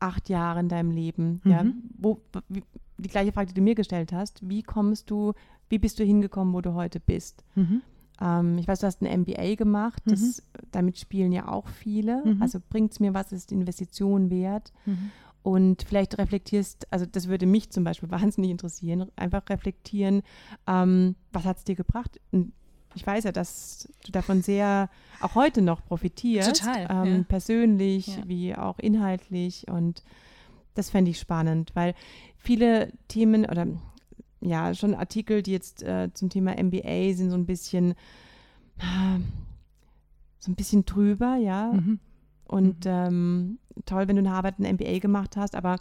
acht 0.00 0.30
Jahre 0.30 0.60
in 0.60 0.70
deinem 0.70 0.90
Leben? 0.90 1.42
Mhm. 1.44 1.50
Ja? 1.50 1.66
Wo, 1.98 2.22
wie, 2.48 2.62
die 2.96 3.10
gleiche 3.10 3.32
Frage, 3.32 3.48
die 3.48 3.54
du 3.54 3.60
mir 3.60 3.74
gestellt 3.74 4.14
hast, 4.14 4.48
wie 4.48 4.62
kommst 4.62 5.10
du, 5.10 5.34
wie 5.68 5.78
bist 5.78 5.98
du 5.98 6.04
hingekommen, 6.04 6.54
wo 6.54 6.62
du 6.62 6.72
heute 6.72 7.00
bist? 7.00 7.44
Mhm. 7.54 7.82
Ähm, 8.18 8.56
ich 8.56 8.66
weiß, 8.66 8.80
du 8.80 8.86
hast 8.86 9.02
ein 9.02 9.20
MBA 9.20 9.56
gemacht, 9.56 10.02
das, 10.06 10.20
mhm. 10.20 10.68
damit 10.70 10.98
spielen 10.98 11.32
ja 11.32 11.48
auch 11.48 11.68
viele. 11.68 12.24
Mhm. 12.24 12.40
Also 12.40 12.60
bringt 12.66 12.92
es 12.92 13.00
mir 13.00 13.12
was, 13.12 13.30
ist 13.30 13.50
die 13.50 13.56
Investition 13.56 14.30
wert? 14.30 14.72
Mhm 15.44 15.48
und 15.50 15.82
vielleicht 15.82 16.18
reflektierst, 16.18 16.86
also 16.90 17.06
das 17.06 17.28
würde 17.28 17.46
mich 17.46 17.70
zum 17.70 17.84
Beispiel 17.84 18.10
wahnsinnig 18.10 18.50
interessieren, 18.50 19.10
einfach 19.16 19.42
reflektieren, 19.48 20.22
ähm, 20.66 21.14
was 21.32 21.44
hat 21.44 21.58
es 21.58 21.64
dir 21.64 21.74
gebracht, 21.74 22.20
ich 22.94 23.06
weiß 23.06 23.24
ja, 23.24 23.32
dass 23.32 23.88
du 24.04 24.12
davon 24.12 24.42
sehr 24.42 24.90
auch 25.20 25.34
heute 25.34 25.62
noch 25.62 25.84
profitierst. 25.84 26.60
Total, 26.60 26.86
Ähm, 26.90 27.16
ja. 27.18 27.22
Persönlich 27.28 28.06
Ja. 28.08 28.22
wie 28.26 28.54
auch 28.56 28.78
inhaltlich. 28.78 29.68
Und 29.68 30.02
das 30.74 30.90
fände 30.90 31.10
ich 31.10 31.18
spannend, 31.20 31.70
weil 31.74 31.94
viele 32.38 32.92
Themen 33.08 33.44
oder 33.44 33.66
ja, 34.40 34.74
schon 34.74 34.94
Artikel, 34.94 35.42
die 35.42 35.52
jetzt 35.52 35.82
äh, 35.82 36.10
zum 36.14 36.28
Thema 36.28 36.52
MBA 36.60 37.12
sind 37.14 37.30
so 37.30 37.36
ein 37.36 37.46
bisschen 37.46 37.92
äh, 38.78 39.20
so 40.38 40.50
ein 40.50 40.54
bisschen 40.56 40.84
drüber, 40.84 41.36
ja. 41.36 41.72
Mhm. 41.72 42.00
Und 42.44 42.86
ähm, 42.86 43.58
toll, 43.86 44.08
wenn 44.08 44.16
du 44.16 44.20
in 44.22 44.30
Harvard 44.30 44.58
ein 44.58 44.74
MBA 44.74 44.98
gemacht 44.98 45.36
hast, 45.36 45.54
aber 45.54 45.76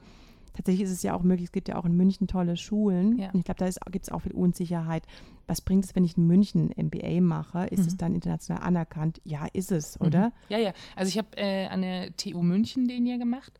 tatsächlich 0.53 0.85
ist 0.85 0.91
es 0.91 1.03
ja 1.03 1.13
auch 1.13 1.21
möglich, 1.21 1.45
es 1.45 1.51
gibt 1.51 1.67
ja 1.67 1.75
auch 1.77 1.85
in 1.85 1.95
München 1.95 2.27
tolle 2.27 2.57
Schulen. 2.57 3.17
Ja. 3.19 3.29
Und 3.31 3.39
ich 3.39 3.45
glaube, 3.45 3.59
da 3.59 3.69
gibt 3.91 4.05
es 4.07 4.11
auch 4.11 4.21
viel 4.21 4.31
Unsicherheit. 4.31 5.03
Was 5.45 5.61
bringt 5.61 5.85
es, 5.85 5.95
wenn 5.95 6.03
ich 6.03 6.17
in 6.17 6.25
München 6.25 6.71
ein 6.75 6.85
MBA 6.87 7.21
mache? 7.21 7.67
Ist 7.67 7.85
es 7.87 7.93
Mhm. 7.93 7.97
dann 7.99 8.15
international 8.15 8.63
anerkannt? 8.63 9.21
Ja, 9.23 9.47
ist 9.53 9.71
es, 9.71 10.01
oder? 10.01 10.27
Mhm. 10.27 10.31
Ja, 10.49 10.57
ja. 10.57 10.73
Also 10.95 11.09
ich 11.09 11.17
habe 11.17 11.27
äh, 11.37 11.67
an 11.67 11.81
der 11.83 12.15
TU 12.17 12.41
München 12.41 12.87
den 12.87 13.05
hier 13.05 13.17
gemacht 13.19 13.53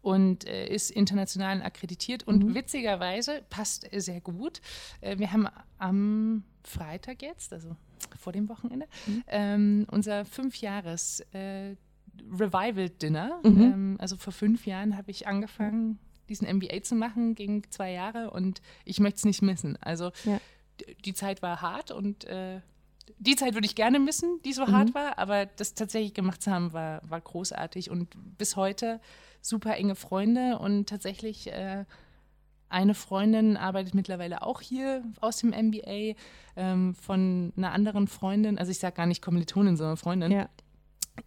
und 0.00 0.46
äh, 0.46 0.68
ist 0.72 0.90
international 0.90 1.60
akkreditiert 1.62 2.26
und 2.26 2.42
Mhm. 2.44 2.54
witzigerweise 2.54 3.42
passt 3.50 3.92
äh, 3.92 4.00
sehr 4.00 4.20
gut. 4.22 4.60
Äh, 5.02 5.18
wir 5.18 5.32
haben 5.32 5.46
am 5.78 6.44
Freitag 6.64 7.20
jetzt, 7.22 7.52
also 7.52 7.76
vor 8.18 8.32
dem 8.32 8.48
Wochenende, 8.48 8.86
Mhm. 9.06 9.24
ähm, 9.26 9.86
unser 9.90 10.24
Fünfjahres 10.24 11.20
äh, 11.32 11.74
Revival 12.32 12.88
Dinner. 12.90 13.40
Mhm. 13.42 13.60
Ähm, 13.62 13.96
also 14.00 14.16
vor 14.16 14.32
fünf 14.32 14.66
Jahren 14.66 14.96
habe 14.96 15.10
ich 15.10 15.26
angefangen, 15.26 15.98
diesen 16.28 16.46
MBA 16.46 16.82
zu 16.82 16.94
machen, 16.94 17.34
ging 17.34 17.64
zwei 17.70 17.92
Jahre 17.92 18.30
und 18.30 18.60
ich 18.84 19.00
möchte 19.00 19.18
es 19.18 19.24
nicht 19.24 19.42
missen. 19.42 19.76
Also 19.80 20.10
Ja. 20.24 20.38
die 21.04 21.14
Zeit 21.14 21.40
war 21.42 21.62
hart 21.62 21.90
und 21.90 22.24
äh, 22.24 22.60
die 23.18 23.34
Zeit 23.36 23.54
würde 23.54 23.66
ich 23.66 23.74
gerne 23.74 23.98
missen, 23.98 24.38
die 24.44 24.52
so 24.52 24.66
Mhm. 24.66 24.72
hart 24.72 24.94
war, 24.94 25.18
aber 25.18 25.46
das 25.46 25.74
tatsächlich 25.74 26.12
gemacht 26.12 26.42
zu 26.42 26.50
haben, 26.50 26.72
war, 26.74 27.00
war 27.08 27.20
großartig 27.20 27.90
und 27.90 28.08
bis 28.36 28.56
heute 28.56 29.00
super 29.40 29.76
enge 29.76 29.94
Freunde 29.94 30.58
und 30.58 30.88
tatsächlich 30.88 31.50
äh, 31.50 31.84
eine 32.68 32.92
Freundin 32.94 33.56
arbeitet 33.56 33.94
mittlerweile 33.94 34.42
auch 34.42 34.60
hier 34.60 35.02
aus 35.22 35.38
dem 35.38 35.50
MBA 35.50 36.14
ähm, 36.56 36.94
von 36.94 37.54
einer 37.56 37.72
anderen 37.72 38.06
Freundin, 38.08 38.58
also 38.58 38.70
ich 38.70 38.78
sage 38.78 38.96
gar 38.96 39.06
nicht 39.06 39.22
Kommilitonin, 39.22 39.78
sondern 39.78 39.96
Freundin. 39.96 40.30
Ja. 40.30 40.50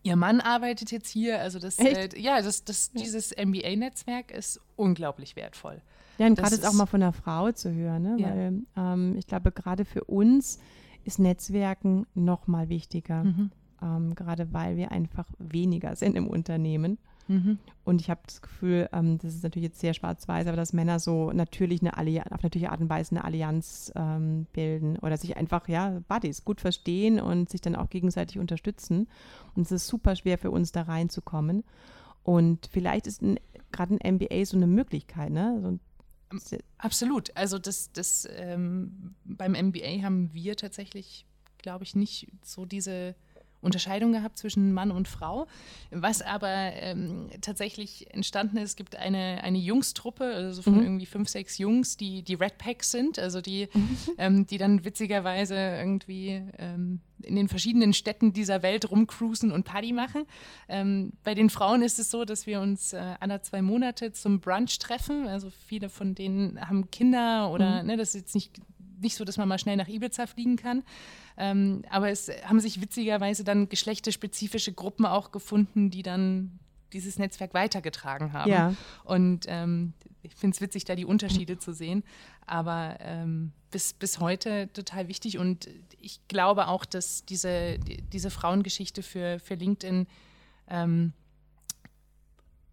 Ihr 0.04 0.16
Mann 0.16 0.42
arbeitet 0.42 0.92
jetzt 0.92 1.10
hier, 1.10 1.40
also 1.40 1.60
das, 1.60 1.78
äh, 1.80 2.10
ja, 2.20 2.42
das, 2.42 2.64
das, 2.64 2.92
dieses 2.92 3.32
MBA-Netzwerk 3.38 4.32
ist 4.32 4.60
unglaublich 4.76 5.36
wertvoll. 5.36 5.82
Ja, 6.18 6.28
und 6.28 6.38
gerade 6.38 6.56
ist 6.56 6.66
auch 6.68 6.74
mal 6.74 6.86
von 6.86 7.02
einer 7.02 7.14
Frau 7.14 7.52
zu 7.52 7.74
hören, 7.74 8.04
ne? 8.04 8.16
Ja. 8.20 8.30
weil 8.30 8.62
ähm, 8.78 9.16
ich 9.18 9.28
glaube, 9.28 9.52
gerade 9.52 9.86
für 9.86 10.04
uns 10.04 10.60
ist 11.04 11.20
Netzwerken 11.20 12.06
noch 12.14 12.48
mal 12.48 12.70
wichtiger, 12.70 13.24
Mhm. 13.24 13.52
ähm, 13.82 14.16
gerade 14.16 14.54
weil 14.54 14.78
wir 14.78 14.92
einfach 14.92 15.26
weniger 15.40 15.96
sind 15.96 16.16
im 16.16 16.28
Unternehmen. 16.28 16.98
Mhm. 17.28 17.60
Und 17.84 18.02
ich 18.02 18.10
habe 18.10 18.22
das 18.26 18.42
Gefühl, 18.42 18.90
ähm, 18.92 19.18
das 19.18 19.36
ist 19.36 19.44
natürlich 19.44 19.70
jetzt 19.70 19.80
sehr 19.80 19.94
schwarz-weiß, 19.94 20.48
aber 20.48 20.58
dass 20.58 20.74
Männer 20.74 21.00
so 21.00 21.32
natürlich 21.32 21.82
eine 21.82 21.98
Allianz, 21.98 22.32
auf 22.32 22.44
natürliche 22.44 22.72
Art 22.72 22.82
und 22.82 22.90
Weise 22.90 23.12
eine 23.12 23.24
Allianz 23.24 23.92
ähm, 23.96 24.48
bilden 24.54 24.98
oder 25.00 25.18
sich 25.18 25.38
einfach, 25.38 25.68
ja, 25.68 26.02
Buddies 26.08 26.46
gut 26.46 26.62
verstehen 26.62 27.20
und 27.20 27.50
sich 27.50 27.62
dann 27.62 27.76
auch 27.76 27.90
gegenseitig 27.90 28.40
unterstützen. 28.40 29.08
Und 29.56 29.64
es 29.64 29.72
ist 29.72 29.88
super 29.88 30.16
schwer 30.16 30.38
für 30.38 30.52
uns 30.52 30.72
da 30.72 30.84
reinzukommen. 30.84 31.64
Und 32.24 32.70
vielleicht 32.72 33.08
ist 33.08 33.24
gerade 33.72 33.96
ein 33.96 34.16
MBA 34.16 34.46
so 34.46 34.58
eine 34.58 34.68
Möglichkeit, 34.68 35.32
ne? 35.32 35.60
So 35.62 35.68
ein, 35.70 35.80
Absolut. 36.78 37.36
Also 37.36 37.60
das, 37.60 37.92
das 37.92 38.28
ähm, 38.32 39.16
beim 39.26 39.52
MBA 39.52 40.02
haben 40.04 40.34
wir 40.34 40.56
tatsächlich, 40.56 41.26
glaube 41.58 41.84
ich, 41.84 41.96
nicht 41.96 42.32
so 42.42 42.66
diese 42.66 43.16
Unterscheidung 43.62 44.12
gehabt 44.12 44.38
zwischen 44.38 44.74
Mann 44.74 44.92
und 44.92 45.08
Frau. 45.08 45.48
Was 45.92 46.22
aber 46.22 46.48
ähm, 46.50 47.30
tatsächlich 47.42 48.12
entstanden 48.14 48.58
ist, 48.58 48.70
es 48.72 48.76
gibt 48.76 48.96
eine, 48.96 49.44
eine 49.44 49.58
Jungstruppe, 49.60 50.24
also 50.24 50.62
von 50.62 50.76
Mhm. 50.78 50.84
irgendwie 50.84 51.06
fünf, 51.06 51.30
sechs 51.30 51.58
Jungs, 51.58 51.98
die 51.98 52.24
die 52.24 52.36
Red 52.36 52.58
Packs 52.58 52.92
sind, 52.92 53.20
also 53.20 53.42
die, 53.42 53.68
ähm, 54.18 54.48
die 54.48 54.58
dann 54.58 54.84
witzigerweise 54.86 55.56
irgendwie 55.56 56.42
ähm, 56.58 57.02
in 57.24 57.36
den 57.36 57.48
verschiedenen 57.50 57.94
Städten 57.94 58.34
dieser 58.34 58.64
Welt 58.64 58.90
rumcruisen 58.90 59.52
und 59.52 59.64
Party 59.64 59.94
machen. 59.94 60.26
Ähm, 60.68 61.14
bei 61.24 61.36
den 61.36 61.50
Frauen 61.52 61.84
ist 61.84 62.00
es 62.00 62.10
so, 62.10 62.26
dass 62.26 62.48
wir 62.48 62.62
uns 62.62 62.94
äh, 62.94 63.16
alle 63.20 63.42
zwei 63.42 63.62
Monate 63.62 64.12
zum 64.12 64.40
Brunch 64.40 64.80
treffen. 64.80 65.28
Also 65.28 65.52
viele 65.68 65.90
von 65.90 66.16
denen 66.16 66.60
haben 66.68 66.90
Kinder 66.90 67.52
oder 67.52 67.84
ne, 67.84 67.96
das 67.98 68.10
ist 68.10 68.22
jetzt 68.22 68.36
nicht, 68.36 68.60
nicht 69.02 69.16
so, 69.16 69.26
dass 69.26 69.38
man 69.38 69.48
mal 69.48 69.60
schnell 69.60 69.76
nach 69.78 69.88
Ibiza 69.88 70.28
fliegen 70.28 70.56
kann. 70.56 70.84
Ähm, 71.38 71.84
aber 71.90 72.10
es 72.10 72.30
haben 72.46 72.60
sich 72.60 72.82
witzigerweise 72.82 73.44
dann 73.44 73.68
geschlechterspezifische 73.70 74.74
Gruppen 74.74 75.06
auch 75.06 75.32
gefunden, 75.32 75.90
die 75.90 76.04
dann 76.04 76.60
dieses 76.94 77.18
Netzwerk 77.18 77.54
weitergetragen 77.54 78.34
haben. 78.34 78.52
Ja. 78.52 78.74
Und 79.06 79.46
ähm, 79.48 79.94
ich 80.24 80.36
finde 80.36 80.56
es 80.56 80.62
witzig, 80.62 80.84
da 80.86 80.96
die 80.96 81.06
Unterschiede 81.06 81.58
zu 81.58 81.74
sehen. 81.74 82.04
Aber 82.46 82.98
ähm, 83.00 83.54
bis, 83.72 83.94
bis 83.94 84.20
heute 84.20 84.70
total 84.74 85.08
wichtig. 85.08 85.38
Und 85.38 85.70
ich 86.02 86.20
glaube 86.28 86.68
auch, 86.68 86.84
dass 86.84 87.24
diese, 87.26 87.80
die- 87.80 88.02
diese 88.02 88.30
Frauengeschichte 88.30 89.04
für, 89.04 89.40
für 89.40 89.56
LinkedIn, 89.56 90.06
ähm, 90.68 91.14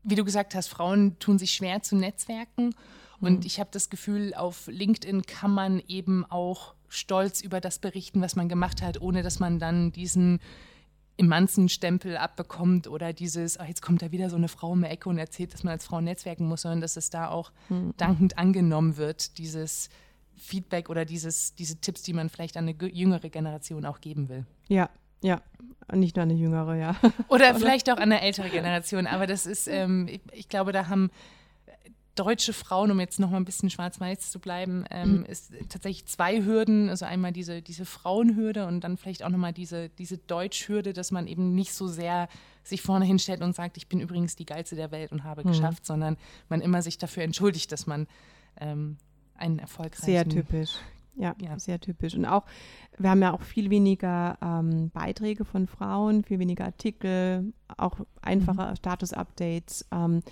wie 0.03 0.17
du 0.17 0.25
gesagt 0.25 0.55
hast, 0.55 0.69
Frauen 0.69 1.19
tun 1.21 1.39
sich 1.39 1.53
schwer 1.53 1.83
zu 1.83 1.95
Netzwerken. 1.97 2.75
Und 3.21 3.45
ich 3.45 3.59
habe 3.61 3.71
das 3.73 3.91
Gefühl, 3.91 4.33
auf 4.35 4.67
LinkedIn 4.69 5.23
kann 5.23 5.51
man 5.53 5.83
eben 5.89 6.25
auch 6.25 6.75
stolz 6.89 7.41
über 7.41 7.61
das 7.61 7.79
berichten, 7.81 8.21
was 8.21 8.37
man 8.37 8.49
gemacht 8.49 8.81
hat, 8.83 9.01
ohne 9.01 9.23
dass 9.23 9.41
man 9.41 9.59
dann 9.59 9.93
diesen 9.93 10.41
Emanzenstempel 11.17 12.17
abbekommt 12.17 12.87
oder 12.87 13.13
dieses, 13.13 13.59
ah, 13.59 13.65
jetzt 13.67 13.83
kommt 13.83 14.03
da 14.03 14.13
wieder 14.13 14.31
so 14.31 14.37
eine 14.37 14.47
Frau 14.49 14.71
um 14.71 14.83
die 14.83 14.89
Ecke 14.89 15.09
und 15.09 15.19
erzählt, 15.19 15.53
dass 15.53 15.65
man 15.65 15.73
als 15.73 15.85
Frau 15.85 16.01
netzwerken 16.01 16.47
muss, 16.47 16.63
sondern 16.63 16.81
dass 16.81 16.97
es 16.97 17.11
da 17.11 17.29
auch 17.29 17.51
dankend 17.97 18.39
angenommen 18.39 18.97
wird, 18.97 19.37
dieses 19.39 19.89
Feedback 20.37 20.89
oder 20.89 21.05
dieses, 21.05 21.57
diese 21.57 21.81
Tipps, 21.81 22.03
die 22.03 22.13
man 22.13 22.29
vielleicht 22.29 22.57
an 22.57 22.65
eine 22.65 22.75
ge- 22.75 22.93
jüngere 22.95 23.29
Generation 23.31 23.85
auch 23.85 24.01
geben 24.01 24.29
will. 24.29 24.47
Ja, 24.69 24.89
ja. 25.21 25.43
Nicht 25.93 26.15
nur 26.15 26.23
eine 26.23 26.35
jüngere, 26.35 26.77
ja. 26.77 26.95
Oder 27.29 27.53
vielleicht 27.57 27.91
auch 27.91 27.97
an 27.97 28.03
eine 28.13 28.21
ältere 28.21 28.49
Generation. 28.51 29.09
Aber 29.09 29.27
das 29.27 29.47
ist, 29.47 29.67
ähm, 29.67 30.07
ich, 30.07 30.21
ich 30.33 30.49
glaube, 30.49 30.71
da 30.71 30.87
haben 30.87 31.11
deutsche 32.19 32.53
Frauen, 32.53 32.91
um 32.91 32.99
jetzt 33.01 33.21
noch 33.21 33.31
mal 33.31 33.37
ein 33.37 33.45
bisschen 33.45 33.71
schwarz-weiß 33.71 34.31
zu 34.31 34.41
bleiben, 34.41 34.85
ähm, 34.91 35.25
ist 35.25 35.53
tatsächlich 35.69 36.07
zwei 36.07 36.45
Hürden. 36.45 36.89
Also 36.89 37.05
einmal 37.05 37.33
diese, 37.33 37.63
diese 37.63 37.85
Frauenhürde 37.85 38.67
und 38.67 38.83
dann 38.83 38.97
vielleicht 38.97 39.23
auch 39.23 39.29
noch 39.29 39.39
mal 39.39 39.53
diese, 39.53 39.89
diese 39.91 40.19
Deutschhürde, 40.19 40.93
dass 40.93 41.11
man 41.11 41.27
eben 41.27 41.55
nicht 41.55 41.73
so 41.73 41.87
sehr 41.87 42.29
sich 42.65 42.83
vorne 42.83 43.05
hinstellt 43.05 43.41
und 43.41 43.55
sagt, 43.55 43.77
ich 43.77 43.89
bin 43.89 44.01
übrigens 44.01 44.37
die 44.37 44.47
Geilste 44.47 44.77
der 44.77 44.91
Welt 44.91 45.13
und 45.13 45.25
habe 45.25 45.43
geschafft, 45.45 45.87
sondern 45.87 46.17
man 46.49 46.61
immer 46.61 46.83
sich 46.83 46.99
dafür 46.99 47.23
entschuldigt, 47.23 47.71
dass 47.73 47.87
man 47.87 48.07
ähm, 48.61 48.97
einen 49.35 49.59
erfolgreichen... 49.59 50.05
Sehr 50.05 50.29
typisch. 50.29 50.73
Ja, 51.17 51.35
Ja. 51.41 51.59
sehr 51.59 51.81
typisch. 51.81 52.15
Und 52.15 52.27
auch, 52.27 52.45
wir 52.97 53.11
haben 53.11 53.23
ja 53.23 53.33
auch 53.33 53.43
viel 53.43 53.71
weniger 53.71 54.39
ähm, 54.41 54.91
Beiträge 54.91 55.45
von 55.45 55.67
Frauen, 55.67 56.23
viel 56.25 56.39
weniger 56.39 56.65
Artikel, 56.65 57.53
auch 57.77 57.99
einfache 58.23 58.77
Status-Updates 58.77 59.87
ähm, 59.91 60.23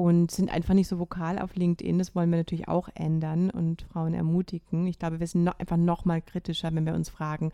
und 0.00 0.30
sind 0.30 0.50
einfach 0.50 0.72
nicht 0.72 0.88
so 0.88 0.98
vokal 0.98 1.38
auf 1.38 1.54
LinkedIn. 1.56 1.98
Das 1.98 2.14
wollen 2.14 2.30
wir 2.30 2.38
natürlich 2.38 2.68
auch 2.68 2.88
ändern 2.94 3.50
und 3.50 3.82
Frauen 3.82 4.14
ermutigen. 4.14 4.86
Ich 4.86 4.98
glaube, 4.98 5.20
wir 5.20 5.26
sind 5.26 5.44
noch, 5.44 5.58
einfach 5.58 5.76
noch 5.76 6.06
mal 6.06 6.22
kritischer, 6.22 6.74
wenn 6.74 6.86
wir 6.86 6.94
uns 6.94 7.10
fragen, 7.10 7.52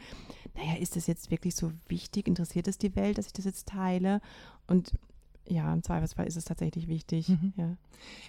naja, 0.54 0.76
ist 0.78 0.94
das 0.94 1.09
jetzt 1.09 1.32
wirklich 1.32 1.56
so 1.56 1.72
wichtig? 1.88 2.28
Interessiert 2.28 2.68
es 2.68 2.78
die 2.78 2.94
Welt, 2.94 3.18
dass 3.18 3.26
ich 3.26 3.32
das 3.32 3.46
jetzt 3.46 3.66
teile? 3.66 4.20
Und 4.68 4.92
ja, 5.48 5.72
im 5.72 5.82
Zweifelsfall 5.82 6.26
ist 6.26 6.37
es 6.37 6.44
tatsächlich 6.44 6.88
wichtig. 6.88 7.28
Mhm. 7.28 7.52
Ja. 7.56 7.76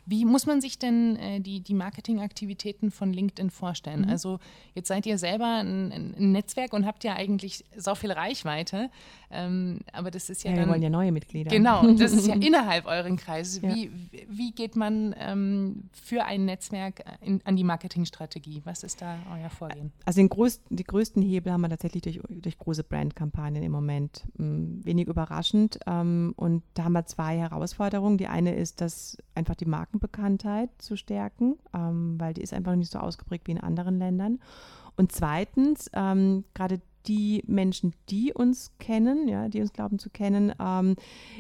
Wie 0.06 0.25
muss 0.25 0.45
man 0.45 0.62
sich 0.62 0.80
denn 0.80 1.17
äh, 1.17 1.41
die, 1.41 1.62
die 1.62 1.73
Marketingaktivitäten 1.73 2.91
von 2.91 3.12
LinkedIn 3.12 3.49
vorstellen? 3.49 4.03
Mhm. 4.03 4.10
Also 4.10 4.39
jetzt 4.73 4.88
seid 4.88 5.06
ihr 5.06 5.17
selber 5.17 5.58
ein, 5.58 5.91
ein 5.91 6.32
Netzwerk 6.32 6.73
und 6.73 6.86
habt 6.86 7.03
ja 7.03 7.15
eigentlich 7.15 7.65
so 7.75 7.95
viel 7.95 8.12
Reichweite, 8.12 8.89
ähm, 9.30 9.80
aber 9.91 10.12
das 10.12 10.30
ist 10.30 10.43
ja, 10.43 10.51
Ja, 10.51 10.58
wir 10.58 10.62
dann... 10.63 10.69
wollen 10.71 10.82
ja 10.82 10.89
neue 10.89 11.12
Mitglieder. 11.12 11.49
Genau, 11.49 11.86
das 11.93 12.13
ist 12.13 12.27
ja 12.27 12.36
innerhalb 12.39 12.86
euren 12.86 13.17
Kreises. 13.17 13.62
Ja. 13.62 13.75
Wie, 13.75 13.91
wie 14.30 14.51
geht 14.51 14.75
man 14.75 15.13
ähm, 15.19 15.89
für 15.91 16.23
ein 16.23 16.45
Netzwerk 16.45 17.01
äh, 17.01 17.25
in, 17.25 17.41
an 17.43 17.56
die 17.56 17.63
Marketingstrategie? 17.63 18.62
Was 18.63 18.84
ist 18.84 19.01
da 19.01 19.17
euer 19.34 19.49
Vorgehen? 19.49 19.91
Also 20.06 20.21
den 20.21 20.30
größten, 20.30 20.77
die 20.77 20.84
größten 20.84 21.21
Hebel 21.21 21.51
haben 21.51 21.62
wir 21.62 21.69
tatsächlich 21.69 22.03
durch, 22.03 22.21
durch 22.30 22.58
große 22.58 22.84
Brandkampagnen 22.84 23.63
im 23.63 23.71
Moment. 23.71 24.23
Mm, 24.38 24.86
Wenig 24.86 25.08
überraschend. 25.08 25.80
Ähm, 25.86 26.34
und 26.38 26.63
da 26.73 26.86
haben 26.86 26.93
wir 26.93 27.06
zwei 27.08 27.38
Herausforderungen. 27.38 28.17
Die 28.17 28.28
eine 28.28 28.56
ist, 28.56 28.82
dass 28.82 29.18
einfach 29.36 29.55
die 29.55 29.66
Markenbekanntheit 29.66 30.70
zu 30.78 30.95
stärken, 30.95 31.58
ähm, 31.74 32.16
weil 32.20 32.34
die 32.34 32.41
ist 32.41 32.53
einfach 32.53 32.76
nicht 32.76 32.91
so 32.91 32.99
ausgeprägt 32.99 33.47
wie 33.47 33.51
in 33.51 33.62
anderen 33.62 33.97
Ländern. 33.97 34.39
Und 34.95 35.12
zweitens, 35.12 35.89
ähm, 35.93 36.43
gerade 36.53 36.82
die 37.08 37.43
Menschen, 37.47 37.93
die 38.10 38.34
uns 38.34 38.72
kennen, 38.80 39.28
ja, 39.28 39.47
die 39.47 39.62
uns 39.62 39.74
glauben 39.74 39.97
zu 39.99 40.10
kennen, 40.10 40.53
ähm, 40.60 40.95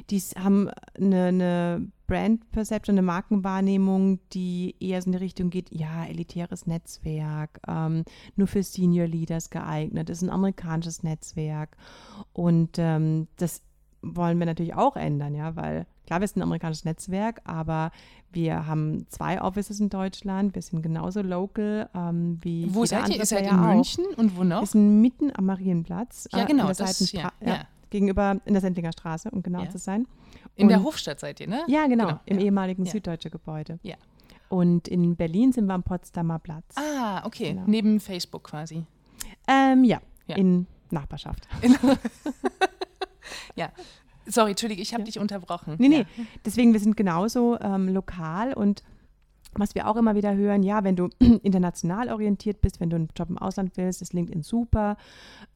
die 0.09 0.19
haben 0.19 0.69
eine, 0.95 1.25
eine 1.25 1.91
Brand 2.07 2.49
Perception, 2.51 2.93
eine 2.93 3.05
Markenwahrnehmung, 3.05 4.19
die 4.31 4.75
eher 4.79 5.01
so 5.01 5.07
in 5.07 5.11
die 5.11 5.17
Richtung 5.17 5.49
geht, 5.49 5.69
ja, 5.71 6.05
elitäres 6.05 6.67
Netzwerk, 6.67 7.59
ähm, 7.67 8.05
nur 8.35 8.47
für 8.47 8.63
Senior 8.63 9.07
Leaders 9.07 9.49
geeignet, 9.49 10.09
ist 10.09 10.21
ein 10.21 10.29
amerikanisches 10.29 11.03
Netzwerk. 11.03 11.75
Und 12.31 12.77
ähm, 12.77 13.27
das 13.35 13.61
wollen 14.15 14.39
wir 14.39 14.45
natürlich 14.45 14.75
auch 14.75 14.95
ändern, 14.95 15.35
ja, 15.35 15.55
weil 15.55 15.85
klar, 16.05 16.21
wir 16.21 16.27
sind 16.27 16.37
ein 16.37 16.43
amerikanisches 16.43 16.85
Netzwerk, 16.85 17.41
aber 17.45 17.91
wir 18.31 18.67
haben 18.67 19.05
zwei 19.09 19.41
Offices 19.41 19.79
in 19.79 19.89
Deutschland, 19.89 20.55
wir 20.55 20.61
sind 20.61 20.81
genauso 20.81 21.21
local 21.21 21.89
ähm, 21.93 22.39
wie 22.41 22.73
Wo 22.73 22.85
seid 22.85 23.09
ihr? 23.09 23.17
Ihr 23.17 23.25
seid 23.25 23.49
in 23.49 23.59
München 23.59 24.05
und 24.15 24.37
wo 24.37 24.43
noch? 24.43 24.61
Wir 24.61 24.67
sind 24.67 25.01
mitten 25.01 25.31
am 25.35 25.45
Marienplatz. 25.45 26.27
Ja, 26.31 26.45
genau. 26.45 26.67
Das, 26.67 27.11
ja, 27.11 27.31
ja. 27.43 27.65
Gegenüber 27.89 28.39
in 28.45 28.53
der 28.53 28.61
Sendlinger 28.61 28.91
Straße, 28.91 29.31
um 29.31 29.41
genau 29.41 29.65
zu 29.65 29.77
sein. 29.77 30.07
In 30.55 30.63
und, 30.63 30.69
der 30.69 30.83
Hofstadt 30.83 31.19
seid 31.19 31.39
ihr, 31.39 31.47
ne? 31.47 31.63
Ja, 31.67 31.87
genau, 31.87 32.07
genau 32.07 32.19
im 32.25 32.39
ehemaligen 32.39 32.85
Süddeutsche 32.85 33.29
Gebäude. 33.29 33.79
Ja. 33.83 33.95
Und 34.49 34.87
in 34.87 35.15
Berlin 35.15 35.51
sind 35.51 35.67
wir 35.67 35.73
am 35.73 35.83
Potsdamer 35.83 36.39
Platz. 36.39 36.75
Ah, 36.75 37.25
okay. 37.25 37.49
Genau. 37.49 37.63
Neben 37.67 37.99
Facebook 37.99 38.45
quasi. 38.45 38.85
Ähm, 39.47 39.83
ja, 39.83 39.99
in 40.27 40.67
Nachbarschaft. 40.89 41.47
ja. 43.57 43.71
Sorry, 44.25 44.51
Entschuldige, 44.51 44.81
ich 44.81 44.93
habe 44.93 45.01
ja. 45.01 45.05
dich 45.05 45.19
unterbrochen. 45.19 45.75
Nee, 45.77 45.87
nee. 45.87 45.99
Ja. 45.99 46.23
Deswegen, 46.45 46.73
wir 46.73 46.79
sind 46.79 46.97
genauso 46.97 47.59
ähm, 47.59 47.87
lokal 47.87 48.53
und 48.53 48.83
was 49.59 49.75
wir 49.75 49.87
auch 49.87 49.95
immer 49.95 50.15
wieder 50.15 50.35
hören, 50.35 50.63
ja, 50.63 50.83
wenn 50.83 50.95
du 50.95 51.09
international 51.43 52.09
orientiert 52.09 52.61
bist, 52.61 52.79
wenn 52.79 52.89
du 52.89 52.95
einen 52.95 53.09
Job 53.15 53.29
im 53.29 53.37
Ausland 53.37 53.71
willst, 53.75 54.01
ist 54.01 54.13
LinkedIn 54.13 54.43
super. 54.43 54.97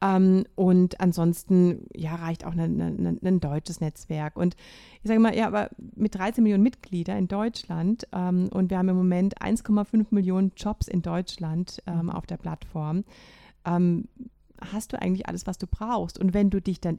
Ähm, 0.00 0.44
und 0.54 1.00
ansonsten, 1.00 1.86
ja, 1.94 2.14
reicht 2.16 2.44
auch 2.44 2.52
ein, 2.52 2.80
ein, 2.80 3.18
ein 3.22 3.40
deutsches 3.40 3.80
Netzwerk. 3.80 4.36
Und 4.36 4.56
ich 5.02 5.08
sage 5.08 5.20
mal, 5.20 5.36
ja, 5.36 5.46
aber 5.46 5.70
mit 5.94 6.14
13 6.14 6.42
Millionen 6.42 6.62
Mitgliedern 6.62 7.18
in 7.18 7.28
Deutschland 7.28 8.06
ähm, 8.12 8.48
und 8.52 8.70
wir 8.70 8.78
haben 8.78 8.88
im 8.88 8.96
Moment 8.96 9.40
1,5 9.40 10.06
Millionen 10.10 10.52
Jobs 10.56 10.88
in 10.88 11.02
Deutschland 11.02 11.82
ähm, 11.86 12.04
mhm. 12.04 12.10
auf 12.10 12.26
der 12.26 12.36
Plattform, 12.36 13.04
ähm, 13.64 14.08
hast 14.72 14.92
du 14.92 15.00
eigentlich 15.00 15.28
alles, 15.28 15.46
was 15.46 15.58
du 15.58 15.66
brauchst. 15.66 16.18
Und 16.18 16.34
wenn 16.34 16.50
du 16.50 16.60
dich 16.60 16.80
dann 16.80 16.98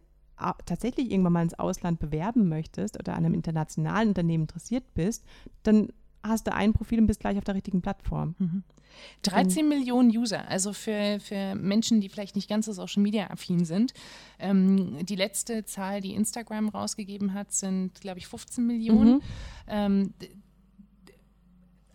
tatsächlich 0.65 1.11
irgendwann 1.11 1.34
mal 1.34 1.43
ins 1.43 1.57
Ausland 1.57 1.99
bewerben 1.99 2.49
möchtest 2.49 2.99
oder 2.99 3.13
an 3.13 3.25
einem 3.25 3.34
internationalen 3.34 4.09
Unternehmen 4.09 4.43
interessiert 4.43 4.84
bist, 4.93 5.23
dann 5.63 5.89
hast 6.23 6.47
du 6.47 6.53
ein 6.53 6.73
Profil 6.73 6.99
und 6.99 7.07
bist 7.07 7.19
gleich 7.19 7.38
auf 7.38 7.43
der 7.43 7.55
richtigen 7.55 7.81
Plattform. 7.81 8.36
Mhm. 8.39 8.63
13 9.23 9.67
Millionen 9.67 10.09
User, 10.09 10.47
also 10.47 10.71
für, 10.71 11.19
für 11.19 11.55
Menschen, 11.55 11.99
die 11.99 12.09
vielleicht 12.09 12.36
nicht 12.36 12.47
ganz 12.47 12.67
so 12.67 12.73
Social 12.73 13.01
Media 13.01 13.29
affin 13.29 13.65
sind. 13.65 13.93
Ähm, 14.39 15.03
die 15.05 15.15
letzte 15.15 15.65
Zahl, 15.65 15.99
die 15.99 16.13
Instagram 16.13 16.69
rausgegeben 16.69 17.34
hat, 17.34 17.51
sind, 17.51 17.99
glaube 18.01 18.19
ich, 18.19 18.27
15 18.27 18.65
Millionen. 18.65 19.15
Mhm. 19.15 19.21
Ähm, 19.67 20.13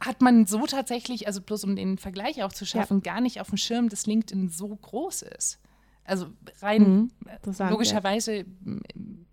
hat 0.00 0.20
man 0.20 0.46
so 0.46 0.66
tatsächlich, 0.66 1.26
also 1.26 1.40
bloß 1.40 1.64
um 1.64 1.76
den 1.76 1.98
Vergleich 1.98 2.42
auch 2.42 2.52
zu 2.52 2.64
schaffen, 2.64 3.02
ja. 3.04 3.12
gar 3.12 3.20
nicht 3.20 3.40
auf 3.40 3.48
dem 3.48 3.58
Schirm, 3.58 3.88
dass 3.88 4.06
LinkedIn 4.06 4.48
so 4.48 4.68
groß 4.68 5.22
ist. 5.22 5.58
Also 6.08 6.26
rein 6.62 7.10
mhm, 7.44 7.68
logischerweise, 7.68 8.46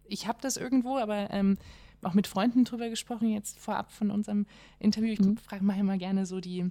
ich 0.04 0.28
habe 0.28 0.40
das 0.42 0.58
irgendwo, 0.58 0.98
aber 0.98 1.32
ähm, 1.32 1.58
auch 2.04 2.14
mit 2.14 2.28
Freunden 2.28 2.66
drüber 2.66 2.90
gesprochen, 2.90 3.30
jetzt 3.30 3.60
vorab 3.60 3.92
von 3.92 4.12
unserem 4.12 4.46
Interview. 4.80 5.14
Ich 5.14 5.20
mhm. 5.20 5.38
frage 5.38 5.64
mal 5.64 5.80
immer 5.80 5.98
gerne 5.98 6.26
so 6.26 6.40
die, 6.40 6.70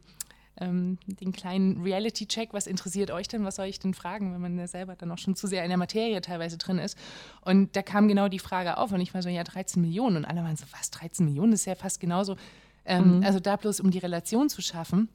ähm, 0.61 0.99
den 1.07 1.33
kleinen 1.33 1.83
Reality-Check, 1.83 2.53
was 2.53 2.67
interessiert 2.67 3.11
euch 3.11 3.29
denn, 3.29 3.45
was 3.45 3.57
soll 3.57 3.67
ich 3.67 3.79
denn 3.79 3.95
fragen, 3.95 4.33
wenn 4.33 4.41
man 4.41 4.59
ja 4.59 4.67
selber 4.67 4.95
dann 4.95 5.11
auch 5.11 5.19
schon 5.19 5.35
zu 5.35 5.47
sehr 5.47 5.65
in 5.65 5.71
der 5.71 5.79
Materie 5.79 6.21
teilweise 6.21 6.59
drin 6.59 6.79
ist. 6.79 6.97
Und 7.41 7.75
da 7.75 7.83
kam 7.83 8.07
genau 8.07 8.29
die 8.29 8.39
Frage 8.39 8.77
auf 8.77 8.93
und 8.93 9.01
ich 9.01 9.15
war 9.15 9.23
so, 9.23 9.29
ja, 9.29 9.43
13 9.43 9.83
Millionen. 9.83 10.19
Und 10.19 10.25
alle 10.25 10.43
waren 10.43 10.57
so, 10.57 10.67
was, 10.71 10.91
13 10.91 11.27
Millionen? 11.27 11.53
Das 11.53 11.61
ist 11.61 11.67
ja 11.67 11.75
fast 11.75 11.99
genauso. 11.99 12.37
Ähm, 12.85 13.19
mhm. 13.19 13.25
Also 13.25 13.41
da 13.41 13.57
bloß, 13.57 13.81
um 13.81 13.91
die 13.91 13.99
Relation 13.99 14.49
zu 14.49 14.63
schaffen. 14.63 15.09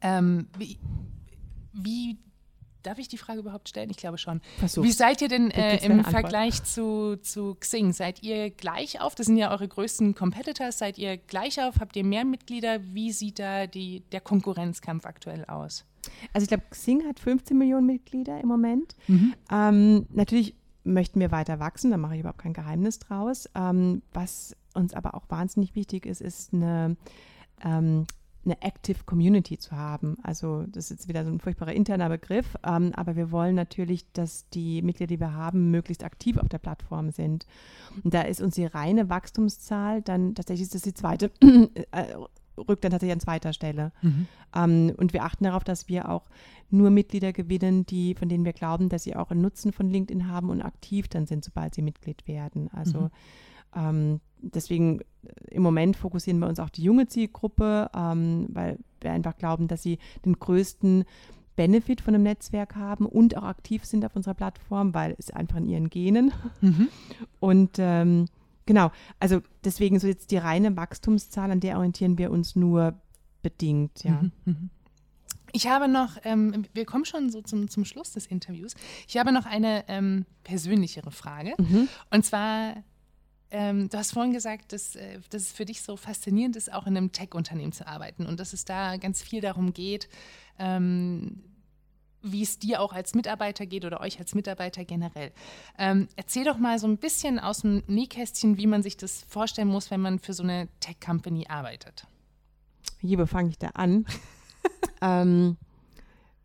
Ähm, 0.00 0.48
wie, 0.56 0.78
wie 1.72 2.18
Darf 2.84 2.98
ich 2.98 3.08
die 3.08 3.18
Frage 3.18 3.40
überhaupt 3.40 3.68
stellen? 3.68 3.90
Ich 3.90 3.96
glaube 3.96 4.18
schon. 4.18 4.40
Versuch's. 4.58 4.86
Wie 4.86 4.92
seid 4.92 5.22
ihr 5.22 5.28
denn 5.28 5.50
äh, 5.50 5.84
im 5.84 6.04
Vergleich 6.04 6.62
zu, 6.62 7.16
zu 7.16 7.56
Xing? 7.58 7.92
Seid 7.92 8.22
ihr 8.22 8.50
gleich 8.50 9.00
auf? 9.00 9.14
Das 9.14 9.26
sind 9.26 9.36
ja 9.36 9.50
eure 9.50 9.66
größten 9.66 10.14
Competitors. 10.14 10.78
Seid 10.78 10.98
ihr 10.98 11.16
gleich 11.16 11.60
auf? 11.60 11.80
Habt 11.80 11.96
ihr 11.96 12.04
mehr 12.04 12.24
Mitglieder? 12.24 12.80
Wie 12.92 13.10
sieht 13.12 13.38
da 13.38 13.66
die, 13.66 14.00
der 14.12 14.20
Konkurrenzkampf 14.20 15.06
aktuell 15.06 15.44
aus? 15.46 15.84
Also 16.32 16.44
ich 16.44 16.48
glaube, 16.48 16.64
Xing 16.70 17.06
hat 17.06 17.18
15 17.18 17.56
Millionen 17.56 17.86
Mitglieder 17.86 18.40
im 18.40 18.48
Moment. 18.48 18.94
Mhm. 19.08 19.34
Ähm, 19.50 20.06
natürlich 20.10 20.54
möchten 20.84 21.18
wir 21.20 21.30
weiter 21.30 21.58
wachsen, 21.60 21.90
da 21.90 21.96
mache 21.96 22.14
ich 22.14 22.20
überhaupt 22.20 22.40
kein 22.40 22.52
Geheimnis 22.52 22.98
draus. 22.98 23.48
Ähm, 23.54 24.02
was 24.12 24.54
uns 24.74 24.92
aber 24.92 25.14
auch 25.14 25.24
wahnsinnig 25.28 25.74
wichtig 25.74 26.04
ist, 26.04 26.20
ist 26.20 26.52
eine 26.52 26.96
ähm, 27.64 28.06
eine 28.44 28.60
Active 28.62 29.04
Community 29.04 29.58
zu 29.58 29.72
haben. 29.72 30.16
Also 30.22 30.64
das 30.68 30.84
ist 30.84 30.90
jetzt 30.90 31.08
wieder 31.08 31.24
so 31.24 31.30
ein 31.30 31.40
furchtbarer 31.40 31.72
interner 31.72 32.08
Begriff, 32.08 32.56
ähm, 32.64 32.92
aber 32.94 33.16
wir 33.16 33.30
wollen 33.30 33.54
natürlich, 33.54 34.10
dass 34.12 34.48
die 34.50 34.82
Mitglieder, 34.82 35.08
die 35.08 35.20
wir 35.20 35.32
haben, 35.32 35.70
möglichst 35.70 36.04
aktiv 36.04 36.36
auf 36.36 36.48
der 36.48 36.58
Plattform 36.58 37.10
sind. 37.10 37.46
Und 38.02 38.12
da 38.14 38.22
ist 38.22 38.40
uns 38.40 38.54
die 38.54 38.66
reine 38.66 39.08
Wachstumszahl 39.08 40.02
dann 40.02 40.34
tatsächlich 40.34 40.66
ist 40.66 40.74
das 40.74 40.82
die 40.82 40.94
zweite, 40.94 41.30
äh, 41.92 42.14
rückt 42.56 42.84
dann 42.84 42.90
tatsächlich 42.90 43.14
an 43.14 43.20
zweiter 43.20 43.52
Stelle. 43.52 43.92
Mhm. 44.02 44.26
Ähm, 44.54 44.92
und 44.96 45.12
wir 45.12 45.24
achten 45.24 45.44
darauf, 45.44 45.64
dass 45.64 45.88
wir 45.88 46.08
auch 46.08 46.28
nur 46.70 46.90
Mitglieder 46.90 47.32
gewinnen, 47.32 47.86
die, 47.86 48.14
von 48.14 48.28
denen 48.28 48.44
wir 48.44 48.52
glauben, 48.52 48.88
dass 48.88 49.04
sie 49.04 49.16
auch 49.16 49.30
einen 49.30 49.42
Nutzen 49.42 49.72
von 49.72 49.88
LinkedIn 49.88 50.28
haben 50.28 50.50
und 50.50 50.62
aktiv 50.62 51.08
dann 51.08 51.26
sind, 51.26 51.44
sobald 51.44 51.74
sie 51.74 51.82
Mitglied 51.82 52.26
werden. 52.26 52.68
Also 52.72 53.00
mhm. 53.00 53.10
Ähm, 53.74 54.20
deswegen 54.38 55.00
äh, 55.00 55.04
im 55.50 55.62
Moment 55.62 55.96
fokussieren 55.96 56.38
wir 56.38 56.48
uns 56.48 56.60
auch 56.60 56.70
die 56.70 56.82
junge 56.82 57.06
Zielgruppe, 57.06 57.90
ähm, 57.94 58.46
weil 58.50 58.78
wir 59.00 59.12
einfach 59.12 59.36
glauben, 59.36 59.68
dass 59.68 59.82
sie 59.82 59.98
den 60.24 60.38
größten 60.38 61.04
Benefit 61.56 62.00
von 62.00 62.14
einem 62.14 62.24
Netzwerk 62.24 62.74
haben 62.74 63.06
und 63.06 63.36
auch 63.36 63.44
aktiv 63.44 63.84
sind 63.84 64.04
auf 64.04 64.16
unserer 64.16 64.34
Plattform, 64.34 64.92
weil 64.92 65.14
es 65.18 65.30
einfach 65.30 65.56
in 65.56 65.66
ihren 65.66 65.90
Genen. 65.90 66.32
Mhm. 66.60 66.88
Und 67.38 67.76
ähm, 67.78 68.26
genau, 68.66 68.90
also 69.20 69.40
deswegen 69.64 70.00
so 70.00 70.06
jetzt 70.06 70.30
die 70.30 70.36
reine 70.36 70.76
Wachstumszahl, 70.76 71.50
an 71.50 71.60
der 71.60 71.76
orientieren 71.76 72.18
wir 72.18 72.30
uns 72.30 72.56
nur 72.56 72.94
bedingt, 73.42 74.04
ja. 74.04 74.22
Mhm. 74.22 74.32
mhm. 74.44 74.70
Ich 75.56 75.68
habe 75.68 75.86
noch, 75.86 76.16
ähm, 76.24 76.66
wir 76.74 76.84
kommen 76.84 77.04
schon 77.04 77.30
so 77.30 77.40
zum, 77.40 77.70
zum 77.70 77.84
Schluss 77.84 78.10
des 78.10 78.26
Interviews. 78.26 78.74
Ich 79.06 79.16
habe 79.16 79.30
noch 79.30 79.46
eine 79.46 79.84
ähm, 79.86 80.26
persönlichere 80.42 81.12
Frage. 81.12 81.54
Mhm. 81.58 81.88
Und 82.10 82.24
zwar 82.24 82.74
ähm, 83.54 83.88
du 83.88 83.96
hast 83.96 84.12
vorhin 84.12 84.32
gesagt, 84.32 84.72
dass, 84.72 84.96
äh, 84.96 85.20
dass 85.30 85.42
es 85.42 85.52
für 85.52 85.64
dich 85.64 85.82
so 85.82 85.96
faszinierend 85.96 86.56
ist, 86.56 86.72
auch 86.72 86.88
in 86.88 86.96
einem 86.96 87.12
Tech-Unternehmen 87.12 87.70
zu 87.70 87.86
arbeiten 87.86 88.26
und 88.26 88.40
dass 88.40 88.52
es 88.52 88.64
da 88.64 88.96
ganz 88.96 89.22
viel 89.22 89.40
darum 89.40 89.72
geht, 89.72 90.08
ähm, 90.58 91.40
wie 92.20 92.42
es 92.42 92.58
dir 92.58 92.80
auch 92.80 92.92
als 92.92 93.14
Mitarbeiter 93.14 93.64
geht 93.64 93.84
oder 93.84 94.00
euch 94.00 94.18
als 94.18 94.34
Mitarbeiter 94.34 94.84
generell. 94.84 95.30
Ähm, 95.78 96.08
erzähl 96.16 96.44
doch 96.44 96.58
mal 96.58 96.80
so 96.80 96.88
ein 96.88 96.96
bisschen 96.96 97.38
aus 97.38 97.60
dem 97.60 97.84
Nähkästchen, 97.86 98.56
wie 98.56 98.66
man 98.66 98.82
sich 98.82 98.96
das 98.96 99.24
vorstellen 99.28 99.68
muss, 99.68 99.88
wenn 99.92 100.00
man 100.00 100.18
für 100.18 100.32
so 100.32 100.42
eine 100.42 100.68
Tech-Company 100.80 101.46
arbeitet. 101.48 102.08
Wie 103.02 103.16
fange 103.24 103.50
ich 103.50 103.58
da 103.58 103.68
an? 103.68 104.04
ähm, 105.00 105.56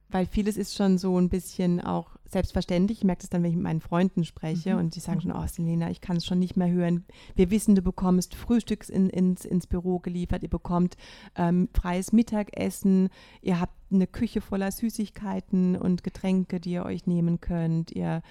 weil 0.10 0.28
vieles 0.28 0.58
ist 0.58 0.76
schon 0.76 1.00
so 1.00 1.20
ein 1.20 1.30
bisschen 1.30 1.82
auch 1.82 2.19
selbstverständlich. 2.32 3.00
Ich 3.00 3.04
merke 3.04 3.22
das 3.22 3.30
dann, 3.30 3.44
wenn 3.44 3.52
ich 3.52 3.56
mit 3.56 3.64
meinen 3.64 3.82
Freunden 3.82 4.24
spreche 4.24 4.74
mhm. 4.74 4.80
und 4.80 4.96
die 4.96 5.00
sagen 5.00 5.22
schon, 5.22 5.32
oh 5.32 5.48
Selena, 5.48 5.90
ich 5.90 6.02
kann 6.02 6.18
es 6.18 6.26
schon 6.26 6.40
nicht 6.40 6.58
mehr 6.58 6.70
hören. 6.70 7.06
Wir 7.36 7.50
wissen, 7.52 7.76
du 7.76 7.82
bekommst 7.82 8.36
Frühstücks 8.36 8.90
in, 8.90 9.10
ins, 9.10 9.46
ins 9.46 9.68
Büro 9.68 10.00
geliefert, 10.00 10.44
ihr 10.44 10.50
bekommt 10.50 10.98
ähm, 11.36 11.70
freies 11.74 12.12
Mittagessen, 12.12 13.10
ihr 13.42 13.60
habt 13.60 13.74
eine 13.92 14.08
Küche 14.08 14.42
voller 14.42 14.72
Süßigkeiten 14.72 15.76
und 15.76 16.04
Getränke, 16.04 16.60
die 16.60 16.72
ihr 16.72 16.86
euch 16.86 17.08
nehmen 17.08 17.42
könnt. 17.42 17.92
Ihr 17.92 18.22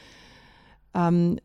ähm, 0.94 1.38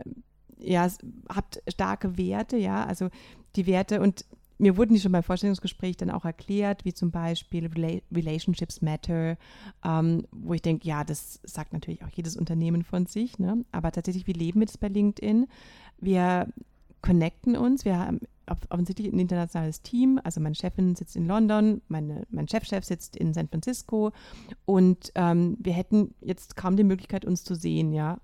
ja, 0.60 0.88
habt 1.30 1.62
starke 1.68 2.18
Werte, 2.18 2.58
ja, 2.58 2.86
also 2.86 3.10
die 3.56 3.68
Werte 3.68 4.01
und 4.01 4.26
mir 4.64 4.78
wurden 4.78 4.93
die 4.93 4.99
schon 4.99 5.11
beim 5.11 5.24
Vorstellungsgespräch 5.24 5.97
dann 5.97 6.09
auch 6.09 6.26
erklärt, 6.26 6.86
wie 6.86 6.93
zum 6.93 7.11
Beispiel 7.11 7.70
Relationships 8.11 8.82
Matter, 8.82 9.38
ähm, 9.84 10.26
wo 10.32 10.53
ich 10.53 10.61
denke, 10.61 10.88
ja, 10.88 11.03
das 11.03 11.39
sagt 11.43 11.74
natürlich 11.74 12.03
auch 12.03 12.09
jedes 12.09 12.36
Unternehmen 12.36 12.84
von 12.84 13.05
sich, 13.05 13.38
ne? 13.38 13.64
aber 13.72 13.91
tatsächlich, 13.91 14.26
wie 14.26 14.34
leben 14.34 14.61
wir 14.61 14.68
das 14.68 14.78
bei 14.78 14.88
LinkedIn? 14.88 15.47
Wir 15.99 16.47
connecten 17.01 17.57
uns, 17.57 17.84
wir 17.84 17.99
haben 17.99 18.22
offensichtlich 18.70 19.11
ein 19.11 19.20
internationales 19.20 19.82
Team, 19.82 20.20
also 20.24 20.39
meine 20.39 20.55
Chefin 20.55 20.95
sitzt 20.95 21.16
in 21.16 21.28
London, 21.28 21.82
meine, 21.88 22.26
mein 22.30 22.47
Chefchef 22.47 22.84
sitzt 22.84 23.16
in 23.16 23.34
San 23.34 23.47
Francisco 23.47 24.11
und 24.66 25.11
ähm, 25.16 25.57
wir 25.59 25.74
hätten 25.74 26.14
jetzt 26.22 26.55
kaum 26.55 26.76
die 26.76 26.84
Möglichkeit, 26.84 27.26
uns 27.26 27.43
zu 27.43 27.55
sehen, 27.55 27.93
ja, 27.93 28.20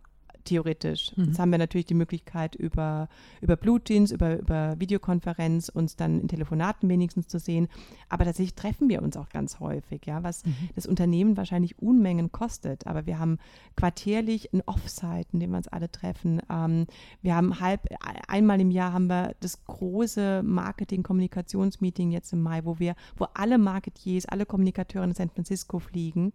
theoretisch. 0.50 1.16
Mhm. 1.16 1.26
Jetzt 1.26 1.40
haben 1.40 1.52
wir 1.52 1.60
natürlich 1.60 1.86
die 1.86 1.94
Möglichkeit, 1.94 2.56
über, 2.56 3.08
über 3.42 3.56
Bluetooth, 3.56 4.12
über, 4.12 4.40
über 4.40 4.80
Videokonferenz 4.80 5.70
uns 5.70 5.96
dann 5.96 6.20
in 6.20 6.28
Telefonaten 6.28 6.90
wenigstens 6.90 7.28
zu 7.28 7.40
sehen. 7.40 7.68
Aber 8.10 8.26
tatsächlich 8.26 8.56
treffen 8.56 8.90
wir 8.90 9.04
uns 9.04 9.16
auch 9.16 9.30
ganz 9.30 9.60
häufig, 9.60 10.06
ja, 10.06 10.24
was 10.24 10.46
mhm. 10.46 10.56
das 10.76 10.88
Unternehmen 10.88 11.38
wahrscheinlich 11.38 11.80
Unmengen 11.80 12.32
kostet. 12.32 12.88
Aber 12.88 13.06
wir 13.06 13.20
haben 13.20 13.38
quartärlich 13.76 14.52
ein 14.54 14.62
Offsite, 14.66 15.28
in 15.34 15.40
dem 15.40 15.52
wir 15.52 15.58
uns 15.58 15.68
alle 15.68 15.92
treffen. 15.92 16.42
Ähm, 16.50 16.88
wir 17.22 17.36
haben 17.36 17.60
halb, 17.60 17.88
einmal 18.28 18.60
im 18.60 18.72
Jahr 18.72 18.94
haben 18.94 19.08
wir 19.08 19.36
das 19.40 19.64
große 19.66 20.42
Marketing-Kommunikationsmeeting 20.44 22.12
jetzt 22.12 22.34
im 22.34 22.42
Mai, 22.42 22.66
wo 22.66 22.80
wir, 22.80 22.96
wo 23.18 23.28
alle 23.36 23.60
Marketiers, 23.60 24.26
alle 24.26 24.48
Kommunikateure 24.48 25.04
in 25.04 25.14
San 25.14 25.30
Francisco 25.30 25.78
fliegen 25.80 26.34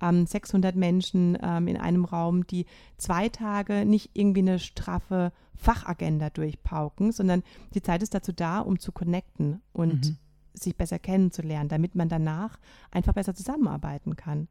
ähm, 0.00 0.26
600 0.26 0.76
Menschen 0.76 1.38
ähm, 1.42 1.68
in 1.68 1.76
einem 1.76 2.04
Raum, 2.04 2.46
die 2.46 2.66
zwei 2.96 3.28
Tage 3.28 3.84
nicht 3.84 4.10
irgendwie 4.14 4.40
eine 4.40 4.58
straffe 4.58 5.32
Fachagenda 5.56 6.30
durchpauken, 6.30 7.12
sondern 7.12 7.42
die 7.74 7.82
Zeit 7.82 8.02
ist 8.02 8.14
dazu 8.14 8.32
da, 8.32 8.60
um 8.60 8.78
zu 8.78 8.92
connecten 8.92 9.60
und 9.72 10.06
mhm. 10.06 10.16
sich 10.54 10.76
besser 10.76 10.98
kennenzulernen, 10.98 11.68
damit 11.68 11.94
man 11.94 12.08
danach 12.08 12.58
einfach 12.90 13.12
besser 13.12 13.34
zusammenarbeiten 13.34 14.16
kann. 14.16 14.48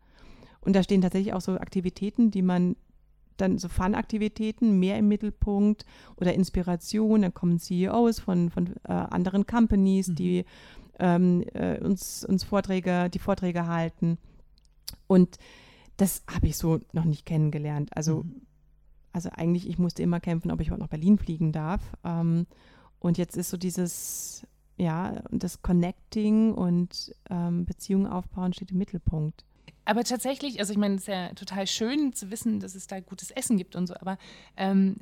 Und 0.61 0.75
da 0.75 0.83
stehen 0.83 1.01
tatsächlich 1.01 1.33
auch 1.33 1.41
so 1.41 1.57
Aktivitäten, 1.57 2.31
die 2.31 2.43
man 2.43 2.75
dann 3.37 3.57
so 3.57 3.67
Fun-Aktivitäten 3.67 4.79
mehr 4.79 4.97
im 4.97 5.07
Mittelpunkt 5.07 5.85
oder 6.15 6.33
Inspiration. 6.33 7.23
Dann 7.23 7.33
kommen 7.33 7.59
CEOs 7.59 8.19
von, 8.19 8.49
von 8.49 8.75
äh, 8.87 8.91
anderen 8.91 9.45
Companies, 9.45 10.09
mhm. 10.09 10.15
die 10.15 10.45
ähm, 10.99 11.43
äh, 11.53 11.79
uns, 11.79 12.23
uns 12.23 12.43
Vorträge, 12.43 13.09
die 13.09 13.19
Vorträge 13.19 13.67
halten. 13.67 14.17
Und 15.11 15.39
das 15.97 16.23
habe 16.33 16.47
ich 16.47 16.55
so 16.55 16.79
noch 16.93 17.03
nicht 17.03 17.25
kennengelernt. 17.25 17.89
Also, 17.97 18.23
mhm. 18.23 18.43
also 19.11 19.29
eigentlich, 19.29 19.67
ich 19.67 19.77
musste 19.77 20.01
immer 20.03 20.21
kämpfen, 20.21 20.51
ob 20.51 20.61
ich 20.61 20.71
heute 20.71 20.79
nach 20.79 20.87
Berlin 20.87 21.17
fliegen 21.17 21.51
darf. 21.51 21.81
Ähm, 22.05 22.47
und 22.99 23.17
jetzt 23.17 23.35
ist 23.35 23.49
so 23.49 23.57
dieses, 23.57 24.47
ja, 24.77 25.21
das 25.29 25.61
Connecting 25.61 26.53
und 26.53 27.13
ähm, 27.29 27.65
Beziehungen 27.65 28.07
aufbauen 28.07 28.53
steht 28.53 28.71
im 28.71 28.77
Mittelpunkt. 28.77 29.43
Aber 29.83 30.05
tatsächlich, 30.05 30.61
also 30.61 30.71
ich 30.71 30.79
meine, 30.79 30.95
es 30.95 31.01
ist 31.01 31.07
ja 31.07 31.33
total 31.33 31.67
schön 31.67 32.13
zu 32.13 32.31
wissen, 32.31 32.61
dass 32.61 32.73
es 32.73 32.87
da 32.87 33.01
gutes 33.01 33.31
Essen 33.31 33.57
gibt 33.57 33.75
und 33.75 33.87
so, 33.87 33.95
aber 33.95 34.17
ähm, 34.55 34.95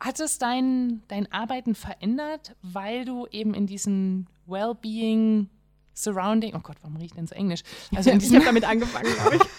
hat 0.00 0.20
es 0.20 0.38
dein, 0.38 1.02
dein 1.08 1.30
Arbeiten 1.32 1.74
verändert, 1.74 2.56
weil 2.62 3.04
du 3.04 3.26
eben 3.26 3.52
in 3.52 3.66
diesen 3.66 4.26
Wellbeing 4.46 5.50
Surrounding, 5.94 6.54
oh 6.54 6.60
Gott, 6.60 6.76
warum 6.82 6.96
riecht 6.96 7.16
denn 7.16 7.26
so 7.26 7.34
Englisch? 7.34 7.62
Also 7.94 8.10
in 8.10 8.18
ich 8.20 8.34
habe 8.34 8.44
damit 8.44 8.64
angefangen, 8.64 9.12
glaube 9.14 9.36
ich. 9.36 9.42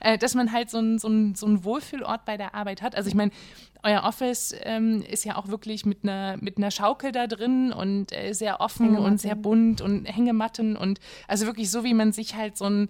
Äh, 0.00 0.18
dass 0.18 0.34
man 0.34 0.52
halt 0.52 0.70
so 0.70 0.78
einen 0.78 0.98
so 1.00 1.08
so 1.34 1.46
ein 1.46 1.64
Wohlfühlort 1.64 2.24
bei 2.24 2.36
der 2.36 2.54
Arbeit 2.54 2.82
hat. 2.82 2.94
Also 2.94 3.08
ich 3.08 3.16
meine, 3.16 3.32
euer 3.82 4.04
Office 4.04 4.54
ähm, 4.62 5.02
ist 5.02 5.24
ja 5.24 5.36
auch 5.36 5.48
wirklich 5.48 5.84
mit 5.84 6.04
einer 6.04 6.36
mit 6.40 6.58
einer 6.58 6.70
Schaukel 6.70 7.10
da 7.10 7.26
drin 7.26 7.72
und 7.72 8.12
äh, 8.12 8.32
sehr 8.32 8.60
offen 8.60 8.96
und 8.96 9.20
sehr 9.20 9.34
bunt 9.34 9.80
und 9.80 10.04
Hängematten 10.04 10.76
und 10.76 11.00
also 11.26 11.46
wirklich 11.46 11.70
so, 11.70 11.82
wie 11.82 11.94
man 11.94 12.12
sich 12.12 12.36
halt 12.36 12.56
so 12.56 12.66
ein 12.66 12.88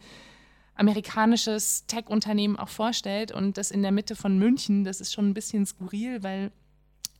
amerikanisches 0.75 1.87
Tech-Unternehmen 1.87 2.59
auch 2.59 2.69
vorstellt 2.69 3.33
und 3.33 3.57
das 3.57 3.71
in 3.71 3.83
der 3.83 3.93
Mitte 3.93 4.15
von 4.15 4.39
München, 4.39 4.85
das 4.85 5.01
ist 5.01 5.13
schon 5.13 5.31
ein 5.31 5.35
bisschen 5.35 5.65
skurril, 5.65 6.23
weil 6.23 6.53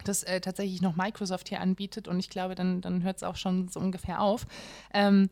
das 0.09 0.23
äh, 0.23 0.41
tatsächlich 0.41 0.83
noch 0.83 0.97
Microsoft 0.97 1.49
hier 1.49 1.61
anbietet 1.61 2.09
und 2.09 2.19
ich 2.19 2.31
glaube, 2.31 2.55
dann, 2.55 2.81
dann 2.81 3.03
hört 3.03 3.17
es 3.17 3.23
auch 3.23 3.37
schon 3.37 3.69
so 3.69 3.81
ungefähr 3.81 4.21
auf. 4.21 4.47
Ähm, 4.93 5.31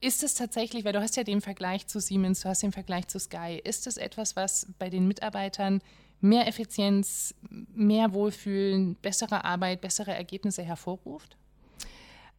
ist 0.00 0.24
es 0.24 0.34
tatsächlich, 0.34 0.84
weil 0.84 0.92
du 0.92 1.00
hast 1.00 1.16
ja 1.16 1.22
den 1.22 1.40
Vergleich 1.40 1.86
zu 1.86 2.00
Siemens, 2.00 2.40
du 2.40 2.48
hast 2.48 2.62
den 2.62 2.72
Vergleich 2.72 3.06
zu 3.06 3.20
Sky, 3.20 3.60
ist 3.62 3.86
es 3.86 3.96
etwas, 3.96 4.34
was 4.34 4.66
bei 4.78 4.90
den 4.90 5.06
Mitarbeitern 5.06 5.80
mehr 6.20 6.48
Effizienz, 6.48 7.34
mehr 7.74 8.12
Wohlfühlen, 8.12 8.96
bessere 8.96 9.44
Arbeit, 9.44 9.80
bessere 9.80 10.12
Ergebnisse 10.12 10.62
hervorruft? 10.62 11.36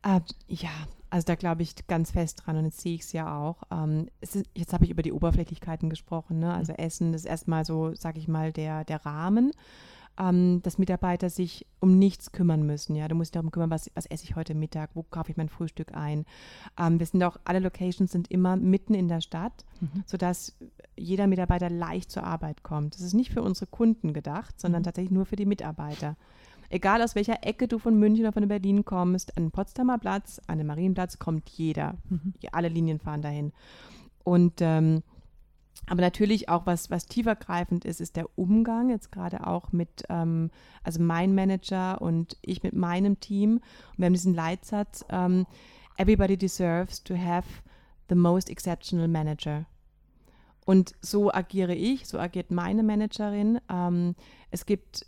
Äh, 0.03 0.19
ja, 0.47 0.71
also 1.09 1.25
da 1.25 1.35
glaube 1.35 1.61
ich 1.61 1.87
ganz 1.87 2.11
fest 2.11 2.43
dran 2.45 2.57
und 2.57 2.65
jetzt 2.65 2.81
sehe 2.81 2.95
ich 2.95 3.01
es 3.01 3.13
ja 3.13 3.37
auch. 3.37 3.63
Ähm, 3.71 4.09
ist, 4.19 4.39
jetzt 4.55 4.73
habe 4.73 4.85
ich 4.85 4.91
über 4.91 5.01
die 5.01 5.13
Oberflächlichkeiten 5.13 5.89
gesprochen. 5.89 6.39
Ne? 6.39 6.53
Also 6.53 6.73
mhm. 6.73 6.79
Essen 6.79 7.13
ist 7.13 7.25
erstmal 7.25 7.65
so, 7.65 7.93
sage 7.95 8.19
ich 8.19 8.27
mal, 8.27 8.51
der, 8.51 8.83
der 8.83 9.05
Rahmen 9.05 9.51
ähm, 10.19 10.61
dass 10.61 10.77
Mitarbeiter 10.77 11.29
sich 11.29 11.65
um 11.79 11.97
nichts 11.97 12.31
kümmern 12.31 12.65
müssen. 12.65 12.95
Ja, 12.95 13.07
du 13.07 13.15
musst 13.15 13.29
dich 13.29 13.39
darum 13.39 13.51
kümmern, 13.51 13.69
was, 13.69 13.89
was 13.95 14.05
esse 14.05 14.25
ich 14.25 14.35
heute 14.35 14.53
Mittag, 14.53 14.91
wo 14.93 15.03
kaufe 15.03 15.31
ich 15.31 15.37
mein 15.37 15.49
Frühstück 15.49 15.95
ein. 15.95 16.25
Ähm, 16.79 16.99
wir 16.99 17.05
sind 17.05 17.23
auch, 17.23 17.37
alle 17.45 17.59
Locations 17.59 18.11
sind 18.11 18.29
immer 18.29 18.55
mitten 18.55 18.93
in 18.93 19.07
der 19.07 19.21
Stadt, 19.21 19.65
mhm. 19.81 20.03
sodass 20.05 20.55
jeder 20.95 21.27
Mitarbeiter 21.27 21.69
leicht 21.69 22.11
zur 22.11 22.23
Arbeit 22.23 22.63
kommt. 22.63 22.95
Das 22.95 23.01
ist 23.01 23.13
nicht 23.13 23.31
für 23.31 23.41
unsere 23.41 23.67
Kunden 23.67 24.13
gedacht, 24.13 24.59
sondern 24.59 24.81
mhm. 24.81 24.85
tatsächlich 24.85 25.11
nur 25.11 25.25
für 25.25 25.35
die 25.35 25.45
Mitarbeiter. 25.45 26.15
Egal 26.69 27.01
aus 27.01 27.15
welcher 27.15 27.45
Ecke 27.45 27.67
du 27.67 27.77
von 27.77 27.99
München 27.99 28.25
oder 28.25 28.33
von 28.33 28.47
Berlin 28.47 28.83
kommst, 28.83 29.37
an 29.37 29.43
den 29.43 29.51
Potsdamer 29.51 29.99
Platz, 29.99 30.41
an 30.47 30.57
den 30.57 30.67
Marienplatz 30.67 31.19
kommt 31.19 31.49
jeder. 31.49 31.95
Mhm. 32.09 32.33
Alle 32.51 32.69
Linien 32.69 32.99
fahren 32.99 33.21
dahin. 33.21 33.51
Und 34.23 34.53
ähm, 34.61 35.03
aber 35.87 36.01
natürlich 36.01 36.49
auch 36.49 36.65
was, 36.65 36.89
was 36.89 37.07
tiefergreifend 37.07 37.83
ist, 37.83 37.99
ist 37.99 38.15
der 38.15 38.27
Umgang 38.37 38.89
jetzt 38.89 39.11
gerade 39.11 39.45
auch 39.45 39.71
mit, 39.71 40.03
ähm, 40.09 40.49
also 40.83 41.01
mein 41.01 41.35
Manager 41.35 42.01
und 42.01 42.37
ich 42.41 42.63
mit 42.63 42.73
meinem 42.73 43.19
Team. 43.19 43.55
Und 43.55 43.97
wir 43.97 44.05
haben 44.05 44.13
diesen 44.13 44.33
Leitsatz, 44.33 45.03
ähm, 45.09 45.45
everybody 45.97 46.37
deserves 46.37 47.03
to 47.03 47.15
have 47.17 47.47
the 48.09 48.15
most 48.15 48.49
exceptional 48.49 49.07
manager. 49.07 49.65
Und 50.65 50.93
so 51.01 51.31
agiere 51.33 51.75
ich, 51.75 52.07
so 52.07 52.17
agiert 52.17 52.49
meine 52.49 52.83
Managerin. 52.83 53.59
Ähm, 53.69 54.15
es 54.51 54.65
gibt 54.65 55.05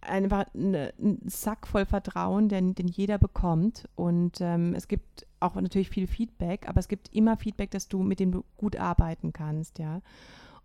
einfach 0.00 0.46
einen 0.54 1.20
Sack 1.26 1.66
voll 1.66 1.86
Vertrauen, 1.86 2.48
den, 2.48 2.74
den 2.74 2.88
jeder 2.88 3.18
bekommt. 3.18 3.88
Und 3.96 4.40
ähm, 4.40 4.74
es 4.74 4.88
gibt 4.88 5.26
auch 5.40 5.54
natürlich 5.54 5.90
viel 5.90 6.06
Feedback, 6.06 6.68
aber 6.68 6.80
es 6.80 6.88
gibt 6.88 7.14
immer 7.14 7.36
Feedback, 7.36 7.70
dass 7.70 7.88
du, 7.88 8.02
mit 8.02 8.20
dem 8.20 8.32
du 8.32 8.44
gut 8.56 8.76
arbeiten 8.76 9.32
kannst, 9.32 9.78
ja. 9.78 10.00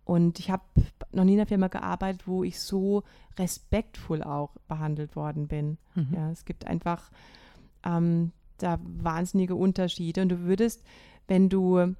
Und 0.04 0.38
ich 0.38 0.50
habe 0.50 0.62
noch 1.12 1.24
nie 1.24 1.32
in 1.32 1.40
einer 1.40 1.46
Firma 1.46 1.68
gearbeitet, 1.68 2.28
wo 2.28 2.44
ich 2.44 2.60
so 2.60 3.04
respektvoll 3.38 4.22
auch 4.22 4.50
behandelt 4.68 5.16
worden 5.16 5.48
bin. 5.48 5.78
Mhm. 5.94 6.08
Ja, 6.14 6.30
es 6.30 6.44
gibt 6.44 6.66
einfach 6.66 7.10
ähm, 7.84 8.32
da 8.58 8.78
wahnsinnige 8.82 9.54
Unterschiede. 9.54 10.20
Und 10.20 10.28
du 10.28 10.40
würdest, 10.40 10.84
wenn 11.26 11.48
du, 11.48 11.94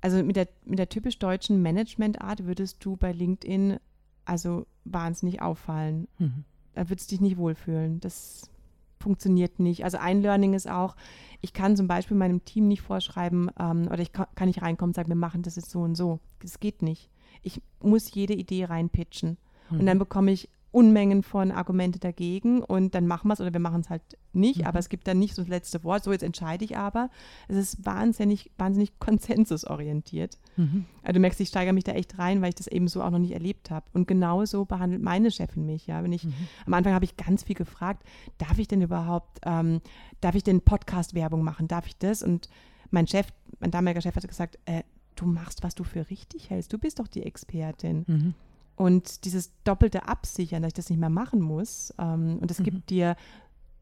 also 0.00 0.22
mit 0.22 0.36
der, 0.36 0.46
mit 0.64 0.78
der 0.78 0.88
typisch 0.88 1.18
deutschen 1.18 1.60
Managementart 1.60 2.44
würdest 2.46 2.84
du 2.84 2.96
bei 2.96 3.10
LinkedIn 3.10 3.78
also 4.24 4.66
wahnsinnig 4.84 5.42
auffallen. 5.42 6.08
Mhm. 6.18 6.44
Da 6.74 6.88
würdest 6.88 7.10
du 7.10 7.14
dich 7.14 7.20
nicht 7.20 7.36
wohlfühlen. 7.36 8.00
Das 8.00 8.50
funktioniert 8.98 9.58
nicht. 9.58 9.84
Also 9.84 9.98
ein 9.98 10.22
Learning 10.22 10.54
ist 10.54 10.70
auch, 10.70 10.96
ich 11.40 11.52
kann 11.52 11.76
zum 11.76 11.88
Beispiel 11.88 12.16
meinem 12.16 12.44
Team 12.44 12.68
nicht 12.68 12.82
vorschreiben 12.82 13.50
ähm, 13.58 13.88
oder 13.88 13.98
ich 13.98 14.12
kann, 14.12 14.26
kann 14.34 14.48
nicht 14.48 14.62
reinkommen 14.62 14.90
und 14.90 14.94
sagen, 14.94 15.08
wir 15.08 15.16
machen 15.16 15.42
das 15.42 15.56
jetzt 15.56 15.70
so 15.70 15.80
und 15.80 15.96
so. 15.96 16.20
Das 16.40 16.60
geht 16.60 16.82
nicht. 16.82 17.10
Ich 17.42 17.60
muss 17.80 18.14
jede 18.14 18.34
Idee 18.34 18.64
reinpitchen. 18.64 19.36
Mhm. 19.70 19.80
Und 19.80 19.86
dann 19.86 19.98
bekomme 19.98 20.30
ich 20.30 20.48
Unmengen 20.72 21.22
von 21.22 21.52
Argumente 21.52 21.98
dagegen 21.98 22.62
und 22.62 22.94
dann 22.94 23.06
machen 23.06 23.28
wir 23.28 23.34
es 23.34 23.40
oder 23.40 23.52
wir 23.52 23.60
machen 23.60 23.82
es 23.82 23.90
halt 23.90 24.02
nicht, 24.32 24.60
mhm. 24.60 24.66
aber 24.66 24.78
es 24.78 24.88
gibt 24.88 25.06
dann 25.06 25.18
nicht 25.18 25.34
so 25.34 25.42
das 25.42 25.48
letzte 25.48 25.84
Wort, 25.84 26.02
so 26.02 26.12
jetzt 26.12 26.22
entscheide 26.22 26.64
ich 26.64 26.78
aber. 26.78 27.10
Es 27.46 27.56
ist 27.56 27.84
wahnsinnig, 27.84 28.50
wahnsinnig 28.56 28.92
konsensusorientiert. 28.98 30.38
Mhm. 30.56 30.86
Also 31.02 31.12
du 31.12 31.20
merkst, 31.20 31.40
ich 31.40 31.48
steigere 31.48 31.74
mich 31.74 31.84
da 31.84 31.92
echt 31.92 32.18
rein, 32.18 32.40
weil 32.40 32.48
ich 32.48 32.54
das 32.54 32.68
eben 32.68 32.88
so 32.88 33.02
auch 33.02 33.10
noch 33.10 33.18
nicht 33.18 33.32
erlebt 33.32 33.70
habe. 33.70 33.84
Und 33.92 34.08
genauso 34.08 34.64
behandelt 34.64 35.02
meine 35.02 35.30
Chefin 35.30 35.66
mich, 35.66 35.86
ja. 35.86 36.02
Wenn 36.02 36.12
ich, 36.12 36.24
mhm. 36.24 36.32
am 36.64 36.74
Anfang 36.74 36.94
habe 36.94 37.04
ich 37.04 37.18
ganz 37.18 37.42
viel 37.42 37.56
gefragt, 37.56 38.04
darf 38.38 38.58
ich 38.58 38.66
denn 38.66 38.80
überhaupt, 38.80 39.40
ähm, 39.44 39.82
darf 40.22 40.34
ich 40.34 40.42
denn 40.42 40.62
Podcast-Werbung 40.62 41.42
machen, 41.42 41.68
darf 41.68 41.86
ich 41.86 41.98
das? 41.98 42.22
Und 42.22 42.48
mein 42.90 43.06
Chef, 43.06 43.26
mein 43.60 43.70
damaliger 43.70 44.00
Chef 44.00 44.16
hat 44.16 44.26
gesagt, 44.26 44.58
äh, 44.64 44.82
du 45.16 45.26
machst, 45.26 45.62
was 45.62 45.74
du 45.74 45.84
für 45.84 46.08
richtig 46.08 46.48
hältst, 46.48 46.72
du 46.72 46.78
bist 46.78 46.98
doch 46.98 47.08
die 47.08 47.24
Expertin. 47.24 48.34
Und 48.82 49.24
dieses 49.26 49.52
doppelte 49.62 50.08
Absichern, 50.08 50.62
dass 50.62 50.70
ich 50.70 50.74
das 50.74 50.90
nicht 50.90 50.98
mehr 50.98 51.08
machen 51.08 51.40
muss, 51.40 51.94
ähm, 52.00 52.38
und 52.40 52.50
das 52.50 52.58
mhm. 52.58 52.64
gibt 52.64 52.90
dir, 52.90 53.14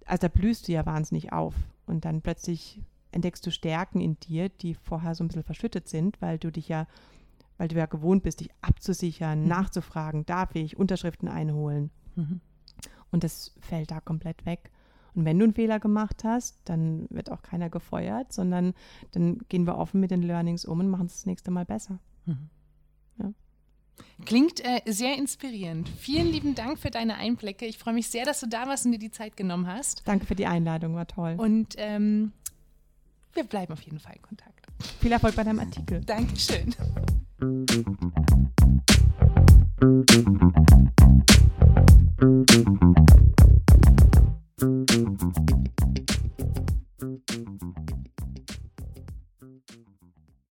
also 0.05 0.21
da 0.21 0.29
blühst 0.29 0.69
du 0.69 0.73
ja 0.73 0.85
wahnsinnig 0.85 1.33
auf. 1.33 1.55
Und 1.87 2.05
dann 2.05 2.21
plötzlich 2.21 2.83
entdeckst 3.11 3.47
du 3.47 3.51
Stärken 3.51 4.03
in 4.03 4.21
dir, 4.21 4.51
die 4.51 4.75
vorher 4.75 5.15
so 5.15 5.25
ein 5.25 5.29
bisschen 5.29 5.43
verschüttet 5.43 5.89
sind, 5.89 6.21
weil 6.21 6.37
du 6.37 6.53
dich 6.53 6.69
ja, 6.69 6.87
weil 7.57 7.69
du 7.69 7.77
ja 7.77 7.87
gewohnt 7.87 8.25
bist, 8.25 8.41
dich 8.41 8.51
abzusichern, 8.61 9.41
mhm. 9.41 9.49
nachzufragen, 9.49 10.27
darf 10.27 10.55
ich 10.55 10.77
Unterschriften 10.77 11.29
einholen. 11.29 11.89
Mhm. 12.17 12.43
Und 13.11 13.25
das 13.25 13.55
fällt 13.59 13.93
da 13.93 14.01
komplett 14.01 14.45
weg. 14.45 14.71
Und 15.15 15.25
wenn 15.25 15.39
du 15.39 15.45
einen 15.45 15.55
Fehler 15.55 15.81
gemacht 15.81 16.25
hast, 16.25 16.59
dann 16.67 17.07
wird 17.09 17.33
auch 17.33 17.41
keiner 17.41 17.71
gefeuert, 17.71 18.35
sondern 18.35 18.75
dann 19.13 19.39
gehen 19.49 19.67
wir 19.67 19.79
offen 19.79 19.99
mit 19.99 20.11
den 20.11 20.23
Learnings 20.23 20.67
um 20.67 20.81
und 20.81 20.91
machen 20.91 21.07
es 21.07 21.15
das 21.15 21.27
nächste 21.27 21.51
Mal 21.51 21.65
besser. 21.65 22.01
Mhm. 22.27 22.51
Klingt 24.25 24.65
äh, 24.65 24.81
sehr 24.87 25.17
inspirierend. 25.17 25.89
Vielen 25.99 26.29
lieben 26.31 26.55
Dank 26.55 26.79
für 26.79 26.91
deine 26.91 27.17
Einblicke. 27.17 27.67
Ich 27.67 27.79
freue 27.79 27.95
mich 27.95 28.09
sehr, 28.09 28.25
dass 28.25 28.41
du 28.41 28.47
da 28.47 28.67
warst 28.67 28.87
und 28.87 28.93
dir 28.93 28.99
die 28.99 29.11
Zeit 29.11 29.37
genommen 29.37 29.67
hast. 29.67 30.03
Danke 30.07 30.27
für 30.27 30.35
die 30.35 30.47
Einladung, 30.47 30.95
war 30.95 31.07
toll. 31.07 31.35
Und 31.39 31.75
ähm, 31.79 32.33
wir 33.33 33.45
bleiben 33.45 33.73
auf 33.73 33.83
jeden 33.83 33.99
Fall 33.99 34.15
in 34.17 34.23
Kontakt. 34.23 34.67
Viel 35.01 35.13
Erfolg 35.13 35.37
bei 35.37 35.45
deinem 35.45 35.61
Artikel. 35.61 36.01
Dankeschön. 36.05 36.75
Thank 47.01 47.31
you. 47.31 47.50